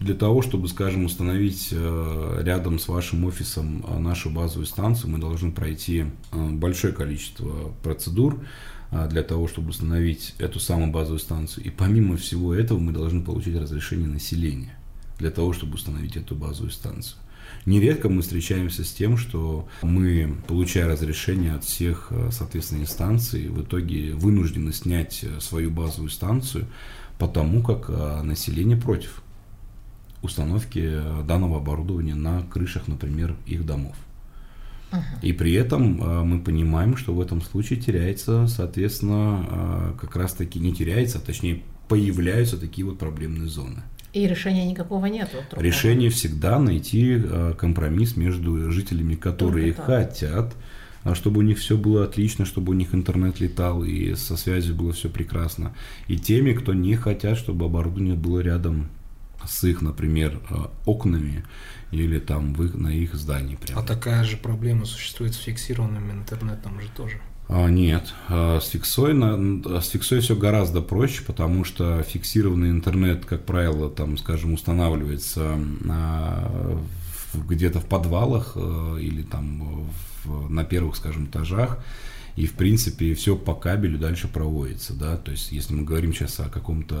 для 0.00 0.14
того, 0.14 0.40
чтобы, 0.40 0.66
скажем, 0.68 1.04
установить 1.04 1.68
э, 1.72 2.42
рядом 2.42 2.78
с 2.78 2.88
вашим 2.88 3.26
офисом 3.26 3.84
э, 3.86 3.98
нашу 3.98 4.30
базовую 4.30 4.66
станцию, 4.66 5.10
мы 5.10 5.18
должны 5.18 5.52
пройти 5.52 6.06
э, 6.32 6.50
большое 6.50 6.94
количество 6.94 7.74
процедур 7.82 8.40
для 9.08 9.22
того, 9.22 9.46
чтобы 9.46 9.70
установить 9.70 10.34
эту 10.38 10.58
самую 10.58 10.90
базовую 10.90 11.20
станцию. 11.20 11.64
И 11.64 11.70
помимо 11.70 12.16
всего 12.16 12.52
этого 12.52 12.80
мы 12.80 12.90
должны 12.90 13.22
получить 13.22 13.54
разрешение 13.54 14.08
населения 14.08 14.76
для 15.16 15.30
того, 15.30 15.52
чтобы 15.52 15.74
установить 15.74 16.16
эту 16.16 16.34
базовую 16.34 16.72
станцию. 16.72 17.20
Нередко 17.66 18.08
мы 18.08 18.22
встречаемся 18.22 18.84
с 18.84 18.90
тем, 18.90 19.16
что 19.16 19.68
мы, 19.82 20.38
получая 20.48 20.88
разрешение 20.88 21.54
от 21.54 21.62
всех, 21.62 22.10
соответственно, 22.32 22.80
инстанций, 22.80 23.46
в 23.46 23.62
итоге 23.62 24.12
вынуждены 24.14 24.72
снять 24.72 25.24
свою 25.38 25.70
базовую 25.70 26.10
станцию, 26.10 26.66
потому 27.16 27.62
как 27.62 27.90
население 28.24 28.76
против 28.76 29.22
установки 30.22 31.00
данного 31.24 31.58
оборудования 31.58 32.14
на 32.14 32.42
крышах, 32.42 32.88
например, 32.88 33.36
их 33.46 33.64
домов. 33.64 33.96
И 35.22 35.32
при 35.32 35.52
этом 35.52 36.02
э, 36.02 36.24
мы 36.24 36.40
понимаем, 36.40 36.96
что 36.96 37.14
в 37.14 37.20
этом 37.20 37.40
случае 37.42 37.80
теряется, 37.80 38.46
соответственно, 38.48 39.46
э, 39.48 39.92
как 40.00 40.16
раз 40.16 40.32
таки 40.32 40.58
не 40.58 40.72
теряется, 40.74 41.18
а 41.18 41.20
точнее 41.20 41.62
появляются 41.88 42.58
такие 42.58 42.86
вот 42.86 42.98
проблемные 42.98 43.48
зоны. 43.48 43.82
И 44.12 44.26
решения 44.26 44.66
никакого 44.66 45.06
нет. 45.06 45.30
Решение 45.56 46.10
всегда 46.10 46.58
найти 46.58 47.20
э, 47.22 47.54
компромисс 47.56 48.16
между 48.16 48.72
жителями, 48.72 49.14
которые 49.14 49.72
хотят, 49.72 50.54
чтобы 51.14 51.38
у 51.38 51.42
них 51.42 51.58
все 51.58 51.76
было 51.76 52.04
отлично, 52.04 52.44
чтобы 52.44 52.72
у 52.72 52.74
них 52.74 52.94
интернет 52.94 53.38
летал 53.40 53.84
и 53.84 54.14
со 54.16 54.36
связью 54.36 54.74
было 54.74 54.92
все 54.92 55.08
прекрасно, 55.08 55.72
и 56.08 56.18
теми, 56.18 56.52
кто 56.52 56.74
не 56.74 56.96
хотят, 56.96 57.38
чтобы 57.38 57.66
оборудование 57.66 58.14
было 58.14 58.40
рядом 58.40 58.88
с 59.46 59.64
их, 59.64 59.82
например, 59.82 60.40
э, 60.50 60.54
окнами 60.86 61.44
или 61.90 62.18
там 62.18 62.54
в 62.54 62.64
их, 62.64 62.74
на 62.74 62.88
их 62.88 63.14
здании. 63.14 63.56
Прямо. 63.56 63.80
А 63.80 63.84
такая 63.84 64.24
же 64.24 64.36
проблема 64.36 64.84
существует 64.84 65.34
с 65.34 65.38
фиксированным 65.38 66.12
интернетом 66.12 66.80
же 66.80 66.88
тоже? 66.96 67.20
А, 67.48 67.68
нет, 67.68 68.14
а, 68.28 68.60
с 68.60 68.68
фиксой, 68.68 69.12
на, 69.12 69.80
с 69.80 69.88
фиксой 69.88 70.20
все 70.20 70.36
гораздо 70.36 70.80
проще, 70.80 71.22
потому 71.24 71.64
что 71.64 72.02
фиксированный 72.02 72.70
интернет, 72.70 73.24
как 73.24 73.44
правило, 73.44 73.90
там, 73.90 74.16
скажем, 74.18 74.54
устанавливается 74.54 75.58
где-то 77.34 77.80
в 77.80 77.86
подвалах 77.86 78.52
э, 78.56 78.98
или 79.00 79.22
там 79.22 79.88
в, 80.24 80.50
на 80.50 80.64
первых, 80.64 80.96
скажем, 80.96 81.26
этажах 81.26 81.78
и, 82.36 82.46
в 82.46 82.52
принципе, 82.52 83.14
все 83.14 83.36
по 83.36 83.54
кабелю 83.54 83.98
дальше 83.98 84.28
проводится, 84.28 84.94
да, 84.94 85.16
то 85.16 85.30
есть, 85.30 85.52
если 85.52 85.74
мы 85.74 85.84
говорим 85.84 86.12
сейчас 86.12 86.40
о 86.40 86.48
каком-то 86.48 87.00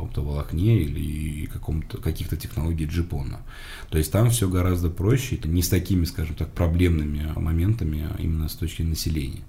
оптоволокне 0.00 0.82
или 0.82 1.46
каком-то, 1.46 1.98
каких-то 1.98 2.36
технологий 2.36 2.86
джипона, 2.86 3.40
то 3.90 3.98
есть, 3.98 4.10
там 4.12 4.30
все 4.30 4.48
гораздо 4.48 4.90
проще, 4.90 5.36
это 5.36 5.48
не 5.48 5.62
с 5.62 5.68
такими, 5.68 6.04
скажем 6.04 6.34
так, 6.34 6.52
проблемными 6.52 7.32
моментами 7.36 8.08
а 8.10 8.20
именно 8.20 8.48
с 8.48 8.54
точки 8.54 8.82
населения. 8.82 9.42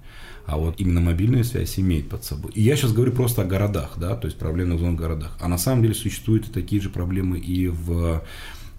А 0.46 0.56
вот 0.56 0.80
именно 0.80 1.00
мобильная 1.00 1.44
связь 1.44 1.78
имеет 1.78 2.08
под 2.08 2.24
собой. 2.24 2.50
И 2.54 2.62
я 2.62 2.74
сейчас 2.74 2.92
говорю 2.92 3.12
просто 3.12 3.42
о 3.42 3.44
городах, 3.44 3.92
да, 3.98 4.16
то 4.16 4.26
есть 4.26 4.38
проблемных 4.38 4.80
зон 4.80 4.96
в 4.96 4.98
городах. 4.98 5.36
А 5.40 5.48
на 5.48 5.58
самом 5.58 5.82
деле 5.82 5.94
существуют 5.94 6.52
такие 6.52 6.82
же 6.82 6.90
проблемы 6.90 7.38
и 7.38 7.68
в 7.68 8.22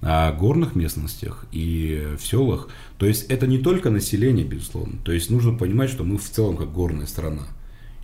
горных 0.01 0.75
местностях 0.75 1.45
и 1.51 2.15
в 2.19 2.25
селах. 2.25 2.69
То 2.97 3.05
есть 3.05 3.25
это 3.29 3.45
не 3.47 3.59
только 3.59 3.89
население, 3.89 4.45
безусловно. 4.45 4.97
То 5.03 5.11
есть 5.11 5.29
нужно 5.29 5.53
понимать, 5.57 5.89
что 5.89 6.03
мы 6.03 6.17
в 6.17 6.29
целом 6.29 6.57
как 6.57 6.71
горная 6.71 7.05
страна. 7.05 7.43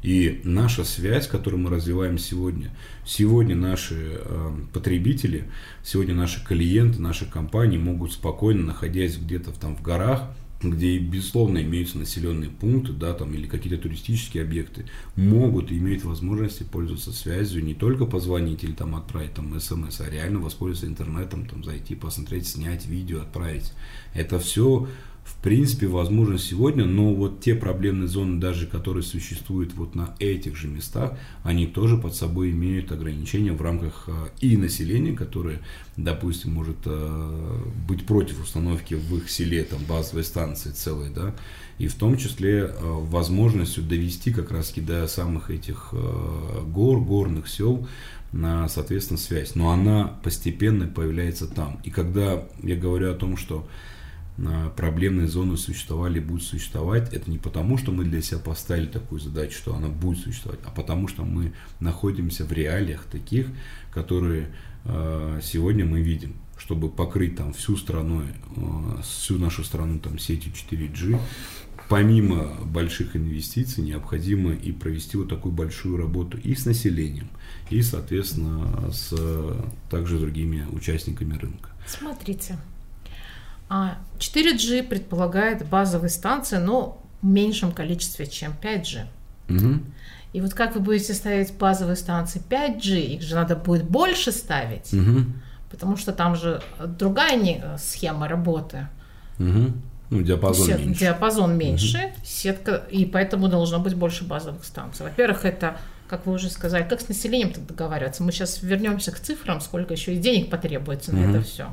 И 0.03 0.41
наша 0.43 0.83
связь, 0.83 1.27
которую 1.27 1.61
мы 1.61 1.69
развиваем 1.71 2.17
сегодня, 2.17 2.69
сегодня 3.03 3.55
наши 3.55 4.19
э, 4.19 4.51
потребители, 4.71 5.45
сегодня 5.83 6.13
наши 6.13 6.43
клиенты, 6.45 7.01
наши 7.01 7.25
компании 7.25 7.77
могут 7.77 8.13
спокойно, 8.13 8.63
находясь 8.63 9.17
где-то 9.17 9.51
там 9.59 9.75
в 9.75 9.81
горах, 9.81 10.29
где, 10.61 10.97
безусловно, 10.97 11.61
имеются 11.61 11.97
населенные 11.97 12.49
пункты, 12.49 12.93
да, 12.93 13.13
там, 13.13 13.33
или 13.33 13.47
какие-то 13.47 13.81
туристические 13.81 14.43
объекты, 14.43 14.85
могут 15.15 15.71
и 15.71 15.77
имеют 15.77 16.03
возможности 16.03 16.63
пользоваться 16.63 17.11
связью, 17.11 17.63
не 17.63 17.73
только 17.73 18.05
позвонить 18.05 18.63
или 18.63 18.73
там 18.73 18.95
отправить 18.95 19.33
там 19.33 19.59
смс, 19.59 20.01
а 20.01 20.09
реально 20.09 20.39
воспользоваться 20.39 20.87
интернетом, 20.87 21.45
там, 21.45 21.63
зайти, 21.63 21.95
посмотреть, 21.95 22.47
снять 22.47 22.87
видео, 22.87 23.21
отправить. 23.21 23.73
Это 24.13 24.39
все 24.39 24.87
в 25.27 25.35
принципе, 25.43 25.87
возможно 25.87 26.37
сегодня, 26.37 26.85
но 26.85 27.13
вот 27.13 27.41
те 27.41 27.53
проблемные 27.53 28.07
зоны, 28.07 28.39
даже 28.39 28.65
которые 28.65 29.03
существуют 29.03 29.73
вот 29.73 29.93
на 29.93 30.15
этих 30.19 30.55
же 30.55 30.69
местах, 30.69 31.17
они 31.43 31.67
тоже 31.67 31.97
под 31.97 32.15
собой 32.15 32.51
имеют 32.51 32.93
ограничения 32.93 33.51
в 33.51 33.61
рамках 33.61 34.05
э, 34.07 34.11
и 34.39 34.55
населения, 34.55 35.11
которое, 35.11 35.59
допустим, 35.97 36.53
может 36.53 36.77
э, 36.85 37.59
быть 37.89 38.05
против 38.05 38.41
установки 38.41 38.93
в 38.93 39.17
их 39.17 39.29
селе 39.29 39.65
там 39.65 39.79
базовой 39.83 40.23
станции 40.23 40.71
целой, 40.71 41.09
да, 41.13 41.35
и 41.77 41.87
в 41.87 41.95
том 41.95 42.15
числе 42.15 42.59
э, 42.59 42.71
возможностью 42.81 43.83
довести 43.83 44.31
как 44.31 44.51
раз 44.51 44.73
до 44.77 45.07
самых 45.07 45.51
этих 45.51 45.93
гор, 46.67 47.01
горных 47.01 47.49
сел, 47.49 47.85
на, 48.31 48.69
соответственно, 48.69 49.17
связь. 49.17 49.55
Но 49.55 49.71
она 49.71 50.19
постепенно 50.23 50.87
появляется 50.87 51.47
там. 51.47 51.79
И 51.83 51.89
когда 51.89 52.45
я 52.63 52.75
говорю 52.75 53.11
о 53.11 53.15
том, 53.15 53.35
что 53.37 53.67
проблемные 54.75 55.27
зоны 55.27 55.57
существовали 55.57 56.19
и 56.19 56.21
будут 56.21 56.43
существовать, 56.43 57.11
это 57.13 57.29
не 57.29 57.39
потому, 57.39 57.77
что 57.77 57.91
мы 57.91 58.03
для 58.03 58.21
себя 58.21 58.39
поставили 58.39 58.85
такую 58.85 59.19
задачу, 59.19 59.57
что 59.57 59.75
она 59.75 59.87
будет 59.87 60.19
существовать, 60.19 60.59
а 60.63 60.69
потому 60.69 61.07
что 61.07 61.23
мы 61.23 61.53
находимся 61.79 62.45
в 62.45 62.51
реалиях 62.51 63.03
таких, 63.05 63.47
которые 63.91 64.49
э, 64.85 65.39
сегодня 65.43 65.85
мы 65.85 66.01
видим. 66.01 66.35
чтобы 66.59 66.89
покрыть 66.89 67.35
там 67.35 67.53
всю 67.53 67.77
страну, 67.77 68.23
э, 68.23 69.01
всю 69.03 69.37
нашу 69.37 69.63
страну 69.63 69.99
там 69.99 70.17
сетью 70.17 70.51
4G, 70.53 71.19
помимо 71.87 72.55
больших 72.65 73.15
инвестиций 73.15 73.83
необходимо 73.83 74.53
и 74.53 74.71
провести 74.71 75.17
вот 75.17 75.29
такую 75.29 75.53
большую 75.53 75.97
работу 75.97 76.37
и 76.37 76.55
с 76.55 76.65
населением, 76.65 77.29
и, 77.69 77.81
соответственно, 77.81 78.91
с 78.91 79.13
также 79.89 80.19
другими 80.19 80.65
участниками 80.71 81.37
рынка. 81.37 81.69
Смотрите, 81.85 82.57
4G 83.69 84.79
а 84.79 84.83
предполагает 84.83 85.67
базовые 85.67 86.09
станции, 86.09 86.57
но 86.57 87.01
в 87.21 87.25
меньшем 87.25 87.71
количестве, 87.71 88.27
чем 88.27 88.53
5G. 88.61 89.05
Угу. 89.49 89.79
И 90.33 90.41
вот 90.41 90.53
как 90.53 90.75
вы 90.75 90.81
будете 90.81 91.13
ставить 91.13 91.53
базовые 91.57 91.95
станции 91.95 92.41
5G, 92.49 92.99
их 93.15 93.21
же 93.21 93.35
надо 93.35 93.55
будет 93.55 93.83
больше 93.83 94.31
ставить, 94.31 94.93
угу. 94.93 95.25
потому 95.71 95.97
что 95.97 96.11
там 96.11 96.35
же 96.35 96.61
другая 96.85 97.37
не, 97.37 97.63
схема 97.77 98.27
работы. 98.27 98.87
Угу. 99.39 99.73
Ну, 100.09 100.21
диапазон 100.21 100.67
Сет, 100.67 100.79
меньше. 100.79 100.99
Диапазон 100.99 101.57
меньше, 101.57 101.97
угу. 101.97 102.13
сетка, 102.23 102.83
и 102.89 103.05
поэтому 103.05 103.49
должно 103.49 103.79
быть 103.79 103.95
больше 103.95 104.23
базовых 104.23 104.63
станций. 104.63 105.05
Во-первых, 105.05 105.43
это, 105.43 105.77
как 106.07 106.25
вы 106.25 106.33
уже 106.33 106.49
сказали, 106.49 106.87
как 106.87 107.01
с 107.01 107.09
населением 107.09 107.51
так 107.51 107.65
договариваться. 107.65 108.23
Мы 108.23 108.31
сейчас 108.31 108.61
вернемся 108.61 109.11
к 109.11 109.19
цифрам, 109.19 109.59
сколько 109.59 109.93
еще 109.93 110.13
и 110.13 110.17
денег 110.17 110.49
потребуется 110.49 111.11
угу. 111.11 111.19
на 111.19 111.29
это 111.29 111.41
все. 111.41 111.71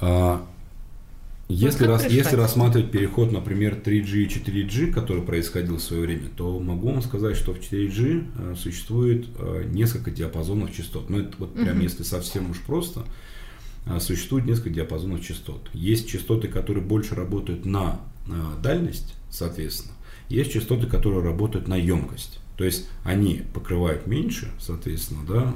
А, 0.00 0.46
если, 1.50 1.84
ну, 1.84 1.90
рас, 1.90 2.06
если 2.08 2.36
рассматривать 2.36 2.92
переход, 2.92 3.32
например, 3.32 3.74
3G 3.84 4.22
и 4.22 4.26
4G, 4.26 4.92
который 4.92 5.22
происходил 5.22 5.78
в 5.78 5.82
свое 5.82 6.02
время, 6.02 6.28
то 6.36 6.60
могу 6.60 6.92
вам 6.92 7.02
сказать, 7.02 7.36
что 7.36 7.52
в 7.52 7.58
4G 7.58 8.24
э, 8.38 8.54
существует 8.56 9.26
э, 9.36 9.64
несколько 9.68 10.12
диапазонов 10.12 10.72
частот. 10.74 11.10
Ну, 11.10 11.18
это 11.18 11.32
вот 11.38 11.54
прям 11.54 11.76
угу. 11.76 11.82
если 11.82 12.04
совсем 12.04 12.52
уж 12.52 12.60
просто, 12.60 13.04
э, 13.86 13.98
существует 13.98 14.44
несколько 14.44 14.70
диапазонов 14.70 15.26
частот. 15.26 15.68
Есть 15.74 16.08
частоты, 16.08 16.46
которые 16.46 16.84
больше 16.84 17.16
работают 17.16 17.66
на 17.66 18.00
дальность, 18.62 19.14
соответственно. 19.28 19.94
Есть 20.28 20.52
частоты, 20.52 20.86
которые 20.86 21.24
работают 21.24 21.66
на 21.66 21.74
емкость. 21.74 22.38
То 22.56 22.64
есть 22.64 22.86
они 23.02 23.42
покрывают 23.52 24.06
меньше, 24.06 24.52
соответственно, 24.60 25.22
да, 25.26 25.54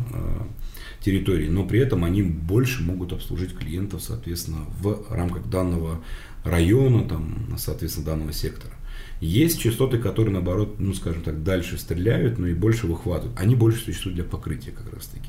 территории, 1.05 1.49
но 1.49 1.65
при 1.67 1.81
этом 1.81 2.05
они 2.05 2.23
больше 2.23 2.83
могут 2.83 3.13
обслужить 3.13 3.57
клиентов, 3.57 4.03
соответственно, 4.03 4.65
в 4.81 5.07
рамках 5.11 5.49
данного 5.49 6.01
района, 6.45 7.07
там, 7.07 7.55
соответственно, 7.59 8.07
данного 8.07 8.33
сектора. 8.33 8.73
Есть 9.21 9.61
частоты, 9.61 9.99
которые, 9.99 10.33
наоборот, 10.33 10.77
ну, 10.79 10.95
скажем 10.95 11.23
так, 11.23 11.43
дальше 11.43 11.79
стреляют, 11.79 12.39
но 12.39 12.47
и 12.47 12.55
больше 12.55 12.87
выхватывают. 12.87 13.39
Они 13.39 13.55
больше 13.55 13.85
существуют 13.85 14.17
для 14.17 14.25
покрытия 14.25 14.71
как 14.71 14.93
раз-таки. 14.93 15.29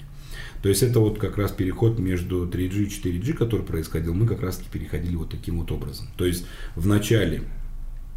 То 0.61 0.69
есть 0.69 0.81
это 0.81 0.99
вот 0.99 1.19
как 1.19 1.37
раз 1.37 1.51
переход 1.51 1.99
между 1.99 2.47
3G 2.47 2.83
и 2.83 2.87
4G, 2.87 3.33
который 3.33 3.65
происходил, 3.65 4.13
мы 4.13 4.27
как 4.27 4.41
раз-таки 4.41 4.69
переходили 4.71 5.15
вот 5.15 5.29
таким 5.29 5.59
вот 5.59 5.71
образом. 5.71 6.07
То 6.17 6.25
есть 6.25 6.45
в 6.75 6.87
начале 6.87 7.43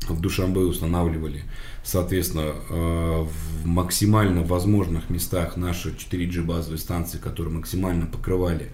в 0.06 0.20
Душамбе 0.20 0.60
устанавливали, 0.60 1.42
соответственно, 1.82 2.54
э, 2.68 3.26
в 3.26 3.66
максимально 3.66 4.42
возможных 4.42 5.10
местах 5.10 5.56
наши 5.56 5.90
4G 5.90 6.42
базовые 6.44 6.78
станции, 6.78 7.18
которые 7.18 7.54
максимально 7.54 8.06
покрывали 8.06 8.70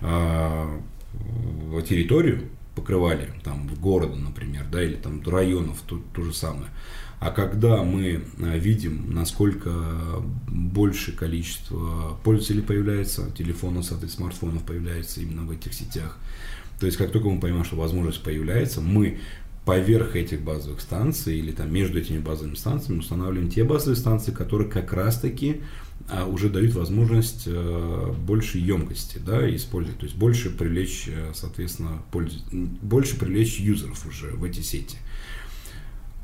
э, 0.00 0.80
территорию, 1.88 2.48
покрывали 2.74 3.32
там 3.42 3.68
города, 3.80 4.16
например, 4.16 4.66
да, 4.70 4.82
или 4.82 4.94
там 4.94 5.22
районов, 5.26 5.78
то, 5.86 6.00
то 6.14 6.22
же 6.22 6.32
самое. 6.32 6.68
А 7.18 7.30
когда 7.30 7.82
мы 7.82 8.22
э, 8.38 8.58
видим, 8.58 9.14
насколько 9.14 9.70
больше 10.46 11.12
количество 11.12 12.18
пользователей 12.22 12.62
появляется, 12.62 13.30
телефонов, 13.36 13.86
соответственно, 13.86 14.30
смартфонов 14.30 14.62
появляется 14.64 15.20
именно 15.22 15.42
в 15.42 15.50
этих 15.50 15.72
сетях, 15.72 16.18
то 16.78 16.84
есть 16.84 16.98
как 16.98 17.10
только 17.10 17.28
мы 17.28 17.40
понимаем, 17.40 17.64
что 17.64 17.76
возможность 17.76 18.22
появляется, 18.22 18.82
мы 18.82 19.18
поверх 19.66 20.14
этих 20.14 20.42
базовых 20.42 20.80
станций 20.80 21.38
или 21.38 21.50
там 21.50 21.74
между 21.74 21.98
этими 21.98 22.18
базовыми 22.18 22.54
станциями 22.54 23.00
устанавливаем 23.00 23.50
те 23.50 23.64
базовые 23.64 23.96
станции, 23.96 24.30
которые 24.30 24.70
как 24.70 24.92
раз-таки 24.92 25.60
а, 26.08 26.24
уже 26.24 26.48
дают 26.48 26.72
возможность 26.74 27.44
а, 27.48 28.12
больше 28.12 28.58
емкости 28.58 29.18
да, 29.18 29.54
использовать, 29.54 29.98
то 29.98 30.06
есть 30.06 30.16
больше 30.16 30.50
привлечь, 30.50 31.08
э, 31.08 31.32
соответственно, 31.34 32.00
пользу, 32.12 32.38
больше 32.52 33.18
привлечь 33.18 33.58
юзеров 33.58 34.06
уже 34.06 34.28
в 34.28 34.44
эти 34.44 34.60
сети. 34.60 34.98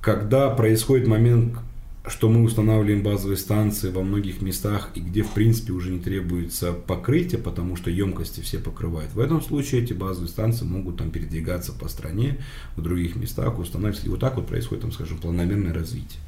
Когда 0.00 0.48
происходит 0.50 1.08
момент, 1.08 1.58
что 2.06 2.28
мы 2.28 2.42
устанавливаем 2.42 3.02
базовые 3.02 3.36
станции 3.36 3.90
во 3.90 4.02
многих 4.02 4.42
местах 4.42 4.90
и 4.94 5.00
где 5.00 5.22
в 5.22 5.30
принципе 5.30 5.72
уже 5.72 5.90
не 5.90 6.00
требуется 6.00 6.72
покрытие, 6.72 7.40
потому 7.40 7.76
что 7.76 7.90
емкости 7.90 8.40
все 8.40 8.58
покрывают. 8.58 9.12
В 9.12 9.20
этом 9.20 9.40
случае 9.40 9.82
эти 9.82 9.92
базовые 9.92 10.28
станции 10.28 10.64
могут 10.64 10.96
там 10.96 11.10
передвигаться 11.10 11.72
по 11.72 11.88
стране, 11.88 12.38
в 12.76 12.82
других 12.82 13.14
местах 13.14 13.58
устанавливаться. 13.58 14.06
И 14.06 14.08
вот 14.08 14.18
так 14.18 14.34
вот 14.36 14.48
происходит, 14.48 14.82
там, 14.82 14.92
скажем, 14.92 15.18
планомерное 15.18 15.72
развитие. 15.72 16.20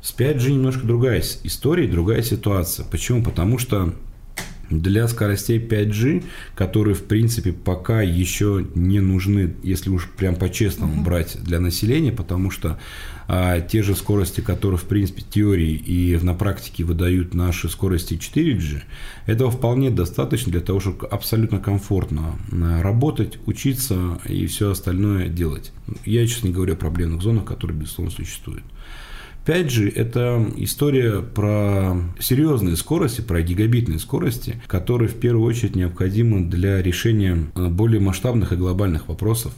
С 0.00 0.14
5G 0.14 0.52
немножко 0.52 0.86
другая 0.86 1.22
история, 1.42 1.86
другая 1.86 2.22
ситуация. 2.22 2.86
Почему? 2.86 3.22
Потому 3.22 3.58
что 3.58 3.94
для 4.70 5.08
скоростей 5.08 5.58
5G, 5.58 6.24
которые, 6.54 6.94
в 6.94 7.04
принципе, 7.04 7.52
пока 7.52 8.02
еще 8.02 8.66
не 8.74 9.00
нужны, 9.00 9.54
если 9.62 9.90
уж 9.90 10.08
прям 10.10 10.36
по-честному 10.36 10.94
mm-hmm. 10.94 11.04
брать 11.04 11.38
для 11.42 11.60
населения, 11.60 12.12
потому 12.12 12.50
что 12.50 12.78
а, 13.26 13.60
те 13.60 13.82
же 13.82 13.94
скорости, 13.94 14.40
которые, 14.40 14.78
в 14.78 14.84
принципе, 14.84 15.22
теории 15.22 15.72
и 15.72 16.18
на 16.22 16.34
практике 16.34 16.84
выдают 16.84 17.34
наши 17.34 17.68
скорости 17.68 18.14
4G, 18.14 18.82
этого 19.26 19.50
вполне 19.50 19.90
достаточно 19.90 20.52
для 20.52 20.60
того, 20.60 20.80
чтобы 20.80 21.06
абсолютно 21.06 21.58
комфортно 21.58 22.38
а, 22.52 22.82
работать, 22.82 23.38
учиться 23.46 24.20
и 24.28 24.46
все 24.46 24.70
остальное 24.70 25.28
делать. 25.28 25.72
Я 26.04 26.26
сейчас 26.26 26.42
не 26.42 26.50
говорю 26.50 26.74
о 26.74 26.76
проблемных 26.76 27.22
зонах, 27.22 27.44
которые, 27.44 27.76
безусловно, 27.78 28.12
существуют. 28.12 28.64
5G– 29.46 29.92
это 29.94 30.50
история 30.56 31.20
про 31.20 31.96
серьезные 32.18 32.76
скорости, 32.76 33.20
про 33.20 33.42
гигабитные 33.42 33.98
скорости, 33.98 34.60
которые 34.66 35.08
в 35.08 35.16
первую 35.16 35.46
очередь 35.46 35.76
необходимы 35.76 36.46
для 36.46 36.80
решения 36.80 37.46
э, 37.54 37.68
более 37.68 38.00
масштабных 38.00 38.52
и 38.52 38.56
глобальных 38.56 39.08
вопросов, 39.08 39.52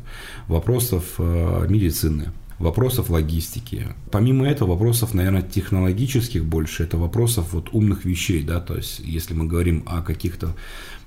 вопросов 0.49 1.05
э, 1.19 1.67
медицины, 1.69 2.33
вопросов 2.59 3.11
логистики. 3.11 3.87
Помимо 4.11 4.49
этого, 4.49 4.71
вопросов, 4.71 5.15
наверное, 5.15 5.43
технологических 5.43 6.45
больше, 6.45 6.83
это 6.83 6.99
вопросов 6.99 7.53
вот 7.53 7.69
умных 7.73 8.05
вещей, 8.05 8.43
да, 8.43 8.61
то 8.61 8.75
есть 8.75 8.99
если 9.05 9.35
мы 9.35 9.47
говорим 9.47 9.85
о 9.87 10.03
каких-то 10.03 10.57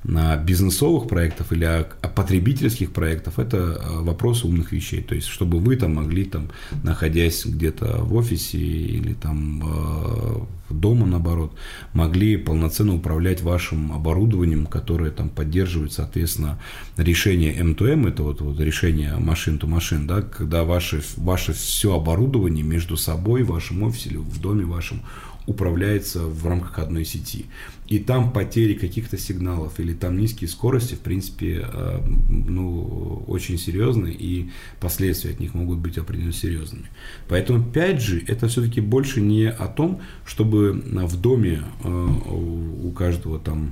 бизнесовых 0.03 1.07
проектов 1.09 1.51
или 1.51 1.65
о, 1.65 1.83
потребительских 1.83 2.91
проектах, 2.91 3.37
это 3.37 3.57
э, 3.57 4.01
вопрос 4.01 4.45
умных 4.45 4.71
вещей. 4.71 5.01
То 5.01 5.13
есть, 5.13 5.27
чтобы 5.27 5.59
вы 5.59 5.75
там 5.75 5.95
могли, 5.95 6.23
там, 6.23 6.49
находясь 6.83 7.45
где-то 7.45 7.97
в 8.03 8.15
офисе 8.15 8.57
или 8.57 9.13
там 9.13 9.61
э, 9.65 10.39
дома, 10.69 11.05
наоборот, 11.05 11.53
могли 11.93 12.37
полноценно 12.37 12.95
управлять 12.95 13.41
вашим 13.41 13.91
оборудованием, 13.91 14.67
которое 14.67 15.11
там 15.11 15.29
поддерживает, 15.29 15.91
соответственно, 15.91 16.59
решение 16.95 17.53
M2M, 17.55 18.07
это 18.07 18.23
вот, 18.23 18.39
вот 18.41 18.59
решение 18.59 19.17
машин 19.17 19.57
to 19.57 19.67
машин, 19.67 20.07
да, 20.07 20.21
когда 20.21 20.63
ваше, 20.63 21.03
ваше 21.17 21.53
все 21.53 21.95
оборудование 21.95 22.63
между 22.63 22.95
собой 22.95 23.43
в 23.43 23.47
вашем 23.47 23.83
офисе 23.83 24.09
или 24.09 24.17
в 24.17 24.39
доме 24.39 24.63
вашем 24.63 25.01
управляется 25.49 26.19
в 26.19 26.45
рамках 26.45 26.77
одной 26.77 27.03
сети. 27.05 27.47
И 27.87 27.97
там 27.97 28.31
потери 28.31 28.75
каких-то 28.75 29.17
сигналов 29.17 29.79
или 29.79 29.93
там 29.93 30.17
низкие 30.17 30.47
скорости, 30.47 30.93
в 30.93 30.99
принципе, 30.99 31.65
э, 31.67 31.99
ну, 32.29 33.23
очень 33.27 33.57
серьезные, 33.57 34.13
и 34.13 34.51
последствия 34.79 35.31
от 35.31 35.39
них 35.39 35.55
могут 35.55 35.79
быть 35.79 35.97
определенно 35.97 36.33
серьезными. 36.33 36.85
Поэтому 37.27 37.65
5G 37.67 38.25
это 38.27 38.47
все-таки 38.47 38.79
больше 38.79 39.21
не 39.21 39.49
о 39.49 39.67
том, 39.67 40.01
чтобы 40.23 40.73
в 40.73 41.19
доме 41.19 41.63
э, 41.83 41.89
у 41.89 42.91
каждого 42.91 43.39
там 43.39 43.71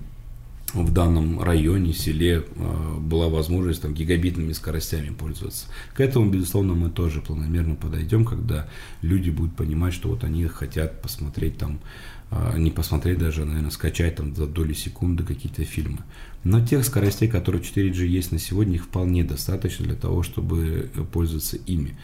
в 0.73 0.91
данном 0.91 1.41
районе, 1.41 1.93
селе 1.93 2.43
э, 2.43 2.97
была 2.99 3.29
возможность 3.29 3.81
там 3.81 3.93
гигабитными 3.93 4.51
скоростями 4.51 5.13
пользоваться. 5.13 5.67
К 5.93 6.01
этому, 6.01 6.29
безусловно, 6.29 6.73
мы 6.73 6.89
тоже 6.89 7.21
планомерно 7.21 7.75
подойдем, 7.75 8.25
когда 8.25 8.67
люди 9.01 9.29
будут 9.29 9.55
понимать, 9.55 9.93
что 9.93 10.09
вот 10.09 10.23
они 10.23 10.45
хотят 10.45 11.01
посмотреть 11.01 11.57
там, 11.57 11.79
э, 12.31 12.57
не 12.57 12.69
посмотреть 12.69 13.17
даже, 13.17 13.43
а, 13.43 13.45
наверное, 13.45 13.71
скачать 13.71 14.17
там 14.17 14.35
за 14.35 14.45
доли 14.45 14.73
секунды 14.73 15.23
какие-то 15.23 15.63
фильмы. 15.63 15.99
Но 16.43 16.65
тех 16.65 16.83
скоростей, 16.83 17.29
которые 17.29 17.61
4G 17.61 18.05
есть 18.05 18.33
на 18.33 18.39
сегодня, 18.39 18.75
их 18.75 18.85
вполне 18.85 19.23
достаточно 19.23 19.85
для 19.85 19.95
того, 19.95 20.21
чтобы 20.21 20.89
пользоваться 21.13 21.57
ими. 21.65 21.97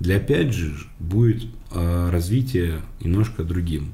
Для 0.00 0.18
5G 0.18 0.74
будет 0.98 1.44
э, 1.70 2.10
развитие 2.10 2.82
немножко 3.00 3.42
другим 3.42 3.92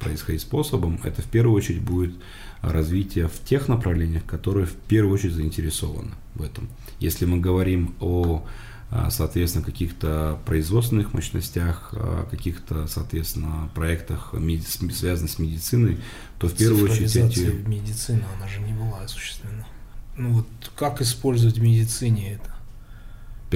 происходить 0.00 0.42
способом. 0.42 1.00
Это 1.04 1.22
в 1.22 1.26
первую 1.26 1.56
очередь 1.56 1.82
будет 1.82 2.14
развития 2.62 3.28
в 3.28 3.44
тех 3.44 3.68
направлениях, 3.68 4.24
которые 4.24 4.66
в 4.66 4.74
первую 4.74 5.14
очередь 5.14 5.34
заинтересованы 5.34 6.10
в 6.34 6.42
этом. 6.42 6.68
Если 6.98 7.24
мы 7.24 7.38
говорим 7.38 7.94
о 8.00 8.44
а, 8.92 9.08
соответственно, 9.10 9.64
каких-то 9.64 10.40
производственных 10.46 11.14
мощностях, 11.14 11.94
каких-то, 12.28 12.88
соответственно, 12.88 13.70
проектах, 13.72 14.34
связанных 14.92 15.30
с 15.30 15.38
медициной, 15.38 15.98
то 16.40 16.48
в 16.48 16.54
первую 16.54 16.90
очередь 16.90 17.14
эти... 17.14 17.50
медицины, 17.68 18.24
она 18.36 18.48
же 18.48 18.60
не 18.60 18.72
была 18.72 19.02
осуществлена. 19.02 19.64
Ну 20.16 20.32
вот 20.32 20.46
как 20.76 21.00
использовать 21.00 21.58
в 21.58 21.62
медицине 21.62 22.34
это? 22.34 22.50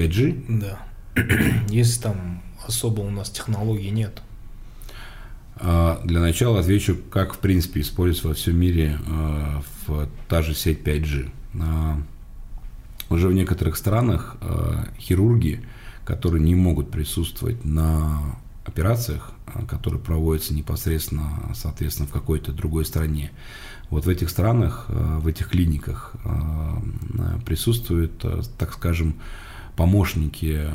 5G? 0.01 0.59
Да. 0.59 0.79
Если 1.69 2.01
там 2.01 2.41
особо 2.65 3.01
у 3.01 3.09
нас 3.09 3.29
технологий 3.29 3.89
нет. 3.89 4.21
А, 5.57 6.01
для 6.03 6.19
начала 6.19 6.59
отвечу, 6.59 6.97
как 7.09 7.33
в 7.33 7.39
принципе 7.39 7.81
используется 7.81 8.27
во 8.27 8.33
всем 8.33 8.57
мире 8.57 8.99
а, 9.07 9.61
в 9.87 10.09
та 10.27 10.41
же 10.41 10.53
сеть 10.53 10.81
5G. 10.81 11.29
А, 11.61 11.97
уже 13.09 13.27
в 13.27 13.33
некоторых 13.33 13.77
странах 13.77 14.35
хирурги, 14.99 15.63
которые 16.05 16.43
не 16.43 16.55
могут 16.55 16.89
присутствовать 16.89 17.63
на 17.63 18.35
операциях, 18.65 19.31
которые 19.69 20.01
проводятся 20.01 20.55
непосредственно, 20.55 21.51
соответственно, 21.53 22.07
в 22.07 22.11
какой-то 22.11 22.51
другой 22.51 22.83
стране, 22.83 23.31
вот 23.91 24.05
в 24.05 24.09
этих 24.09 24.31
странах, 24.31 24.85
в 24.89 25.27
этих 25.27 25.49
клиниках 25.49 26.15
присутствуют, 27.45 28.25
так 28.57 28.73
скажем, 28.73 29.17
помощники, 29.75 30.67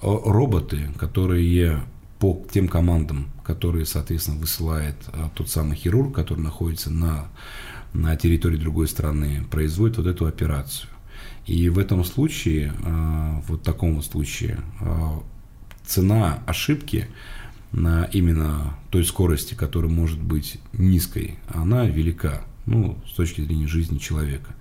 роботы, 0.00 0.88
которые 0.98 1.82
по 2.18 2.46
тем 2.50 2.68
командам, 2.68 3.30
которые, 3.44 3.84
соответственно, 3.84 4.38
высылает 4.38 4.96
а, 5.08 5.30
тот 5.34 5.50
самый 5.50 5.76
хирург, 5.76 6.14
который 6.14 6.40
находится 6.40 6.90
на, 6.90 7.28
на 7.92 8.16
территории 8.16 8.56
другой 8.56 8.88
страны, 8.88 9.44
производит 9.50 9.98
вот 9.98 10.06
эту 10.06 10.26
операцию. 10.26 10.90
И 11.46 11.68
в 11.68 11.78
этом 11.78 12.04
случае, 12.04 12.72
а, 12.84 13.42
вот 13.46 13.62
таком 13.62 13.96
вот 13.96 14.06
случае, 14.06 14.60
а, 14.80 15.22
цена 15.84 16.42
ошибки 16.46 17.06
на 17.72 18.04
именно 18.04 18.78
той 18.90 19.04
скорости, 19.04 19.54
которая 19.54 19.90
может 19.90 20.20
быть 20.20 20.58
низкой, 20.72 21.38
она 21.48 21.84
велика, 21.84 22.44
ну, 22.64 22.98
с 23.06 23.12
точки 23.12 23.42
зрения 23.42 23.66
жизни 23.66 23.98
человека. 23.98 24.54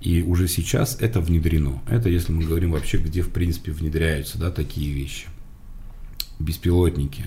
И 0.00 0.22
уже 0.22 0.48
сейчас 0.48 0.98
это 1.00 1.20
внедрено. 1.20 1.82
Это 1.88 2.08
если 2.08 2.30
мы 2.30 2.44
говорим 2.44 2.72
вообще, 2.72 2.98
где 2.98 3.22
в 3.22 3.30
принципе 3.30 3.72
внедряются 3.72 4.38
да, 4.38 4.50
такие 4.50 4.92
вещи 4.92 5.26
беспилотники, 6.44 7.24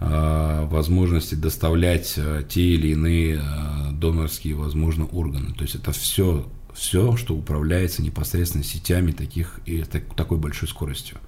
а, 0.00 0.66
возможности 0.66 1.34
доставлять 1.34 2.14
а, 2.18 2.42
те 2.42 2.62
или 2.62 2.88
иные 2.88 3.40
а, 3.40 3.90
донорские, 3.92 4.54
возможно, 4.54 5.06
органы. 5.06 5.54
То 5.54 5.62
есть 5.62 5.74
это 5.74 5.92
все, 5.92 6.48
все, 6.74 7.16
что 7.16 7.34
управляется 7.34 8.02
непосредственно 8.02 8.64
сетями 8.64 9.12
таких 9.12 9.60
и 9.66 9.82
такой 10.16 10.38
большой 10.38 10.68
скоростью. 10.68 11.18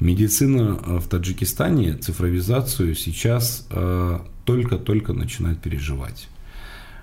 Медицина 0.00 0.74
в 1.00 1.08
Таджикистане 1.08 1.94
цифровизацию 1.94 2.94
сейчас 2.94 3.66
только-только 4.44 5.12
начинает 5.12 5.60
переживать. 5.60 6.28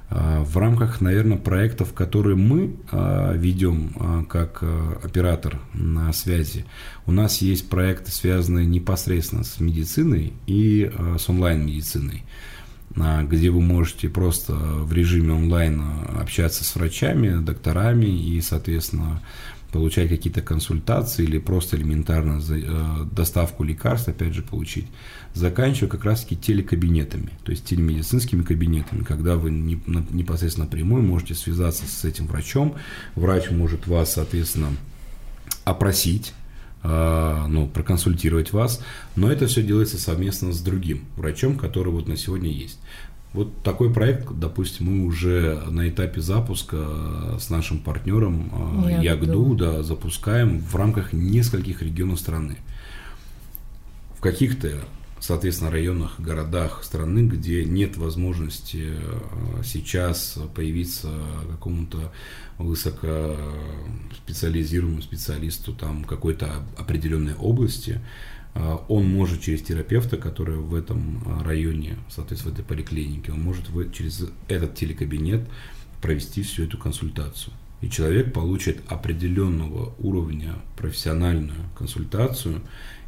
А, 0.09 0.43
в 0.43 0.57
рамках, 0.57 1.01
наверное, 1.01 1.37
проектов, 1.37 1.93
которые 1.93 2.35
мы 2.35 2.75
а, 2.91 3.33
ведем 3.33 3.91
а, 3.99 4.23
как 4.23 4.63
оператор 5.03 5.59
на 5.73 6.13
связи, 6.13 6.65
у 7.05 7.11
нас 7.11 7.41
есть 7.41 7.69
проекты, 7.69 8.11
связанные 8.11 8.65
непосредственно 8.65 9.43
с 9.43 9.59
медициной 9.59 10.33
и 10.47 10.91
с 11.17 11.29
онлайн-медициной 11.29 12.23
где 13.23 13.49
вы 13.49 13.61
можете 13.61 14.07
просто 14.07 14.53
в 14.53 14.93
режиме 14.93 15.33
онлайн 15.33 15.81
общаться 16.17 16.63
с 16.63 16.75
врачами, 16.75 17.43
докторами 17.43 18.05
и, 18.05 18.39
соответственно, 18.39 19.21
получать 19.75 20.07
какие-то 20.07 20.41
консультации 20.41 21.23
или 21.23 21.37
просто 21.37 21.75
элементарно 21.75 22.41
э, 22.49 23.05
доставку 23.11 23.65
лекарств, 23.65 24.07
опять 24.07 24.33
же, 24.33 24.41
получить, 24.41 24.87
заканчивая 25.33 25.89
как 25.89 26.05
раз-таки 26.05 26.37
телекабинетами, 26.37 27.31
то 27.43 27.51
есть 27.51 27.65
телемедицинскими 27.65 28.41
кабинетами, 28.43 29.03
когда 29.03 29.35
вы 29.35 29.51
непосредственно 29.51 30.65
напрямую 30.65 31.03
можете 31.03 31.35
связаться 31.35 31.85
с 31.87 32.05
этим 32.05 32.27
врачом, 32.27 32.75
врач 33.15 33.51
может 33.51 33.85
вас, 33.85 34.13
соответственно, 34.13 34.69
опросить, 35.65 36.33
э, 36.83 37.45
ну, 37.49 37.67
проконсультировать 37.67 38.53
вас, 38.53 38.81
но 39.17 39.29
это 39.29 39.45
все 39.47 39.61
делается 39.61 39.99
совместно 39.99 40.53
с 40.53 40.61
другим 40.61 41.03
врачом, 41.17 41.57
который 41.57 41.91
вот 41.91 42.07
на 42.07 42.15
сегодня 42.15 42.49
есть. 42.49 42.79
Вот 43.35 43.61
такой 43.63 43.93
проект, 43.93 44.31
допустим, 44.31 44.85
мы 44.85 45.05
уже 45.05 45.61
на 45.69 45.89
этапе 45.89 46.21
запуска 46.21 47.37
с 47.37 47.49
нашим 47.49 47.79
партнером 47.79 48.85
э, 48.87 49.03
Ягду 49.03 49.55
да, 49.55 49.83
запускаем 49.83 50.59
в 50.59 50.73
рамках 50.73 51.11
нескольких 51.11 51.81
регионов 51.81 52.21
страны. 52.21 52.59
В 54.17 54.21
каких-то, 54.21 54.85
соответственно, 55.19 55.69
районах, 55.69 56.17
городах 56.17 56.81
страны, 56.85 57.27
где 57.27 57.65
нет 57.65 57.97
возможности 57.97 58.93
э, 58.93 59.63
сейчас 59.65 60.39
появиться 60.55 61.11
какому-то 61.51 62.13
высокоспециализированному 62.57 65.01
специалисту 65.01 65.73
там 65.73 66.05
какой-то 66.05 66.63
определенной 66.77 67.33
области, 67.33 67.95
а, 67.95 67.99
он 68.87 69.07
может 69.07 69.41
через 69.41 69.61
терапевта, 69.61 70.17
который 70.17 70.55
в 70.55 70.73
этом 70.73 71.21
а, 71.25 71.43
районе, 71.43 71.97
соответственно, 72.09 72.55
в 72.55 72.59
этой 72.59 72.65
поликлинике, 72.65 73.33
он 73.33 73.41
может 73.41 73.65
через 73.93 74.25
этот 74.47 74.75
телекабинет 74.75 75.41
провести 76.01 76.41
всю 76.41 76.63
эту 76.63 76.77
консультацию. 76.77 77.53
И 77.81 77.89
человек 77.89 78.33
получит 78.33 78.79
определенного 78.87 79.93
уровня 79.99 80.55
профессиональную 80.77 81.69
консультацию, 81.77 82.61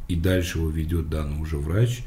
и 0.06 0.16
дальше 0.16 0.58
его 0.58 0.68
ведет 0.68 1.08
данный 1.08 1.40
уже 1.40 1.56
врач, 1.56 2.02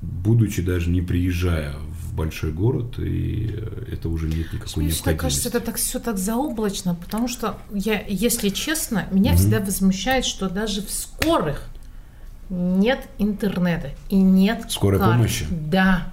будучи 0.00 0.62
даже 0.62 0.90
не 0.90 1.00
приезжая 1.00 1.76
в 1.76 2.14
большой 2.14 2.52
город, 2.52 2.98
и 2.98 3.54
это 3.90 4.08
уже 4.08 4.26
нет 4.26 4.52
никакой 4.52 4.82
Мне 4.82 4.86
необходимости. 4.88 5.08
Мне 5.08 5.16
кажется, 5.16 5.48
это 5.48 5.60
так 5.60 5.76
все 5.76 6.00
так 6.00 6.18
заоблачно, 6.18 6.94
потому 6.96 7.28
что 7.28 7.58
я, 7.72 8.04
если 8.08 8.48
честно, 8.48 9.06
меня 9.12 9.32
угу. 9.32 9.38
всегда 9.38 9.60
возмущает, 9.60 10.24
что 10.24 10.48
даже 10.48 10.82
в 10.82 10.90
скорых 10.90 11.68
нет 12.52 13.08
интернета 13.18 13.90
и 14.10 14.16
нет 14.16 14.70
скорой 14.70 15.00
карт. 15.00 15.12
помощи. 15.12 15.46
Да. 15.50 16.08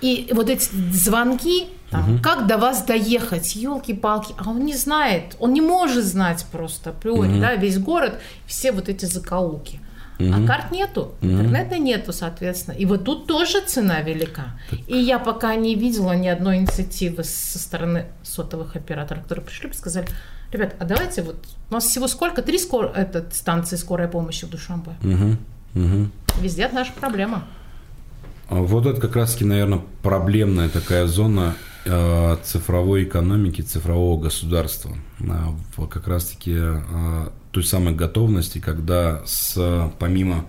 И 0.00 0.30
вот 0.32 0.48
эти 0.48 0.68
звонки, 0.92 1.66
там, 1.90 2.14
угу. 2.14 2.22
как 2.22 2.46
до 2.46 2.58
вас 2.58 2.84
доехать, 2.84 3.54
елки-палки, 3.54 4.34
а 4.38 4.50
он 4.50 4.64
не 4.64 4.74
знает, 4.74 5.36
он 5.38 5.52
не 5.52 5.60
может 5.60 6.04
знать 6.04 6.44
просто 6.50 6.90
априори, 6.90 7.32
угу. 7.32 7.40
да, 7.40 7.54
весь 7.54 7.78
город, 7.78 8.18
все 8.46 8.72
вот 8.72 8.88
эти 8.88 9.04
закоулки. 9.04 9.80
Угу. 10.18 10.32
А 10.32 10.46
карт 10.46 10.70
нету, 10.70 11.14
интернета 11.20 11.78
нету, 11.78 12.12
соответственно. 12.14 12.74
И 12.74 12.86
вот 12.86 13.04
тут 13.04 13.26
тоже 13.26 13.60
цена 13.60 14.00
велика. 14.00 14.58
Так. 14.70 14.80
И 14.86 14.96
я 14.96 15.18
пока 15.18 15.54
не 15.54 15.74
видела 15.74 16.12
ни 16.12 16.28
одной 16.28 16.56
инициативы 16.56 17.24
со 17.24 17.58
стороны 17.58 18.06
сотовых 18.22 18.76
операторов, 18.76 19.24
которые 19.24 19.44
пришли 19.44 19.68
и 19.68 19.74
сказали, 19.74 20.06
ребят, 20.52 20.74
а 20.78 20.84
давайте 20.84 21.22
вот, 21.22 21.36
у 21.70 21.74
нас 21.74 21.84
всего 21.84 22.08
сколько? 22.08 22.42
Три 22.42 22.58
скор... 22.58 22.92
этот, 22.94 23.34
станции 23.34 23.76
скорой 23.76 24.08
помощи 24.08 24.44
в 24.46 24.50
Душамбе. 24.50 24.92
Угу. 25.02 25.82
Угу. 25.84 26.08
Везде 26.40 26.68
наша 26.68 26.92
проблема. 26.92 27.44
А 28.48 28.56
вот 28.56 28.86
это 28.86 29.00
как 29.00 29.16
раз-таки, 29.16 29.44
наверное, 29.44 29.82
проблемная 30.02 30.68
такая 30.68 31.06
зона 31.06 31.56
э, 31.84 32.36
цифровой 32.44 33.04
экономики, 33.04 33.62
цифрового 33.62 34.20
государства. 34.20 34.96
Э, 35.20 35.86
как 35.90 36.06
раз-таки 36.06 36.54
э, 36.56 37.28
той 37.50 37.64
самой 37.64 37.94
готовности, 37.94 38.58
когда 38.58 39.22
с, 39.26 39.90
помимо 39.98 40.36
а 40.38 40.44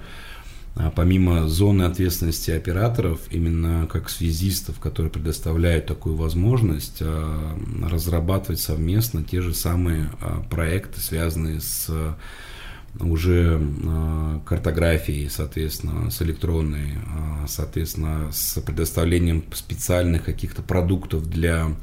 помимо 0.95 1.47
зоны 1.47 1.84
ответственности 1.84 2.51
операторов, 2.51 3.19
именно 3.32 3.88
как 3.88 4.09
связистов, 4.09 4.80
которые 4.80 5.11
предоставляют 5.11 5.88
такую 5.88 6.15
возможность, 6.15 6.99
а, 7.01 7.57
разрабатывать 7.89 8.59
совместно 8.59 9.23
те 9.23 9.41
же 9.41 9.53
самые 9.53 10.11
а, 10.21 10.43
проекты, 10.49 10.99
связанные 10.99 11.61
с 11.61 11.89
уже 12.99 13.61
картографией, 14.45 15.30
соответственно, 15.30 16.09
с 16.09 16.19
электронной, 16.23 16.97
соответственно, 17.47 18.32
с 18.32 18.59
предоставлением 18.61 19.43
специальных 19.53 20.23
каких-то 20.23 20.63
продуктов 20.63 21.30
для 21.30 21.75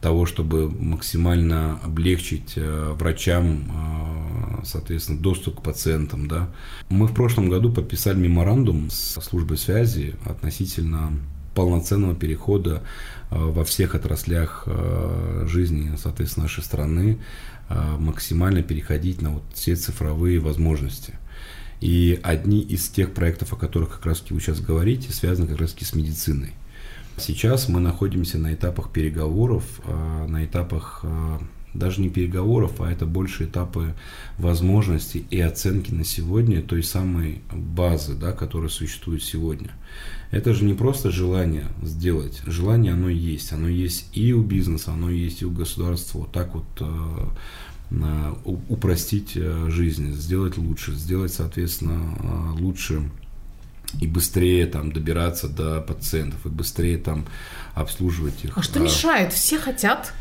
того, 0.00 0.24
чтобы 0.24 0.70
максимально 0.70 1.78
облегчить 1.82 2.54
э, 2.56 2.94
врачам, 2.98 4.60
э, 4.60 4.64
соответственно, 4.64 5.18
доступ 5.18 5.60
к 5.60 5.62
пациентам. 5.62 6.26
Да. 6.26 6.48
Мы 6.88 7.06
в 7.06 7.14
прошлом 7.14 7.50
году 7.50 7.70
подписали 7.72 8.18
меморандум 8.18 8.90
с 8.90 9.20
службой 9.20 9.58
связи 9.58 10.14
относительно 10.24 11.12
полноценного 11.54 12.14
перехода 12.14 12.82
э, 13.30 13.36
во 13.36 13.64
всех 13.64 13.94
отраслях 13.94 14.66
жизни, 15.44 15.92
соответственно, 15.96 16.44
нашей 16.44 16.64
страны, 16.64 17.18
максимально 17.98 18.62
переходить 18.62 19.22
на 19.22 19.30
вот 19.30 19.42
все 19.54 19.76
цифровые 19.76 20.40
возможности. 20.40 21.14
И 21.80 22.18
одни 22.22 22.60
из 22.60 22.88
тех 22.88 23.12
проектов, 23.12 23.52
о 23.52 23.56
которых 23.56 23.90
как 23.90 24.06
раз 24.06 24.22
вы 24.28 24.40
сейчас 24.40 24.60
говорите, 24.60 25.12
связаны 25.12 25.46
как 25.46 25.60
раз 25.60 25.74
с 25.78 25.94
медициной. 25.94 26.52
Сейчас 27.20 27.68
мы 27.68 27.80
находимся 27.80 28.38
на 28.38 28.54
этапах 28.54 28.90
переговоров, 28.90 29.64
а, 29.84 30.26
на 30.26 30.44
этапах 30.44 31.00
а, 31.02 31.40
даже 31.74 32.00
не 32.00 32.08
переговоров, 32.08 32.80
а 32.80 32.90
это 32.90 33.06
больше 33.06 33.44
этапы 33.44 33.94
возможностей 34.38 35.26
и 35.30 35.38
оценки 35.38 35.92
на 35.92 36.04
сегодня 36.04 36.62
той 36.62 36.82
самой 36.82 37.42
базы, 37.52 38.14
да, 38.14 38.32
которая 38.32 38.70
существует 38.70 39.22
сегодня. 39.22 39.70
Это 40.30 40.54
же 40.54 40.64
не 40.64 40.74
просто 40.74 41.10
желание 41.10 41.66
сделать. 41.82 42.42
Желание 42.46 42.94
оно 42.94 43.08
есть. 43.08 43.52
Оно 43.52 43.68
есть 43.68 44.08
и 44.14 44.32
у 44.32 44.42
бизнеса, 44.42 44.92
оно 44.92 45.10
есть 45.10 45.42
и 45.42 45.44
у 45.44 45.50
государства. 45.50 46.20
Вот 46.20 46.32
так 46.32 46.54
вот 46.54 46.64
э, 46.80 48.34
упростить 48.44 49.32
э, 49.34 49.68
жизнь, 49.68 50.12
сделать 50.14 50.56
лучше, 50.56 50.92
сделать, 50.92 51.34
соответственно, 51.34 52.54
лучше 52.58 53.02
и 54.00 54.06
быстрее 54.06 54.66
там 54.66 54.92
добираться 54.92 55.48
до 55.48 55.80
пациентов, 55.80 56.44
и 56.46 56.48
быстрее 56.48 56.98
там 56.98 57.26
обслуживать 57.74 58.44
их. 58.44 58.56
А 58.56 58.62
что 58.62 58.80
мешает? 58.80 59.32
Все 59.32 59.58
хотят. 59.58 60.12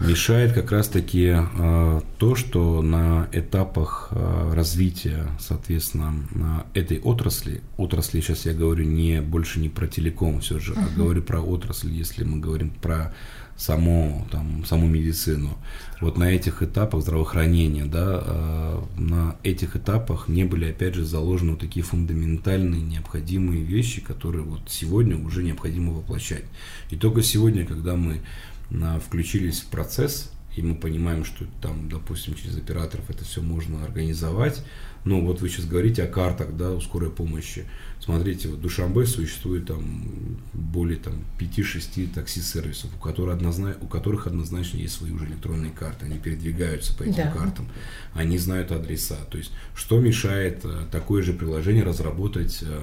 Мешает 0.00 0.52
как 0.52 0.72
раз-таки 0.72 1.36
э, 1.36 2.00
то, 2.18 2.34
что 2.34 2.82
на 2.82 3.28
этапах 3.30 4.08
э, 4.10 4.52
развития, 4.52 5.28
соответственно, 5.38 6.66
этой 6.74 6.98
отрасли, 6.98 7.60
отрасли 7.76 8.20
сейчас 8.20 8.46
я 8.46 8.52
говорю 8.52 8.84
не 8.84 9.20
больше 9.20 9.60
не 9.60 9.68
про 9.68 9.86
телеком 9.86 10.40
все 10.40 10.58
же, 10.58 10.72
uh-huh. 10.72 10.88
а 10.92 10.98
говорю 10.98 11.22
про 11.22 11.40
отрасль, 11.40 11.92
если 11.92 12.24
мы 12.24 12.40
говорим 12.40 12.70
про 12.70 13.14
саму, 13.62 14.26
там, 14.32 14.64
саму 14.64 14.88
медицину. 14.88 15.56
Вот 16.00 16.18
на 16.18 16.24
этих 16.24 16.64
этапах 16.64 17.02
здравоохранения, 17.02 17.84
да, 17.84 18.22
э, 18.24 18.82
на 18.98 19.36
этих 19.44 19.76
этапах 19.76 20.26
не 20.26 20.42
были, 20.42 20.70
опять 20.70 20.96
же, 20.96 21.04
заложены 21.04 21.52
вот 21.52 21.60
такие 21.60 21.84
фундаментальные 21.84 22.80
необходимые 22.80 23.62
вещи, 23.62 24.00
которые 24.00 24.42
вот 24.42 24.62
сегодня 24.66 25.16
уже 25.16 25.44
необходимо 25.44 25.92
воплощать. 25.92 26.44
И 26.90 26.96
только 26.96 27.22
сегодня, 27.22 27.64
когда 27.64 27.94
мы 27.94 28.20
на, 28.68 28.98
включились 28.98 29.60
в 29.60 29.66
процесс, 29.66 30.31
и 30.54 30.62
мы 30.62 30.74
понимаем, 30.74 31.24
что 31.24 31.46
там, 31.60 31.88
допустим, 31.88 32.34
через 32.34 32.56
операторов 32.56 33.08
это 33.08 33.24
все 33.24 33.40
можно 33.40 33.82
организовать. 33.84 34.62
Ну, 35.04 35.24
вот 35.24 35.40
вы 35.40 35.48
сейчас 35.48 35.66
говорите 35.66 36.04
о 36.04 36.06
картах, 36.06 36.56
да, 36.56 36.70
у 36.70 36.80
скорой 36.80 37.10
помощи. 37.10 37.64
Смотрите, 37.98 38.48
вот 38.48 38.58
в 38.58 38.62
Душамбе 38.62 39.06
существует 39.06 39.66
там 39.66 40.38
более 40.52 40.98
там 40.98 41.24
5-6 41.40 42.14
такси-сервисов, 42.14 42.90
у 42.94 43.00
которых, 43.00 43.36
однозначно, 43.36 43.82
у 43.82 43.88
которых 43.88 44.26
однозначно 44.26 44.78
есть 44.78 44.94
свои 44.94 45.10
уже 45.10 45.26
электронные 45.26 45.72
карты. 45.72 46.06
Они 46.06 46.18
передвигаются 46.18 46.96
по 46.96 47.02
этим 47.02 47.24
да. 47.24 47.32
картам, 47.32 47.68
они 48.14 48.38
знают 48.38 48.70
адреса. 48.70 49.16
То 49.30 49.38
есть, 49.38 49.52
что 49.74 49.98
мешает 49.98 50.64
э, 50.64 50.82
такое 50.92 51.22
же 51.22 51.32
приложение 51.32 51.82
разработать 51.82 52.62
э, 52.62 52.82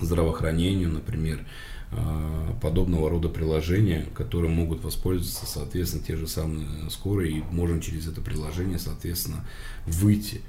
здравоохранению, 0.00 0.90
например, 0.90 1.44
подобного 2.60 3.08
рода 3.08 3.28
приложения, 3.28 4.06
которые 4.14 4.50
могут 4.50 4.84
воспользоваться, 4.84 5.46
соответственно, 5.46 6.04
те 6.04 6.16
же 6.16 6.26
самые 6.26 6.66
скорые, 6.90 7.38
и 7.38 7.44
можем 7.50 7.80
через 7.80 8.06
это 8.06 8.20
приложение, 8.20 8.78
соответственно, 8.78 9.44
выйти. 9.86 10.42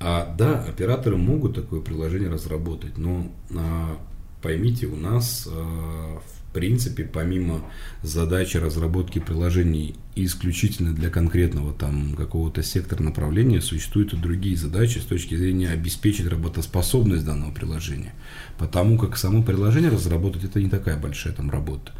А 0.00 0.34
да, 0.36 0.62
операторы 0.64 1.16
могут 1.16 1.54
такое 1.54 1.80
приложение 1.80 2.28
разработать, 2.28 2.96
но 2.98 3.30
а, 3.56 3.98
поймите, 4.42 4.86
у 4.86 4.96
нас 4.96 5.48
а, 5.50 6.20
в 6.20 6.37
принципе, 6.52 7.04
помимо 7.04 7.64
задачи 8.02 8.56
разработки 8.56 9.18
приложений 9.18 9.96
исключительно 10.16 10.92
для 10.92 11.10
конкретного 11.10 11.72
там 11.72 12.14
какого-то 12.14 12.62
сектора 12.62 13.02
направления, 13.02 13.60
существуют 13.60 14.12
и 14.12 14.16
другие 14.16 14.56
задачи 14.56 14.98
с 14.98 15.04
точки 15.04 15.36
зрения 15.36 15.70
обеспечить 15.70 16.26
работоспособность 16.26 17.24
данного 17.24 17.52
приложения. 17.52 18.14
Потому 18.58 18.98
как 18.98 19.16
само 19.16 19.42
приложение 19.42 19.90
разработать 19.90 20.44
это 20.44 20.60
не 20.60 20.68
такая 20.68 20.98
большая 20.98 21.32
там 21.32 21.50
работа. 21.50 21.92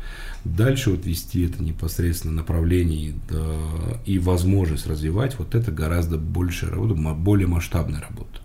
Дальше 0.44 0.90
вот 0.90 1.06
вести 1.06 1.44
это 1.44 1.62
непосредственно 1.62 2.34
направление 2.34 3.14
да, 3.30 3.56
и 4.06 4.18
возможность 4.18 4.86
развивать, 4.86 5.38
вот 5.38 5.54
это 5.54 5.70
гораздо 5.70 6.18
большая 6.18 6.70
работа, 6.70 6.94
более 6.94 7.46
масштабная 7.46 8.00
работа 8.00 8.40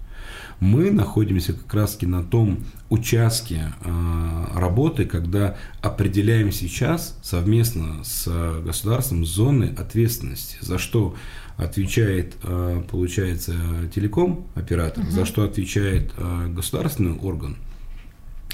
мы 0.63 0.91
находимся 0.91 1.51
как 1.51 1.73
раз 1.73 2.01
на 2.01 2.23
том 2.23 2.63
участке 2.89 3.73
э, 3.81 4.45
работы, 4.55 5.03
когда 5.03 5.57
определяем 5.81 6.53
сейчас 6.53 7.19
совместно 7.21 8.01
с 8.05 8.61
государством 8.63 9.25
зоны 9.25 9.75
ответственности, 9.77 10.57
за 10.61 10.77
что 10.77 11.15
отвечает, 11.57 12.35
э, 12.43 12.81
получается, 12.89 13.53
телеком 13.93 14.47
оператор, 14.55 15.03
угу. 15.03 15.11
за 15.11 15.25
что 15.25 15.43
отвечает 15.43 16.13
э, 16.17 16.47
государственный 16.47 17.17
орган, 17.19 17.57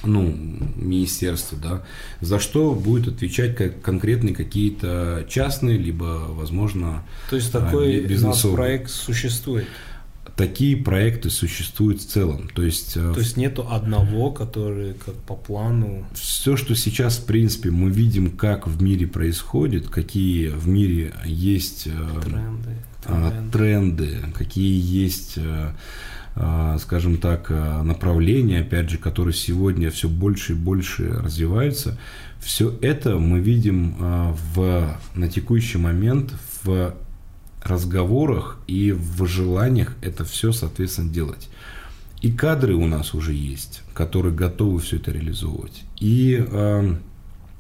ну, 0.04 0.36
министерство, 0.76 1.58
да, 1.62 1.84
за 2.22 2.40
что 2.40 2.74
будет 2.74 3.08
отвечать 3.08 3.56
как 3.56 3.82
конкретные 3.84 4.34
какие-то 4.34 5.28
частные, 5.30 5.78
либо, 5.78 6.26
возможно, 6.30 7.04
То 7.30 7.36
есть 7.36 7.52
такой 7.52 8.02
бизнесовый 8.02 8.56
проект 8.56 8.90
существует? 8.90 9.68
Такие 10.40 10.78
проекты 10.78 11.30
существуют 11.30 12.02
в 12.02 12.08
целом. 12.08 12.50
То 12.56 12.64
есть, 12.64 12.96
э, 12.96 13.12
То 13.14 13.20
есть 13.20 13.36
нету 13.36 13.68
одного, 13.70 14.32
который 14.32 14.94
как 14.94 15.16
по 15.16 15.36
плану. 15.36 16.06
Все, 16.14 16.56
что 16.56 16.76
сейчас, 16.76 17.18
в 17.18 17.26
принципе, 17.26 17.72
мы 17.72 17.90
видим, 17.90 18.32
как 18.32 18.66
в 18.66 18.82
мире 18.82 19.06
происходит, 19.06 19.90
какие 19.90 20.48
в 20.48 20.66
мире 20.66 21.14
есть 21.26 21.88
э, 21.88 22.22
тренды, 22.22 22.70
а, 23.04 23.32
тренды, 23.52 24.08
тренды 24.08 24.32
какие 24.34 24.82
есть 24.82 25.34
э, 25.36 25.74
скажем 26.80 27.18
так, 27.18 27.50
направления, 27.50 28.62
опять 28.62 28.90
же, 28.90 28.98
которые 28.98 29.34
сегодня 29.34 29.92
все 29.92 30.08
больше 30.08 30.54
и 30.54 30.56
больше 30.56 31.10
развиваются, 31.10 31.98
все 32.40 32.74
это 32.82 33.18
мы 33.18 33.40
видим 33.42 33.98
в, 34.56 34.98
на 35.16 35.28
текущий 35.28 35.80
момент 35.80 36.32
в 36.64 36.96
разговорах 37.64 38.60
и 38.68 38.92
в 38.92 39.26
желаниях 39.26 39.96
это 40.02 40.24
все, 40.24 40.52
соответственно, 40.52 41.12
делать. 41.12 41.50
И 42.22 42.32
кадры 42.32 42.76
у 42.76 42.86
нас 42.86 43.14
уже 43.14 43.34
есть, 43.34 43.82
которые 43.94 44.34
готовы 44.34 44.80
все 44.80 44.98
это 44.98 45.12
реализовывать. 45.12 45.84
И 46.00 46.46
э, 46.46 46.96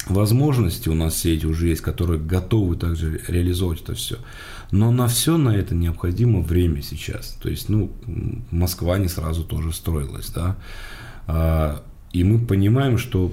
возможности 0.08 0.89
у 0.89 0.95
нас 0.95 1.14
все 1.14 1.36
эти 1.36 1.45
уже 1.45 1.68
есть, 1.68 1.82
которые 1.82 2.20
готовы 2.20 2.76
также 2.76 3.22
реализовывать 3.28 3.82
это 3.82 3.93
все. 3.93 4.18
Но 4.72 4.91
на 4.91 5.08
все 5.08 5.38
на 5.38 5.56
это 5.56 5.76
необходимо 5.76 6.41
время 6.41 6.82
сейчас. 6.82 7.38
То 7.41 7.50
есть, 7.50 7.70
ну, 7.70 7.91
Москва 8.52 8.97
не 8.97 9.08
сразу 9.08 9.43
тоже 9.43 9.72
строилась, 9.72 10.30
да. 10.30 10.58
Э, 11.28 11.78
и 12.12 12.24
мы 12.26 12.39
понимаем, 12.39 12.97
что 12.97 13.32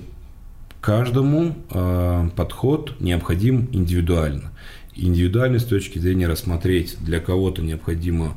каждому 0.81 1.57
э, 1.71 2.31
подход 2.37 3.01
необходим 3.01 3.69
индивидуально 3.73 4.53
индивидуально 4.97 5.59
с 5.59 5.65
точки 5.65 5.99
зрения 5.99 6.27
рассмотреть, 6.27 6.97
для 7.01 7.21
кого-то 7.21 7.63
необходимо 7.63 8.37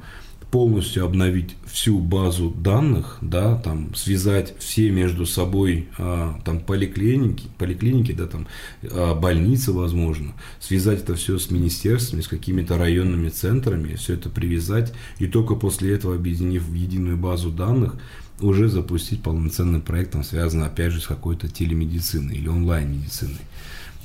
полностью 0.51 1.05
обновить 1.05 1.55
всю 1.68 1.99
базу 1.99 2.49
данных, 2.49 3.20
да, 3.22 3.55
там 3.57 3.93
связать 3.93 4.55
все 4.57 4.89
между 4.89 5.26
собой, 5.26 5.89
а, 5.97 6.39
там 6.43 6.60
поликлиники, 6.60 7.45
поликлиники, 7.57 8.14
да, 8.14 8.26
там 8.26 8.47
а, 8.84 9.14
больницы, 9.14 9.72
возможно, 9.72 10.34
связать 10.60 11.03
это 11.03 11.16
все 11.16 11.38
с 11.38 11.51
министерствами, 11.51 12.22
с 12.22 12.28
какими-то 12.28 12.78
районными 12.78 13.30
центрами, 13.30 13.95
все 13.95 14.16
это 14.16 14.30
привязать 14.30 14.91
и 15.20 15.28
только 15.28 15.55
после 15.55 15.93
этого 15.93 16.16
объединив 16.16 16.64
в 16.64 16.74
единую 16.74 17.18
базу 17.18 17.51
данных 17.51 17.95
уже 18.41 18.70
запустить 18.70 19.22
полноценный 19.22 19.82
проект, 19.82 20.14
там, 20.14 20.24
связанный 20.24 20.68
опять 20.68 20.93
же 20.93 21.01
с 21.01 21.07
какой-то 21.07 21.47
телемедициной 21.47 22.38
или 22.38 22.47
онлайн-медициной. 22.47 23.41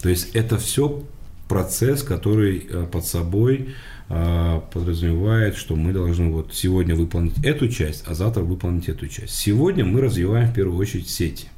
То 0.03 0.09
есть 0.09 0.35
это 0.35 0.59
все 0.59 1.05
процесс, 1.49 2.03
который 2.03 2.67
э, 2.69 2.87
под 2.91 3.05
собой 3.05 3.75
э, 4.09 4.61
подразумевает, 4.73 5.57
что 5.57 5.77
мы 5.77 5.93
должны 5.93 6.31
вот 6.31 6.55
сегодня 6.55 6.95
выполнить 6.95 7.39
эту 7.45 7.69
часть, 7.69 8.05
а 8.07 8.15
завтра 8.15 8.43
выполнить 8.43 8.89
эту 8.89 9.09
часть. 9.09 9.35
Сегодня 9.35 9.85
мы 9.85 10.01
развиваем 10.01 10.51
в 10.51 10.55
первую 10.55 10.79
очередь 10.79 11.09
сети. 11.09 11.49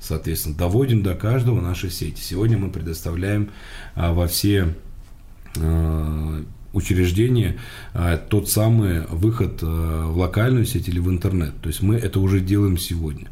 Соответственно, 0.00 0.56
доводим 0.56 1.02
до 1.02 1.14
каждого 1.14 1.60
наши 1.60 1.90
сети. 1.90 2.20
Сегодня 2.20 2.58
мы 2.58 2.70
предоставляем 2.70 3.50
э, 3.94 4.12
во 4.12 4.26
все 4.26 4.74
учреждения 6.72 7.58
тот 8.28 8.48
самый 8.48 9.04
выход 9.08 9.62
в 9.62 10.16
локальную 10.16 10.64
сеть 10.64 10.86
или 10.86 11.00
в 11.00 11.10
интернет. 11.10 11.60
То 11.60 11.66
есть 11.66 11.82
мы 11.82 11.96
это 11.96 12.20
уже 12.20 12.38
делаем 12.38 12.78
сегодня. 12.78 13.26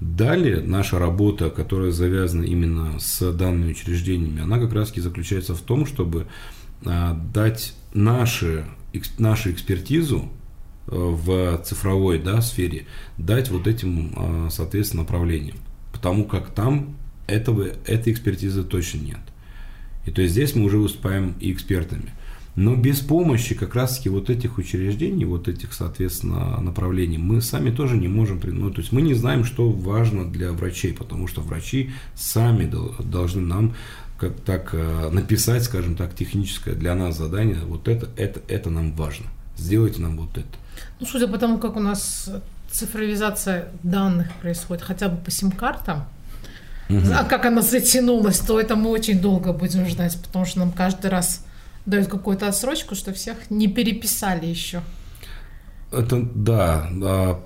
Далее 0.00 0.62
наша 0.62 0.98
работа, 0.98 1.50
которая 1.50 1.90
завязана 1.90 2.44
именно 2.44 2.98
с 2.98 3.32
данными 3.32 3.72
учреждениями, 3.72 4.40
она 4.40 4.58
как 4.58 4.72
раз 4.72 4.96
и 4.96 5.00
заключается 5.00 5.54
в 5.54 5.60
том, 5.60 5.84
чтобы 5.84 6.26
а, 6.86 7.12
дать 7.34 7.74
наши, 7.92 8.64
нашу 9.18 9.52
экспертизу 9.52 10.30
э, 10.86 10.90
в 10.92 11.62
цифровой 11.64 12.18
да, 12.18 12.40
сфере, 12.40 12.86
дать 13.18 13.50
вот 13.50 13.66
этим, 13.66 14.12
а, 14.16 14.48
соответственно, 14.50 15.02
направлениям. 15.02 15.56
Потому 15.92 16.24
как 16.24 16.50
там 16.50 16.96
этого, 17.26 17.66
этой 17.86 18.12
экспертизы 18.14 18.64
точно 18.64 18.98
нет. 18.98 19.20
И 20.06 20.10
то 20.10 20.22
есть 20.22 20.32
здесь 20.32 20.54
мы 20.54 20.64
уже 20.64 20.78
выступаем 20.78 21.34
и 21.40 21.52
экспертами. 21.52 22.14
Но 22.60 22.76
без 22.76 23.00
помощи 23.00 23.54
как 23.54 23.74
раз-таки 23.74 24.10
вот 24.10 24.28
этих 24.28 24.58
учреждений, 24.58 25.24
вот 25.24 25.48
этих, 25.48 25.72
соответственно, 25.72 26.60
направлений, 26.60 27.16
мы 27.16 27.40
сами 27.40 27.70
тоже 27.70 27.96
не 27.96 28.06
можем, 28.06 28.38
ну, 28.44 28.70
то 28.70 28.82
есть 28.82 28.92
мы 28.92 29.00
не 29.00 29.14
знаем, 29.14 29.44
что 29.44 29.70
важно 29.70 30.30
для 30.30 30.52
врачей, 30.52 30.92
потому 30.92 31.26
что 31.26 31.40
врачи 31.40 31.90
сами 32.14 32.70
должны 33.02 33.40
нам 33.40 33.74
как 34.18 34.38
так 34.40 34.74
э, 34.74 35.08
написать, 35.10 35.64
скажем 35.64 35.96
так, 35.96 36.14
техническое 36.14 36.74
для 36.74 36.94
нас 36.94 37.16
задание, 37.16 37.60
вот 37.64 37.88
это, 37.88 38.10
это, 38.18 38.42
это 38.46 38.68
нам 38.68 38.92
важно. 38.92 39.24
Сделайте 39.56 40.02
нам 40.02 40.18
вот 40.18 40.36
это. 40.36 40.58
Ну, 41.00 41.06
судя 41.06 41.28
по 41.28 41.38
тому, 41.38 41.56
как 41.56 41.76
у 41.76 41.80
нас 41.80 42.28
цифровизация 42.70 43.70
данных 43.82 44.30
происходит, 44.42 44.84
хотя 44.84 45.08
бы 45.08 45.16
по 45.16 45.30
сим-картам, 45.30 46.04
угу. 46.90 47.06
а 47.14 47.24
как 47.24 47.46
она 47.46 47.62
затянулась, 47.62 48.38
то 48.40 48.60
это 48.60 48.76
мы 48.76 48.90
очень 48.90 49.18
долго 49.18 49.54
будем 49.54 49.88
ждать, 49.88 50.20
потому 50.22 50.44
что 50.44 50.58
нам 50.58 50.72
каждый 50.72 51.10
раз 51.10 51.42
дают 51.86 52.08
какую-то 52.08 52.48
отсрочку, 52.48 52.94
что 52.94 53.12
всех 53.12 53.50
не 53.50 53.68
переписали 53.68 54.46
еще. 54.46 54.82
Это 55.92 56.22
да, 56.34 56.88
да 56.92 57.40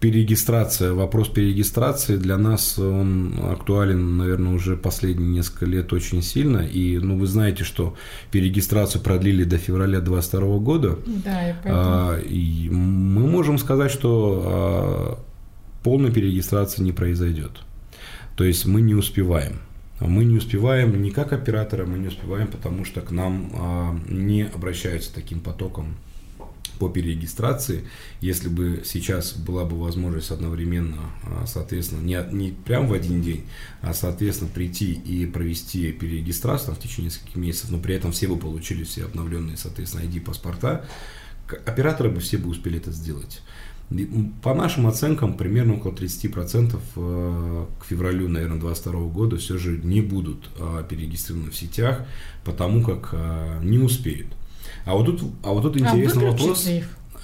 перерегистрация, 0.00 0.92
вопрос 0.92 1.28
перерегистрации 1.28 2.16
для 2.16 2.36
нас, 2.36 2.78
он 2.78 3.34
актуален, 3.50 4.16
наверное, 4.16 4.52
уже 4.52 4.76
последние 4.76 5.28
несколько 5.28 5.66
лет 5.66 5.92
очень 5.92 6.22
сильно. 6.22 6.58
И, 6.58 6.98
ну, 6.98 7.18
вы 7.18 7.26
знаете, 7.26 7.64
что 7.64 7.96
перерегистрацию 8.30 9.02
продлили 9.02 9.44
до 9.44 9.58
февраля 9.58 10.00
2022 10.00 10.58
года. 10.58 10.98
Да, 11.06 11.50
и 11.50 11.54
поэтому... 11.62 11.74
А, 11.74 12.18
и 12.20 12.68
мы 12.70 13.26
можем 13.26 13.58
сказать, 13.58 13.90
что 13.90 14.42
а, 14.44 15.18
полной 15.82 16.12
перерегистрации 16.12 16.82
не 16.82 16.92
произойдет. 16.92 17.52
То 18.36 18.44
есть 18.44 18.66
мы 18.66 18.80
не 18.80 18.94
успеваем. 18.94 19.60
Мы 20.00 20.24
не 20.24 20.36
успеваем 20.36 21.00
не 21.02 21.10
как 21.10 21.32
операторы, 21.32 21.84
мы 21.86 21.98
не 21.98 22.08
успеваем, 22.08 22.48
потому 22.48 22.84
что 22.84 23.00
к 23.00 23.10
нам 23.10 23.50
а, 23.54 24.00
не 24.08 24.42
обращаются 24.42 25.12
таким 25.12 25.40
потоком 25.40 25.96
по 26.78 26.88
перерегистрации, 26.88 27.84
если 28.20 28.48
бы 28.48 28.82
сейчас 28.84 29.32
была 29.32 29.64
бы 29.64 29.78
возможность 29.80 30.30
одновременно, 30.30 31.10
а, 31.24 31.46
соответственно, 31.46 32.02
не, 32.02 32.24
не 32.30 32.50
прям 32.52 32.86
в 32.86 32.92
один 32.92 33.22
день, 33.22 33.44
а, 33.82 33.92
соответственно, 33.92 34.50
прийти 34.52 34.92
и 34.92 35.26
провести 35.26 35.90
перерегистрацию 35.92 36.74
в 36.74 36.78
течение 36.78 37.06
нескольких 37.06 37.36
месяцев, 37.36 37.70
но 37.70 37.78
при 37.78 37.94
этом 37.94 38.12
все 38.12 38.28
бы 38.28 38.36
получили 38.36 38.84
все 38.84 39.04
обновленные, 39.04 39.56
соответственно, 39.56 40.02
ID-паспорта, 40.02 40.84
операторы 41.66 42.10
бы 42.10 42.20
все 42.20 42.38
бы 42.38 42.50
успели 42.50 42.78
это 42.78 42.92
сделать. 42.92 43.40
По 44.42 44.54
нашим 44.54 44.86
оценкам, 44.86 45.34
примерно 45.34 45.74
около 45.74 45.92
30% 45.92 46.78
э, 46.96 47.66
к 47.80 47.84
февралю, 47.86 48.28
наверное, 48.28 48.60
2022 48.60 49.00
года 49.08 49.36
все 49.38 49.56
же 49.56 49.78
не 49.78 50.02
будут 50.02 50.50
а, 50.58 50.82
перерегистрированы 50.82 51.50
в 51.50 51.56
сетях, 51.56 52.02
потому 52.44 52.82
как 52.82 53.14
не 53.62 53.78
успеют. 53.78 54.28
А 54.84 54.94
вот 54.94 55.06
тут, 55.06 55.22
а 55.42 55.52
вот 55.52 55.62
тут 55.62 55.76
а 55.76 55.78
интересный 55.80 56.30
вопрос. 56.30 56.68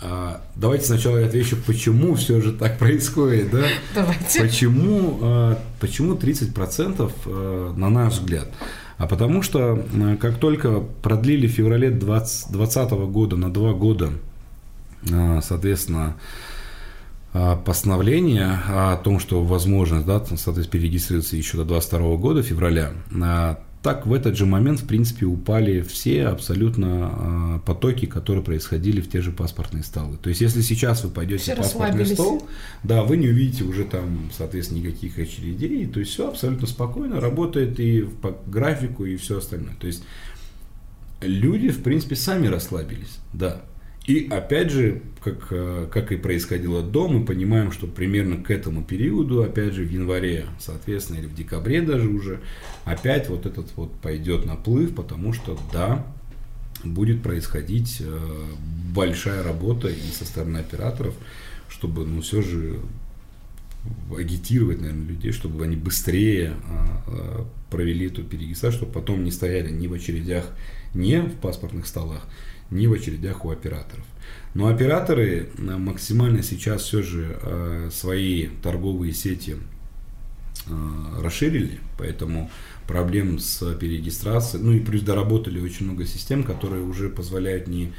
А, 0.00 0.42
давайте 0.56 0.86
сначала 0.86 1.18
я 1.18 1.26
отвечу, 1.26 1.56
почему 1.66 2.14
все 2.14 2.40
же 2.40 2.52
так 2.52 2.78
происходит, 2.78 3.50
да? 3.50 3.64
Давайте. 3.94 4.40
Почему, 4.40 5.56
почему 5.80 6.14
30% 6.14 7.12
а, 7.26 7.74
на 7.74 7.90
наш 7.90 8.14
взгляд? 8.14 8.48
А 8.96 9.06
потому 9.06 9.42
что 9.42 9.84
как 10.20 10.38
только 10.38 10.80
продлили 10.80 11.46
в 11.46 11.50
феврале 11.50 11.90
2020 11.90 12.90
года 12.90 13.36
на 13.36 13.52
два 13.52 13.72
года, 13.72 14.12
соответственно, 15.42 16.16
постановление 17.64 18.60
о 18.68 18.96
том, 18.96 19.18
что 19.18 19.42
возможность, 19.42 20.06
да, 20.06 20.24
соответственно, 20.24 20.66
перерегистрироваться 20.66 21.36
еще 21.36 21.58
до 21.58 21.64
2022 21.64 22.16
года, 22.16 22.42
февраля, 22.42 22.92
так 23.84 24.06
в 24.06 24.14
этот 24.14 24.34
же 24.34 24.46
момент, 24.46 24.80
в 24.80 24.86
принципе, 24.86 25.26
упали 25.26 25.82
все 25.82 26.28
абсолютно 26.28 27.58
э, 27.58 27.66
потоки, 27.66 28.06
которые 28.06 28.42
происходили 28.42 29.02
в 29.02 29.10
те 29.10 29.20
же 29.20 29.30
паспортные 29.30 29.84
столы. 29.84 30.16
То 30.16 30.30
есть, 30.30 30.40
если 30.40 30.62
сейчас 30.62 31.04
вы 31.04 31.10
пойдете 31.10 31.42
все 31.42 31.54
в 31.54 31.58
паспортный 31.58 32.06
стол, 32.06 32.48
да, 32.82 33.02
вы 33.02 33.18
не 33.18 33.28
увидите 33.28 33.62
уже 33.62 33.84
там, 33.84 34.30
соответственно, 34.34 34.78
никаких 34.78 35.18
очередей, 35.18 35.86
то 35.86 36.00
есть 36.00 36.12
все 36.12 36.28
абсолютно 36.28 36.66
спокойно 36.66 37.20
работает 37.20 37.78
и 37.78 38.00
по 38.00 38.34
графику, 38.46 39.04
и 39.04 39.16
все 39.16 39.36
остальное. 39.36 39.74
То 39.78 39.86
есть, 39.86 40.02
люди, 41.20 41.68
в 41.68 41.82
принципе, 41.82 42.16
сами 42.16 42.46
расслабились, 42.46 43.18
да. 43.34 43.60
И 44.06 44.28
опять 44.28 44.70
же, 44.70 45.00
как, 45.22 45.46
э, 45.50 45.88
как 45.90 46.12
и 46.12 46.16
происходило 46.16 46.82
до, 46.82 47.08
мы 47.08 47.24
понимаем, 47.24 47.72
что 47.72 47.86
примерно 47.86 48.36
к 48.36 48.50
этому 48.50 48.84
периоду, 48.84 49.42
опять 49.42 49.72
же, 49.72 49.82
в 49.82 49.90
январе, 49.90 50.44
соответственно, 50.58 51.18
или 51.18 51.26
в 51.26 51.34
декабре 51.34 51.80
даже 51.80 52.08
уже, 52.08 52.40
опять 52.84 53.30
вот 53.30 53.46
этот 53.46 53.74
вот 53.76 53.92
пойдет 54.00 54.44
наплыв, 54.44 54.94
потому 54.94 55.32
что, 55.32 55.58
да, 55.72 56.06
будет 56.84 57.22
происходить 57.22 57.98
э, 58.00 58.18
большая 58.94 59.42
работа 59.42 59.88
и 59.88 60.10
со 60.12 60.26
стороны 60.26 60.58
операторов, 60.58 61.14
чтобы, 61.70 62.04
ну, 62.04 62.20
все 62.20 62.42
же 62.42 62.80
агитировать, 64.16 64.80
наверное, 64.80 65.06
людей, 65.08 65.32
чтобы 65.32 65.64
они 65.64 65.76
быстрее 65.76 66.54
э, 67.06 67.44
провели 67.70 68.06
эту 68.06 68.22
перерегистрацию, 68.22 68.80
чтобы 68.80 68.92
потом 68.92 69.24
не 69.24 69.30
стояли 69.30 69.70
ни 69.70 69.86
в 69.86 69.94
очередях, 69.94 70.50
не 70.94 71.20
в 71.20 71.34
паспортных 71.36 71.86
столах, 71.86 72.26
ни 72.70 72.86
в 72.86 72.92
очередях 72.92 73.44
у 73.44 73.50
операторов. 73.50 74.04
Но 74.54 74.68
операторы 74.68 75.48
э, 75.56 75.62
максимально 75.62 76.42
сейчас 76.42 76.82
все 76.82 77.02
же 77.02 77.38
э, 77.40 77.90
свои 77.92 78.48
торговые 78.62 79.12
сети 79.12 79.56
э, 80.66 81.20
расширили, 81.20 81.80
поэтому 81.98 82.50
проблем 82.86 83.38
с 83.38 83.74
перерегистрацией, 83.74 84.62
ну 84.62 84.72
и 84.72 84.80
плюс 84.80 85.02
доработали 85.02 85.60
очень 85.60 85.86
много 85.86 86.04
систем, 86.04 86.44
которые 86.44 86.82
уже 86.82 87.08
позволяют 87.08 87.66
не 87.66 87.92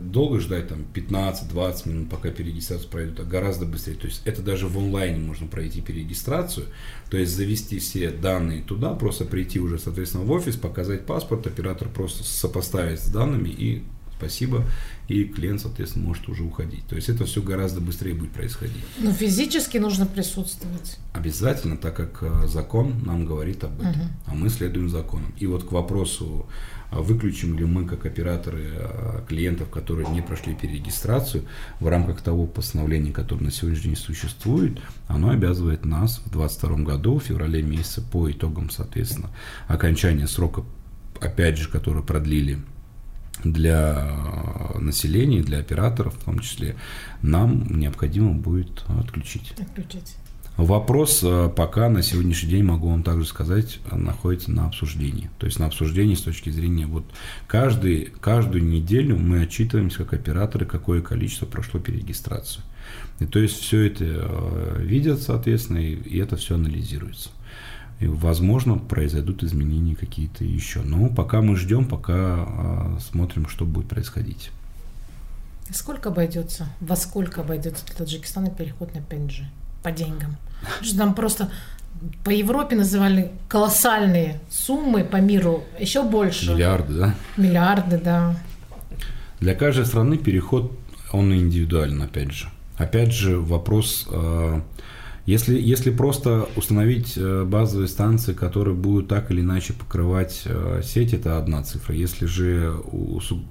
долго 0.00 0.40
ждать, 0.40 0.68
там 0.68 0.86
15-20 0.94 1.88
минут, 1.88 2.10
пока 2.10 2.30
перерегистрацию 2.30 2.88
пройдет, 2.88 3.20
а 3.20 3.24
гораздо 3.24 3.66
быстрее. 3.66 3.94
То 3.94 4.06
есть 4.06 4.22
это 4.24 4.42
даже 4.42 4.66
в 4.66 4.78
онлайне 4.78 5.18
можно 5.18 5.46
пройти 5.46 5.80
перерегистрацию, 5.80 6.66
то 7.10 7.16
есть 7.16 7.34
завести 7.34 7.78
все 7.78 8.10
данные 8.10 8.62
туда, 8.62 8.94
просто 8.94 9.24
прийти 9.24 9.60
уже, 9.60 9.78
соответственно, 9.78 10.24
в 10.24 10.30
офис, 10.30 10.56
показать 10.56 11.06
паспорт, 11.06 11.46
оператор 11.46 11.88
просто 11.88 12.24
сопоставить 12.24 13.00
с 13.00 13.08
данными 13.08 13.48
и 13.48 13.82
спасибо, 14.16 14.64
и 15.08 15.24
клиент, 15.24 15.60
соответственно, 15.60 16.06
может 16.06 16.28
уже 16.28 16.42
уходить. 16.42 16.86
То 16.86 16.96
есть 16.96 17.08
это 17.08 17.24
все 17.24 17.42
гораздо 17.42 17.80
быстрее 17.80 18.14
будет 18.14 18.32
происходить. 18.32 18.84
Но 18.98 19.12
физически 19.12 19.78
нужно 19.78 20.06
присутствовать. 20.06 20.98
Обязательно, 21.12 21.76
так 21.76 21.96
как 21.96 22.22
э, 22.22 22.46
закон 22.46 22.94
нам 23.04 23.26
говорит 23.26 23.64
об 23.64 23.80
этом, 23.80 23.90
угу. 23.90 24.08
а 24.26 24.34
мы 24.34 24.48
следуем 24.48 24.88
законам. 24.88 25.32
И 25.38 25.46
вот 25.46 25.64
к 25.64 25.72
вопросу 25.72 26.46
а 26.94 27.00
выключим 27.00 27.58
ли 27.58 27.64
мы 27.64 27.86
как 27.86 28.06
операторы 28.06 28.70
а, 28.76 29.24
клиентов, 29.28 29.68
которые 29.68 30.08
не 30.10 30.22
прошли 30.22 30.54
перерегистрацию 30.54 31.42
в 31.80 31.88
рамках 31.88 32.20
того 32.20 32.46
постановления, 32.46 33.10
которое 33.10 33.46
на 33.46 33.50
сегодняшний 33.50 33.94
день 33.94 33.96
существует, 33.96 34.78
оно 35.08 35.30
обязывает 35.30 35.84
нас 35.84 36.18
в 36.24 36.30
2022 36.30 36.76
году, 36.84 37.18
в 37.18 37.24
феврале 37.24 37.62
месяце, 37.62 38.00
по 38.00 38.30
итогам, 38.30 38.70
соответственно, 38.70 39.30
окончания 39.66 40.28
срока, 40.28 40.62
опять 41.20 41.58
же, 41.58 41.68
который 41.68 42.04
продлили 42.04 42.60
для 43.42 43.94
а, 43.96 44.78
населения, 44.78 45.42
для 45.42 45.58
операторов 45.58 46.14
в 46.14 46.24
том 46.24 46.38
числе, 46.38 46.76
нам 47.22 47.66
необходимо 47.78 48.32
будет 48.32 48.84
отключить. 48.88 49.54
Отключить. 49.58 50.16
Вопрос 50.56 51.20
э, 51.24 51.50
пока 51.54 51.88
на 51.88 52.00
сегодняшний 52.02 52.50
день, 52.50 52.62
могу 52.62 52.88
вам 52.88 53.02
также 53.02 53.26
сказать, 53.26 53.80
находится 53.90 54.52
на 54.52 54.66
обсуждении. 54.66 55.28
То 55.38 55.46
есть 55.46 55.58
на 55.58 55.66
обсуждении 55.66 56.14
с 56.14 56.20
точки 56.20 56.50
зрения 56.50 56.86
вот 56.86 57.04
каждый, 57.48 58.12
каждую 58.20 58.64
неделю 58.64 59.18
мы 59.18 59.42
отчитываемся 59.42 59.98
как 60.04 60.12
операторы, 60.12 60.64
какое 60.64 61.02
количество 61.02 61.46
прошло 61.46 61.80
перерегистрацию. 61.80 62.62
И 63.18 63.26
то 63.26 63.40
есть 63.40 63.58
все 63.60 63.80
это 63.80 64.04
э, 64.06 64.82
видят, 64.82 65.22
соответственно, 65.22 65.78
и 65.78 66.18
это 66.18 66.36
все 66.36 66.54
анализируется. 66.54 67.30
И, 68.04 68.06
возможно, 68.06 68.76
произойдут 68.76 69.42
изменения 69.42 69.96
какие-то 69.96 70.44
еще. 70.44 70.80
Но 70.82 71.08
пока 71.08 71.40
мы 71.40 71.56
ждем, 71.56 71.86
пока 71.86 72.46
э, 72.46 72.98
смотрим, 73.00 73.48
что 73.48 73.64
будет 73.64 73.88
происходить. 73.88 74.50
Сколько 75.70 76.10
обойдется, 76.10 76.68
во 76.80 76.96
сколько 76.96 77.40
обойдется 77.40 77.86
для 77.86 77.94
Таджикистана 77.94 78.50
переход 78.50 78.94
на 78.94 78.98
5G? 78.98 79.44
по 79.84 79.92
деньгам. 79.92 80.36
Что 80.80 80.98
там 80.98 81.14
просто 81.14 81.50
по 82.24 82.30
Европе 82.30 82.74
называли 82.74 83.30
колоссальные 83.48 84.40
суммы, 84.50 85.04
по 85.04 85.16
миру 85.16 85.62
еще 85.78 86.02
больше. 86.02 86.52
Миллиарды, 86.52 86.94
да? 86.94 87.14
Миллиарды, 87.36 87.98
да. 87.98 88.36
Для 89.40 89.54
каждой 89.54 89.84
страны 89.86 90.16
переход, 90.16 90.72
он 91.12 91.32
индивидуален, 91.32 92.02
опять 92.02 92.32
же. 92.32 92.48
Опять 92.76 93.12
же, 93.12 93.38
вопрос, 93.38 94.08
э, 94.10 94.60
если, 95.26 95.58
если 95.58 95.90
просто 95.90 96.48
установить 96.54 97.14
э, 97.16 97.44
базовые 97.44 97.88
станции, 97.88 98.34
которые 98.34 98.74
будут 98.74 99.08
так 99.08 99.30
или 99.30 99.40
иначе 99.40 99.72
покрывать 99.72 100.42
э, 100.44 100.82
сеть, 100.84 101.14
это 101.14 101.38
одна 101.38 101.62
цифра. 101.62 101.94
Если 101.94 102.26
же 102.26 102.74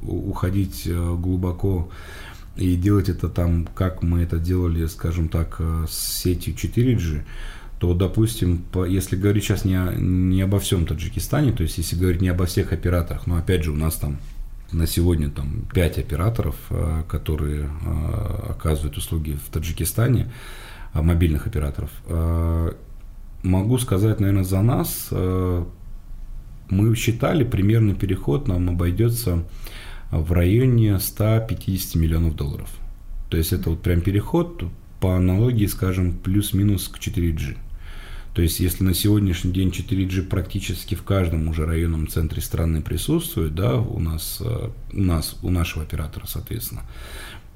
уходить 0.01 0.87
глубоко 0.87 1.89
и 2.55 2.75
делать 2.75 3.09
это 3.09 3.29
там, 3.29 3.67
как 3.73 4.03
мы 4.03 4.21
это 4.21 4.37
делали, 4.37 4.85
скажем 4.85 5.29
так, 5.29 5.55
э, 5.59 5.85
с 5.89 6.21
сетью 6.21 6.53
4G, 6.53 7.23
то, 7.79 7.93
допустим, 7.93 8.63
если 8.87 9.15
говорить 9.15 9.43
сейчас 9.43 9.65
не, 9.65 9.77
не 9.97 10.41
обо 10.41 10.59
всем 10.59 10.85
Таджикистане, 10.85 11.51
то 11.51 11.63
есть 11.63 11.77
если 11.77 11.95
говорить 11.97 12.21
не 12.21 12.29
обо 12.29 12.45
всех 12.45 12.71
операторах, 12.71 13.27
но 13.27 13.37
опять 13.37 13.63
же 13.63 13.71
у 13.71 13.75
нас 13.75 13.95
там 13.95 14.19
на 14.71 14.87
сегодня 14.87 15.29
там 15.29 15.65
5 15.73 15.97
операторов, 15.97 16.55
э, 16.69 17.03
которые 17.07 17.63
э, 17.63 18.51
оказывают 18.51 18.97
услуги 18.97 19.37
в 19.43 19.51
Таджикистане, 19.51 20.25
э, 20.25 20.62
мобильных 21.01 21.47
операторов. 21.47 21.89
Могу 23.43 23.77
сказать, 23.77 24.19
наверное, 24.19 24.43
за 24.43 24.61
нас. 24.61 25.09
Мы 26.69 26.95
считали, 26.95 27.43
примерный 27.43 27.95
переход 27.95 28.47
нам 28.47 28.69
обойдется 28.69 29.43
в 30.11 30.31
районе 30.31 30.99
150 30.99 31.95
миллионов 31.95 32.35
долларов. 32.35 32.69
То 33.29 33.37
есть 33.37 33.51
это 33.51 33.71
вот 33.71 33.81
прям 33.81 34.01
переход 34.01 34.63
по 34.99 35.17
аналогии, 35.17 35.65
скажем, 35.65 36.13
плюс-минус 36.13 36.87
к 36.87 36.99
4G. 36.99 37.57
То 38.33 38.41
есть, 38.41 38.59
если 38.59 38.83
на 38.83 38.93
сегодняшний 38.93 39.51
день 39.51 39.69
4G 39.69 40.23
практически 40.23 40.95
в 40.95 41.03
каждом 41.03 41.47
уже 41.47 41.65
районном 41.65 42.07
центре 42.07 42.41
страны 42.41 42.81
присутствует, 42.81 43.53
да, 43.53 43.75
у 43.77 43.99
нас, 43.99 44.39
э, 44.39 44.69
у 44.93 45.01
нас, 45.01 45.37
у 45.43 45.51
нашего 45.51 45.83
оператора, 45.83 46.25
соответственно, 46.25 46.81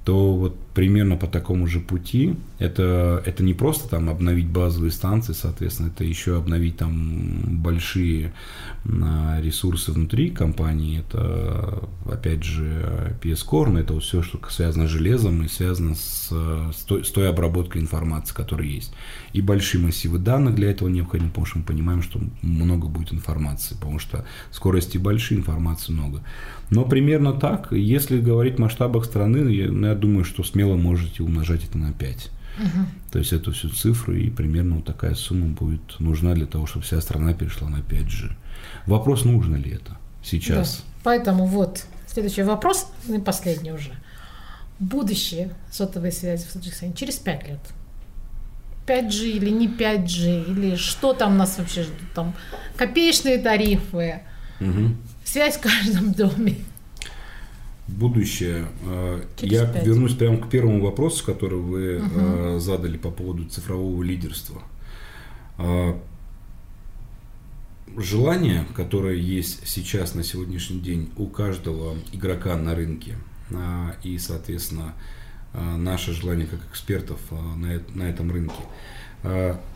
то 0.08 0.34
вот 0.34 0.55
примерно 0.74 1.18
по 1.18 1.28
такому 1.28 1.68
же 1.68 1.82
пути 1.82 2.38
это, 2.60 3.22
это 3.26 3.43
не 3.43 3.53
просто 3.53 3.89
там 3.89 4.10
обновить 4.10 4.47
базовые 4.47 4.91
станции, 4.91 5.34
соответственно, 5.34 5.88
это 5.88 6.05
еще 6.05 6.38
обновить 6.38 6.78
там 6.78 7.62
большие 7.62 8.32
а, 8.86 9.38
ресурсы 9.41 9.91
внутри 9.91 10.30
компании, 10.30 10.99
это 10.99 11.84
опять 12.10 12.41
же 12.41 13.18
PS 13.22 13.45
Core, 13.45 13.78
это 13.78 13.95
вот 13.95 14.03
все, 14.03 14.22
что 14.22 14.39
связано 14.49 14.88
с 14.88 14.91
железом 14.91 15.43
и 15.43 15.49
связано 15.49 15.93
с, 15.93 16.30
с, 16.30 16.84
той, 16.88 17.03
с 17.03 17.10
той 17.10 17.28
обработкой 17.28 17.82
информации, 17.82 18.34
которая 18.34 18.66
есть. 18.66 18.93
И 19.34 19.41
большие 19.41 19.82
массивы 19.82 20.20
данных 20.20 20.55
для 20.55 20.72
этого 20.72 20.88
необходимы, 20.88 21.32
потому 21.32 21.47
что 21.47 21.58
мы 21.58 21.66
понимаем, 21.66 22.01
что 22.01 22.22
много 22.41 22.88
будет 22.88 23.12
информации, 23.12 23.76
потому 23.76 23.99
что 23.99 24.26
скорости 24.51 24.97
большие, 24.97 25.39
информации 25.39 25.91
много. 25.91 26.24
Но 26.70 26.84
примерно 26.86 27.34
так, 27.34 27.72
если 27.72 28.20
говорить 28.20 28.55
в 28.55 28.59
масштабах 28.59 29.05
страны, 29.05 29.49
я, 29.49 29.65
я 29.65 29.95
думаю, 29.95 30.26
что 30.26 30.43
смело 30.43 30.76
можете 30.76 31.24
умножать 31.24 31.63
это 31.63 31.78
на 31.78 31.93
5. 31.93 32.32
Угу. 32.59 32.86
То 33.11 33.20
есть 33.20 33.34
эту 33.34 33.51
всю 33.53 33.70
цифру 33.70 34.13
и 34.13 34.30
примерно 34.30 34.76
вот 34.76 34.86
такая 34.86 35.15
сумма 35.15 35.47
будет 35.47 35.99
нужна 35.99 36.34
для 36.34 36.45
того, 36.45 36.65
чтобы 36.65 36.86
вся 36.86 36.99
страна 37.01 37.34
перешла 37.34 37.70
на 37.70 37.78
5G. 37.78 38.32
Вопрос, 38.86 39.26
нужно 39.26 39.55
ли 39.55 39.72
это 39.72 39.97
сейчас? 40.24 40.78
Да. 40.78 41.01
Поэтому 41.03 41.45
вот 41.45 41.86
следующий 42.07 42.43
вопрос, 42.43 42.91
и 43.07 43.20
последний 43.20 43.72
уже. 43.72 43.91
Будущее 44.80 45.51
сотовой 45.72 46.11
связи 46.11 46.45
в 46.45 46.53
Таджикистане 46.53 46.93
через 46.93 47.15
5 47.15 47.47
лет. 47.47 47.59
5G 48.88 49.32
или 49.32 49.49
не 49.49 49.68
5G, 49.68 50.51
или 50.51 50.76
что 50.76 51.13
там 51.13 51.38
нас 51.38 51.57
вообще 51.57 51.84
ждут? 51.84 52.11
Там 52.15 52.34
копеечные 52.76 53.38
тарифы, 53.38 54.22
угу. 54.59 54.95
Связь 55.38 55.58
в 55.58 55.62
каждом 55.62 56.14
доме. 56.14 56.56
Будущее. 57.88 58.68
Э, 58.84 59.22
Через 59.38 59.54
Я 59.54 59.66
5. 59.68 59.86
вернусь 59.86 60.16
прямо 60.16 60.38
к 60.38 60.50
первому 60.50 60.82
вопросу, 60.82 61.24
который 61.24 61.60
вы 61.60 61.98
угу. 62.00 62.60
задали 62.60 62.98
по 62.98 63.12
поводу 63.12 63.46
цифрового 63.46 64.02
лидерства. 64.02 64.64
Э, 65.60 65.94
желание, 67.96 68.66
которое 68.76 69.16
есть 69.16 69.68
сейчас 69.68 70.16
на 70.16 70.24
сегодняшний 70.24 70.80
день 70.80 71.10
у 71.18 71.28
каждого 71.28 71.96
игрока 72.12 72.56
на 72.58 72.76
рынке, 72.76 73.16
и, 74.04 74.18
соответственно, 74.20 74.94
наше 75.54 76.12
желание 76.14 76.46
как 76.48 76.60
экспертов 76.70 77.20
на 77.96 78.04
этом 78.04 78.30
рынке, 78.30 78.62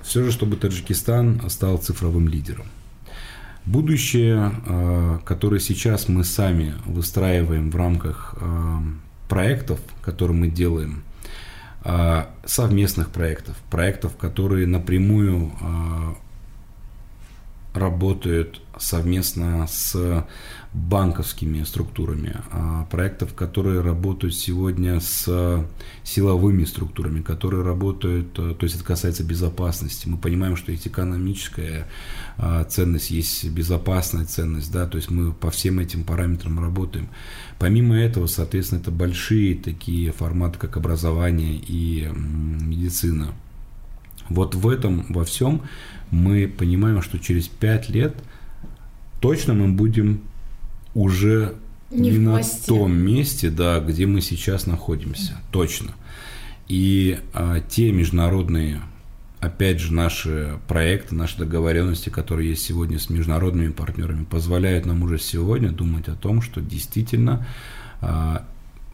все 0.03 0.24
же, 0.24 0.32
чтобы 0.32 0.57
Таджикистан 0.57 1.49
стал 1.49 1.78
цифровым 1.78 2.28
лидером. 2.28 2.66
Будущее, 3.66 4.51
э, 4.66 5.20
которое 5.24 5.59
сейчас 5.59 6.07
мы 6.07 6.24
сами 6.24 6.74
выстраиваем 6.86 7.70
в 7.70 7.76
рамках 7.76 8.34
э, 8.39 8.78
проектов, 9.30 9.80
которые 10.01 10.36
мы 10.36 10.47
делаем, 10.47 11.03
э, 11.84 12.26
совместных 12.43 13.12
проектов, 13.12 13.55
проектов, 13.70 14.18
которые 14.18 14.66
напрямую 14.66 15.51
работают 17.74 18.62
совместно 18.78 19.66
с 19.68 20.26
банковскими 20.74 21.63
структурами, 21.63 22.38
а 22.49 22.86
проектов, 22.86 23.34
которые 23.34 23.82
работают 23.82 24.34
сегодня 24.36 25.01
с 25.01 25.65
силовыми 26.03 26.63
структурами, 26.63 27.22
которые 27.22 27.63
работают, 27.63 28.39
э, 28.39 28.55
то 28.57 28.63
есть 28.63 28.76
это 28.76 28.86
касается 28.86 29.26
безопасности. 29.26 30.07
Мы 30.07 30.17
понимаем, 30.17 30.55
что 30.55 30.72
есть 30.72 30.88
экономическая 30.88 31.88
а, 32.38 32.63
ценность, 32.63 33.11
есть 33.11 33.49
безопасная 33.49 34.24
ценность, 34.24 34.72
да, 34.72 34.88
то 34.88 34.95
есть 34.95 35.11
мы 35.11 35.34
по 35.34 35.51
всем 35.51 35.80
этим 35.80 36.05
параметрам 36.05 36.57
работаем. 36.59 37.09
Помимо 37.59 37.97
этого, 37.97 38.28
соответственно, 38.28 38.80
это 38.80 38.91
большие 38.91 39.55
такие 39.55 40.13
форматы, 40.13 40.57
как 40.57 40.78
образование 40.78 41.55
и 41.55 42.09
медицина. 42.15 43.34
Вот 44.30 44.55
в 44.55 44.69
этом 44.69 45.05
во 45.09 45.26
всем 45.26 45.63
мы 46.11 46.47
понимаем, 46.47 47.01
что 47.01 47.19
через 47.19 47.49
пять 47.49 47.89
лет 47.89 48.15
точно 49.19 49.53
мы 49.53 49.67
будем 49.67 50.22
уже 50.93 51.55
не, 51.89 52.11
не 52.11 52.17
на 52.17 52.41
том 52.65 52.93
месте, 52.93 53.49
да, 53.49 53.79
где 53.79 54.05
мы 54.05 54.21
сейчас 54.21 54.65
находимся, 54.65 55.37
точно. 55.51 55.91
И 56.67 57.19
а, 57.33 57.59
те 57.59 57.91
международные, 57.91 58.81
опять 59.39 59.79
же, 59.79 59.93
наши 59.93 60.57
проекты, 60.67 61.15
наши 61.15 61.37
договоренности, 61.37 62.09
которые 62.09 62.51
есть 62.51 62.63
сегодня 62.63 62.97
с 62.97 63.09
международными 63.09 63.71
партнерами, 63.71 64.23
позволяют 64.23 64.85
нам 64.85 65.03
уже 65.03 65.19
сегодня 65.19 65.69
думать 65.69 66.07
о 66.07 66.15
том, 66.15 66.41
что 66.41 66.61
действительно 66.61 67.45
а, 67.99 68.45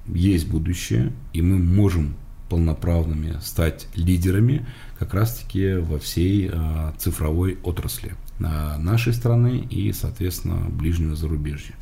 есть 0.07 0.47
будущее, 0.47 1.13
и 1.33 1.41
мы 1.41 1.57
можем 1.57 2.15
полноправными 2.49 3.37
стать 3.41 3.87
лидерами 3.95 4.65
как 4.97 5.13
раз-таки 5.13 5.73
во 5.75 5.99
всей 5.99 6.49
а, 6.51 6.93
цифровой 6.97 7.57
отрасли 7.63 8.13
а, 8.39 8.77
нашей 8.77 9.13
страны 9.13 9.67
и, 9.69 9.91
соответственно, 9.93 10.69
ближнего 10.69 11.15
зарубежья. 11.15 11.75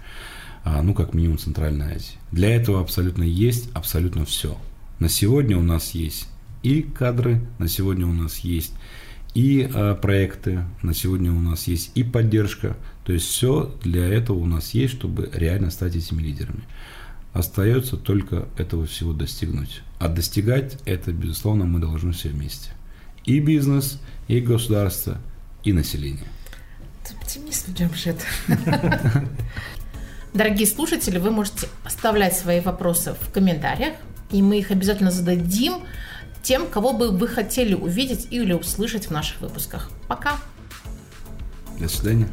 А, 0.66 0.82
ну, 0.82 0.96
как 0.96 1.14
минимум, 1.14 1.38
Центральной 1.38 1.94
Азии. 1.94 2.18
Для 2.32 2.56
этого 2.56 2.82
абсолютно 2.82 3.22
есть 3.22 3.70
абсолютно 3.74 4.26
все. 4.26 4.58
На 4.98 5.10
сегодня 5.10 5.58
у 5.58 5.62
нас 5.62 5.92
есть 5.92 6.28
и 6.64 6.82
кадры, 6.82 7.40
на 7.60 7.68
сегодня 7.68 8.08
у 8.08 8.12
нас 8.12 8.40
есть 8.40 8.74
и 9.36 9.70
э, 9.72 9.96
проекты, 10.02 10.64
на 10.82 10.96
сегодня 10.96 11.32
у 11.32 11.40
нас 11.40 11.68
есть 11.68 11.92
и 11.94 12.04
поддержка. 12.04 12.76
То 13.06 13.14
есть 13.14 13.28
все 13.28 13.76
для 13.84 14.08
этого 14.08 14.40
у 14.40 14.48
нас 14.48 14.74
есть, 14.74 14.96
чтобы 14.96 15.30
реально 15.34 15.70
стать 15.70 15.96
этими 15.96 16.24
лидерами. 16.24 16.64
Остается 17.32 17.96
только 17.96 18.48
этого 18.58 18.88
всего 18.88 19.14
достигнуть. 19.14 19.84
А 20.00 20.08
достигать 20.08 20.80
это, 20.86 21.12
безусловно, 21.12 21.66
мы 21.66 21.80
должны 21.80 22.12
все 22.14 22.30
вместе. 22.30 22.72
И 23.24 23.40
бизнес, 23.40 24.02
и 24.28 24.40
государство, 24.40 25.22
и 25.64 25.74
население. 25.74 26.26
Оптимист, 27.22 27.70
Джамшит. 27.78 28.18
Дорогие 30.36 30.68
слушатели, 30.68 31.18
вы 31.18 31.32
можете 31.32 31.70
оставлять 31.86 32.38
свои 32.38 32.60
вопросы 32.60 33.16
в 33.22 33.32
комментариях, 33.32 33.94
и 34.32 34.42
мы 34.42 34.58
их 34.60 34.70
обязательно 34.70 35.10
зададим 35.10 35.76
тем, 36.44 36.68
кого 36.68 36.92
бы 36.92 37.10
вы 37.10 37.30
хотели 37.30 37.74
увидеть 37.74 38.28
или 38.32 38.52
услышать 38.52 39.08
в 39.08 39.12
наших 39.12 39.40
выпусках. 39.40 39.90
Пока! 40.10 40.34
До 41.80 41.88
свидания. 41.88 42.28